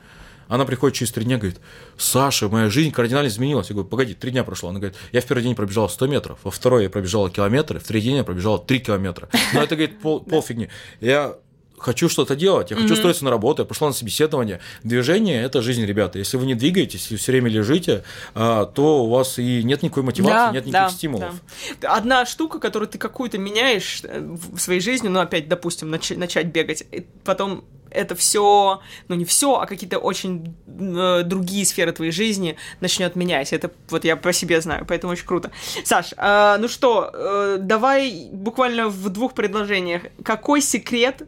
[0.46, 1.58] Она приходит через три дня, говорит,
[1.96, 3.68] Саша, моя жизнь кардинально изменилась.
[3.68, 4.68] Я говорю, погоди, три дня прошло.
[4.68, 7.82] Она говорит, я в первый день пробежала 100 метров, во второй я пробежала километр, в
[7.82, 9.28] третий день я пробежала 3 километра.
[9.54, 10.68] Но это, говорит, пол, полфигни.
[11.00, 11.36] Я
[11.78, 12.92] хочу что-то делать, я хочу mm-hmm.
[12.92, 14.60] устроиться на работу, я пошла на собеседование.
[14.82, 16.18] Движение– это жизнь, ребята.
[16.18, 18.04] Если вы не двигаетесь, если все время лежите,
[18.34, 21.34] а, то у вас и нет никакой мотивации, да, нет никаких да, стимулов.
[21.80, 21.94] Да.
[21.94, 26.46] Одна штука, которую ты какую-то меняешь э, в своей жизни, ну, опять, допустим, нач- начать
[26.46, 26.84] бегать,
[27.24, 33.16] потом это все, ну не все, а какие-то очень э, другие сферы твоей жизни начнет
[33.16, 33.52] менять.
[33.52, 35.50] Это вот я по себе знаю, поэтому очень круто.
[35.84, 40.02] Саш, э, ну что, э, давай буквально в двух предложениях.
[40.22, 41.22] Какой секрет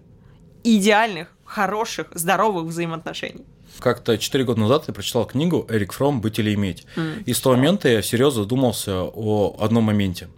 [0.65, 3.45] идеальных, хороших, здоровых взаимоотношений.
[3.79, 6.21] Как-то 4 года назад я прочитал книгу «Эрик Фром.
[6.21, 6.87] Быть или иметь».
[6.97, 7.25] Mm.
[7.25, 10.29] И с того момента я всерьез задумался о одном моменте.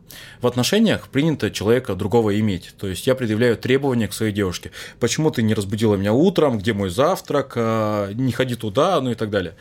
[0.40, 2.74] В отношениях принято человека другого иметь.
[2.78, 4.70] То есть я предъявляю требования к своей девушке.
[5.00, 6.58] Почему ты не разбудила меня утром?
[6.58, 7.54] Где мой завтрак?
[7.56, 9.56] А, не ходи туда, ну и так далее.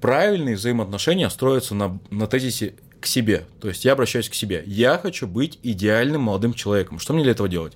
[0.00, 3.44] Правильные взаимоотношения строятся на, на тезисе к себе.
[3.60, 4.62] То есть я обращаюсь к себе.
[4.66, 6.98] Я хочу быть идеальным молодым человеком.
[6.98, 7.74] Что мне для этого делать?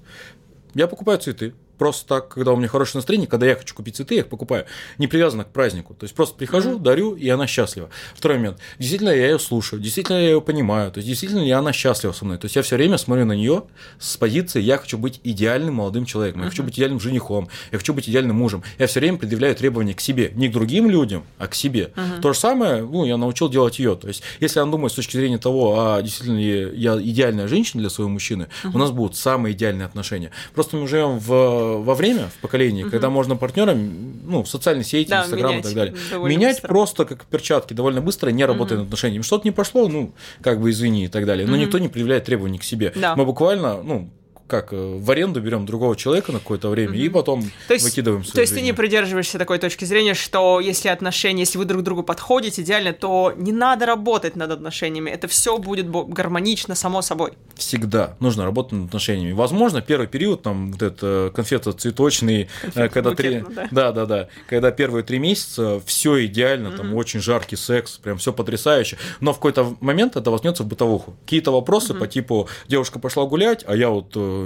[0.74, 4.16] Я покупаю цветы, просто так, когда у меня хорошее настроение, когда я хочу купить цветы,
[4.16, 4.66] я их покупаю,
[4.98, 5.94] не привязано к празднику.
[5.94, 7.88] То есть просто прихожу, дарю, и она счастлива.
[8.14, 8.58] Второй момент.
[8.78, 12.26] Действительно, я ее слушаю, действительно, я ее понимаю, то есть действительно ли она счастлива со
[12.26, 12.36] мной.
[12.36, 13.62] То есть я все время смотрю на нее
[13.98, 17.94] с позиции я хочу быть идеальным молодым человеком, я хочу быть идеальным женихом, я хочу
[17.94, 18.62] быть идеальным мужем.
[18.78, 21.92] Я все время предъявляю требования к себе, не к другим людям, а к себе.
[21.96, 22.20] Mm-hmm.
[22.20, 23.96] То же самое, ну, я научил делать ее.
[23.96, 27.80] То есть, если она думает с точки зрения того, а действительно ли я идеальная женщина
[27.80, 28.70] для своего мужчины, mm-hmm.
[28.74, 30.30] у нас будут самые идеальные отношения.
[30.52, 32.90] Просто мы живем в во время, в поколении, угу.
[32.90, 36.68] когда можно партнерам, ну, в социальной сети, да, Инстаграм и так далее, менять быстро.
[36.68, 38.80] просто как перчатки довольно быстро, не работая угу.
[38.80, 39.22] над отношениями.
[39.22, 40.12] Что-то не пошло, ну,
[40.42, 41.46] как бы извини и так далее.
[41.46, 41.62] Но угу.
[41.62, 42.92] никто не предъявляет требований к себе.
[42.94, 43.16] Да.
[43.16, 44.10] Мы буквально, ну,
[44.50, 47.06] как э, в аренду берем другого человека на какое-то время mm-hmm.
[47.06, 48.56] и потом то есть, выкидываем То есть жизнь.
[48.56, 52.92] ты не придерживаешься такой точки зрения, что если отношения, если вы друг другу подходите идеально,
[52.92, 57.32] то не надо работать над отношениями, это все будет гармонично само собой.
[57.54, 59.32] Всегда нужно работать над отношениями.
[59.32, 63.68] Возможно, первый период, там, вот это конфета цветочный, э, когда три, да.
[63.70, 66.76] да, да, да, когда первые три месяца все идеально, mm-hmm.
[66.76, 71.14] там очень жаркий секс, прям все потрясающе, но в какой-то момент это возьмется в бытовуху.
[71.24, 71.98] Какие-то вопросы mm-hmm.
[71.98, 74.39] по типу девушка пошла гулять, а я вот э,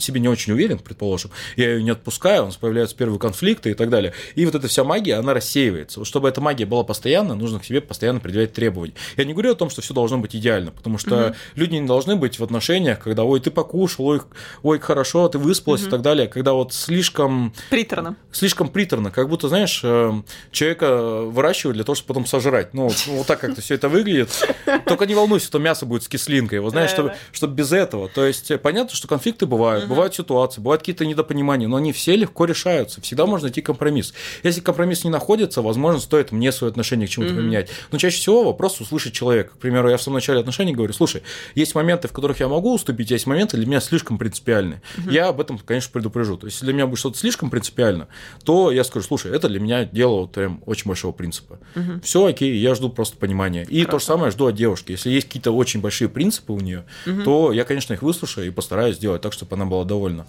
[0.00, 3.74] себе не очень уверен, предположим, я ее не отпускаю, у нас появляются первые конфликты и
[3.74, 4.12] так далее.
[4.34, 6.00] И вот эта вся магия, она рассеивается.
[6.00, 8.94] Вот чтобы эта магия была постоянно, нужно к себе постоянно предъявлять требования.
[9.16, 11.34] Я не говорю о том, что все должно быть идеально, потому что угу.
[11.54, 14.20] люди не должны быть в отношениях, когда, ой, ты покушал, ой,
[14.62, 15.88] ой хорошо, ты выспалась угу.
[15.88, 17.52] и так далее, когда вот слишком...
[17.70, 18.16] Приторно.
[18.32, 20.12] Слишком приторно, как будто, знаешь, э,
[20.50, 22.74] человека выращивают для того, чтобы потом сожрать.
[22.74, 24.30] Ну, вот, вот так как-то все это выглядит.
[24.86, 26.60] Только не волнуйся, то мясо будет с кислинкой.
[26.60, 28.08] Вот знаешь, чтобы, чтобы без этого.
[28.08, 29.94] То есть понятно, что конфликт конфликты бывают, угу.
[29.94, 33.00] бывают ситуации, бывают какие-то недопонимания, но они все легко решаются.
[33.00, 34.14] Всегда можно найти компромисс.
[34.42, 37.40] Если компромисс не находится, возможно, стоит мне свое отношение к чему-то угу.
[37.40, 37.68] поменять.
[37.92, 39.50] Но чаще всего вопрос услышать человека.
[39.54, 41.22] К примеру, я в самом начале отношений говорю, слушай,
[41.54, 44.82] есть моменты, в которых я могу уступить, есть моменты для меня слишком принципиальные.
[44.98, 45.10] Угу.
[45.10, 46.36] Я об этом, конечно, предупрежу.
[46.36, 48.08] То есть, если для меня будет что-то слишком принципиально,
[48.44, 51.58] то я скажу, слушай, это для меня дело вот прям очень большого принципа.
[51.74, 52.00] Угу.
[52.02, 53.64] Все окей, я жду просто понимания.
[53.68, 53.90] И Хорошо.
[53.90, 54.92] то же самое жду от девушки.
[54.92, 57.22] Если есть какие-то очень большие принципы у нее, угу.
[57.22, 60.26] то я, конечно, их выслушаю и постараюсь сделать сделать так, чтобы она была довольна.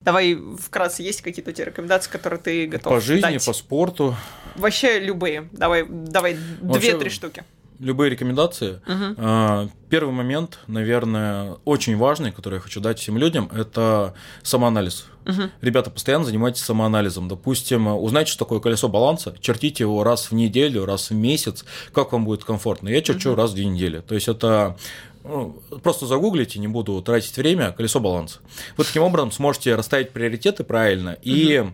[0.00, 3.44] Давай вкратце, есть какие-то у тебя рекомендации, которые ты готов По жизни, дать?
[3.46, 4.16] по спорту,
[4.56, 5.48] Вообще любые.
[5.52, 7.44] Давай, давай Вообще- две-три штуки.
[7.82, 8.80] Любые рекомендации.
[8.86, 15.06] А, Первый момент, наверное, очень важный, который я хочу дать всем людям, это самоанализ.
[15.26, 15.50] Мгм.
[15.60, 17.28] Ребята, постоянно занимайтесь самоанализом.
[17.28, 22.12] Допустим, узнайте, что такое колесо баланса, чертите его раз в неделю, раз в месяц, как
[22.12, 22.88] вам будет комфортно.
[22.88, 23.98] Я черчу раз в две недели.
[23.98, 24.76] То есть это
[25.24, 28.38] ну, просто загуглите, не буду тратить время, колесо баланса.
[28.76, 31.64] Вы таким образом сможете расставить приоритеты правильно и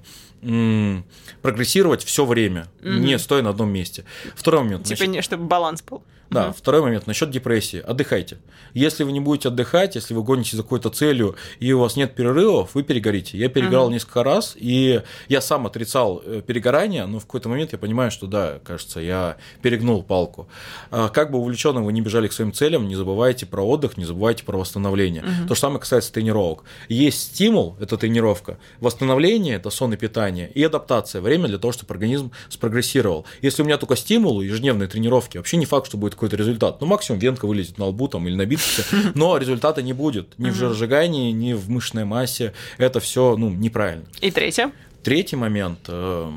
[1.43, 4.05] прогрессировать все время, не стоя на одном месте.
[4.35, 4.85] Второй момент.
[4.85, 6.03] Типа, значит, не, чтобы баланс был.
[6.31, 7.81] Да, второй момент насчет депрессии.
[7.81, 8.39] Отдыхайте.
[8.75, 12.15] Если вы не будете отдыхать, если вы гонитесь за какой-то целью и у вас нет
[12.15, 13.39] перерывов, вы перегорите.
[13.39, 17.79] Я перегорал несколько раз, и я сам отрицал э, перегорание, но в какой-то момент я
[17.79, 20.49] понимаю, что да, кажется, я перегнул палку.
[20.91, 24.05] А Как бы увлеченно вы не бежали к своим целям, не забывайте про отдых, не
[24.05, 25.25] забывайте про восстановление.
[25.49, 26.65] То же самое касается тренировок.
[26.89, 31.93] Есть стимул, это тренировка, восстановление, это сон и питание, и адаптация, время для того, чтобы
[31.95, 33.25] организм спрогрессировал.
[33.41, 36.81] Если у меня только стимул, ежедневные тренировки, вообще не факт, что будет какой-то результат.
[36.81, 38.85] Ну, максимум венка вылезет на лбу там, или на бицепсе,
[39.15, 42.53] но результата не будет ни в жиросжигании, ни в мышечной массе.
[42.77, 44.05] Это все ну, неправильно.
[44.21, 44.73] И третье.
[45.03, 45.79] Третий момент.
[45.87, 46.31] э,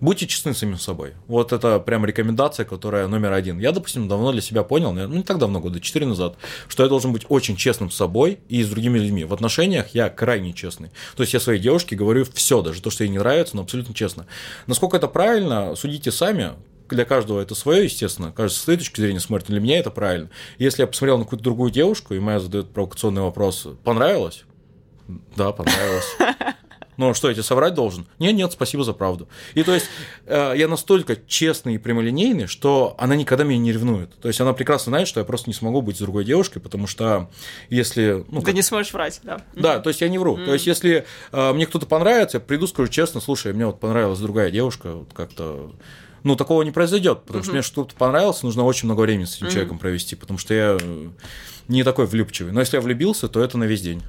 [0.00, 1.14] Будьте честны с самим собой.
[1.26, 3.58] Вот это прям рекомендация, которая номер один.
[3.58, 6.36] Я, допустим, давно для себя понял, ну не так давно, года 4 назад,
[6.68, 9.24] что я должен быть очень честным с собой и с другими людьми.
[9.24, 10.90] В отношениях я крайне честный.
[11.16, 13.94] То есть я своей девушке говорю все, даже то, что ей не нравится, но абсолютно
[13.94, 14.26] честно.
[14.66, 16.52] Насколько это правильно, судите сами.
[16.88, 18.32] Для каждого это свое, естественно.
[18.32, 19.48] Каждый с своей точки зрения смотрит.
[19.48, 20.30] Для меня это правильно.
[20.58, 24.44] Если я посмотрел на какую-то другую девушку, и моя задает провокационный вопрос, понравилось?
[25.36, 26.06] Да, понравилось.
[26.98, 28.08] Ну, что, я тебе соврать должен?
[28.18, 29.28] Нет, нет, спасибо за правду.
[29.54, 29.86] И то есть
[30.26, 34.18] э, я настолько честный и прямолинейный, что она никогда меня не ревнует.
[34.20, 36.88] То есть она прекрасно знает, что я просто не смогу быть с другой девушкой, потому
[36.88, 37.30] что
[37.70, 38.24] если...
[38.28, 39.40] Ну, Ты как- не сможешь врать, да.
[39.54, 40.44] да, то есть я не вру.
[40.44, 44.18] То есть если э, мне кто-то понравится, я приду, скажу честно, слушай, мне вот понравилась
[44.18, 45.72] другая девушка, вот как-то...
[46.24, 49.48] Ну, такого не произойдет, потому что мне что-то понравилось, нужно очень много времени с этим
[49.48, 51.08] человеком провести, потому что я э,
[51.68, 52.52] не такой влюбчивый.
[52.52, 54.02] Но если я влюбился, то это на весь день.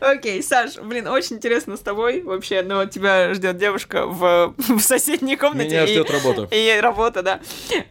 [0.00, 5.36] Окей, Саш, блин, очень интересно с тобой вообще, но тебя ждет девушка в, в соседней
[5.36, 5.68] комнате.
[5.68, 6.48] Меня и- ждет работа.
[6.54, 7.40] И работа, да.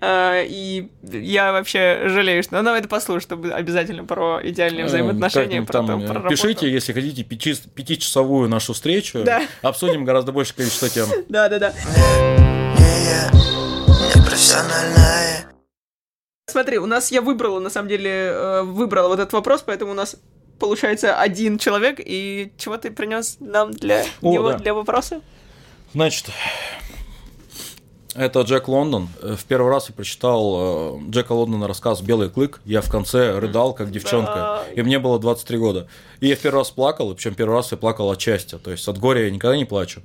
[0.02, 2.61] А, И я вообще жалею, что...
[2.61, 6.30] Ну, это послушай, чтобы обязательно про идеальные взаимоотношения, Э, про, там, то- э, про работу.
[6.30, 9.23] Пишите, если хотите, пяти- пятичасовую нашу встречу.
[9.23, 9.44] Да.
[9.61, 11.07] Обсудим гораздо большее количество тем.
[11.30, 11.73] Да-да-да.
[12.77, 13.30] Не я,
[14.15, 15.45] непрофессиональная.
[16.49, 19.94] Смотри, у нас я выбрала, на самом деле, э, выбрала вот этот вопрос, поэтому у
[19.95, 20.15] нас
[20.60, 24.57] получается один человек, и чего ты принес нам для О, него, да.
[24.57, 25.22] для вопроса?
[25.94, 26.30] Значит,
[28.15, 29.07] это Джек Лондон.
[29.22, 32.60] Э, В первый раз я прочитал э, Джека Лондона рассказ «Белый клык».
[32.65, 34.64] Я в конце рыдал, как девчонка.
[34.76, 35.88] И мне было 23 года.
[36.19, 38.57] И я в первый раз плакал, причем первый раз я плакал от счастья.
[38.57, 40.02] То есть от горя я никогда не плачу.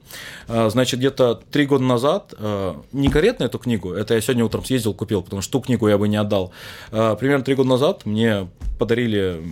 [0.49, 4.65] А, Значит, где-то три года назад, э, не конкретно эту книгу, это я сегодня утром
[4.65, 6.53] съездил, купил, потому что ту книгу я бы не отдал.
[6.91, 8.49] Примерно три года назад мне
[8.79, 9.43] подарили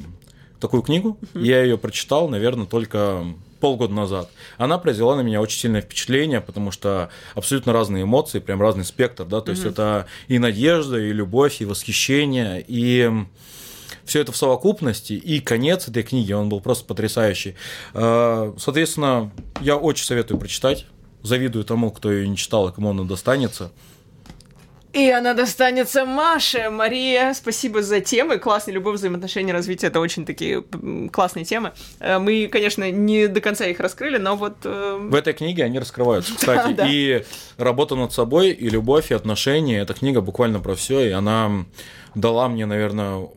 [0.62, 1.18] такую книгу.
[1.34, 3.24] Я ее прочитал, наверное, только
[3.60, 4.30] полгода назад.
[4.58, 9.24] Она произвела на меня очень сильное впечатление, потому что абсолютно разные эмоции, прям разный спектр,
[9.24, 13.10] да, то есть это и надежда, и любовь, и восхищение, и
[14.04, 17.54] все это в совокупности, и конец этой книги, он был просто потрясающий.
[17.94, 19.30] Э, Соответственно,
[19.60, 20.86] я очень советую прочитать.
[21.22, 23.70] Завидую тому, кто ее не читал, и кому она достанется.
[24.92, 26.68] И она достанется Маше.
[26.68, 28.38] Мария, спасибо за темы.
[28.38, 29.88] Классные любовь, взаимоотношения, развитие.
[29.88, 30.62] Это очень такие
[31.10, 31.72] классные темы.
[31.98, 34.56] Э, Мы, конечно, не до конца их раскрыли, но вот...
[34.64, 36.74] э, В этой книге они раскрываются, кстати.
[36.74, 36.88] Да, да.
[36.90, 37.24] И
[37.56, 39.80] работа над собой, и любовь, и отношения.
[39.80, 41.64] Эта книга буквально про все, и она
[42.14, 43.28] дала мне, наверное,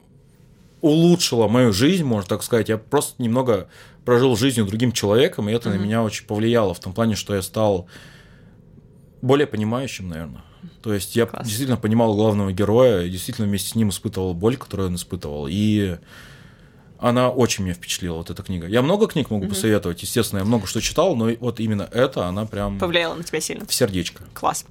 [0.82, 2.68] улучшила мою жизнь, можно так сказать.
[2.68, 3.70] Я просто немного
[4.04, 7.42] прожил жизнью другим человеком, и это на меня очень повлияло в том плане, что я
[7.42, 7.88] стал
[9.22, 10.44] более понимающим, наверное.
[10.86, 11.48] То есть я Класс.
[11.48, 15.48] действительно понимал главного героя, и действительно вместе с ним испытывал боль, которую он испытывал.
[15.50, 15.98] И
[17.00, 18.68] она очень меня впечатлила, вот эта книга.
[18.68, 22.46] Я много книг могу посоветовать, естественно, я много что читал, но вот именно это, она
[22.46, 23.66] прям повлияло на тебя сильно.
[23.66, 24.24] в сердечко.
[24.34, 24.66] Класс.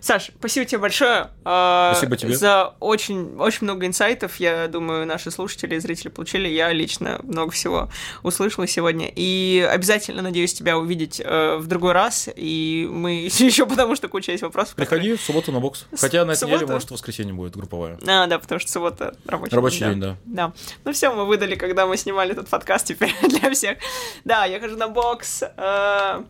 [0.00, 1.30] Саш, спасибо тебе большое.
[1.46, 2.36] э, Спасибо тебе.
[2.36, 4.38] За очень, очень много инсайтов.
[4.38, 6.46] Я думаю, наши слушатели и зрители получили.
[6.46, 7.88] Я лично много всего
[8.22, 9.10] услышала сегодня.
[9.16, 12.28] И обязательно надеюсь тебя увидеть э, в другой раз.
[12.36, 14.74] И мы еще потому что куча есть вопросов.
[14.74, 15.86] которые- Приходи в субботу на бокс.
[15.94, 16.72] С- Хотя на этой неделе, субботу?
[16.74, 17.98] может, в воскресенье будет групповая.
[18.06, 20.16] А, да, потому что суббота рабочий, Рабочий день, день, да.
[20.26, 20.52] Да.
[20.84, 23.78] Ну все, мы выдали, когда мы снимали этот подкаст теперь для всех.
[24.24, 25.42] Да, я хожу на бокс.
[25.42, 26.22] э,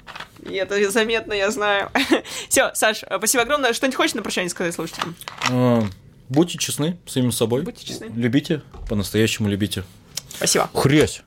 [0.49, 1.91] И это заметно, я знаю.
[2.49, 3.73] Все, Саш, э, спасибо огромное.
[3.73, 5.15] Что-нибудь хочешь на прощание сказать слушателям?
[5.51, 5.83] А,
[6.29, 7.63] Будьте честны с самим собой.
[7.63, 8.07] Будьте честны.
[8.15, 9.85] Любите, по-настоящему любите.
[10.37, 10.71] Спасибо.
[10.75, 11.23] Хрясь.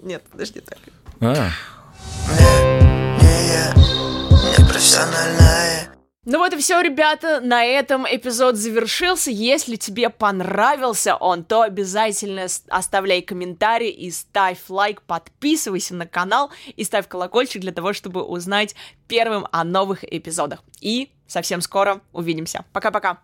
[0.00, 0.78] Нет, подожди так.
[1.20, 1.50] А,
[3.20, 3.72] не я,
[4.58, 5.91] непрофессиональная.
[6.24, 9.32] Ну вот и все, ребята, на этом эпизод завершился.
[9.32, 16.84] Если тебе понравился он, то обязательно оставляй комментарий и ставь лайк, подписывайся на канал и
[16.84, 18.76] ставь колокольчик для того, чтобы узнать
[19.08, 20.62] первым о новых эпизодах.
[20.80, 22.64] И совсем скоро увидимся.
[22.72, 23.18] Пока-пока.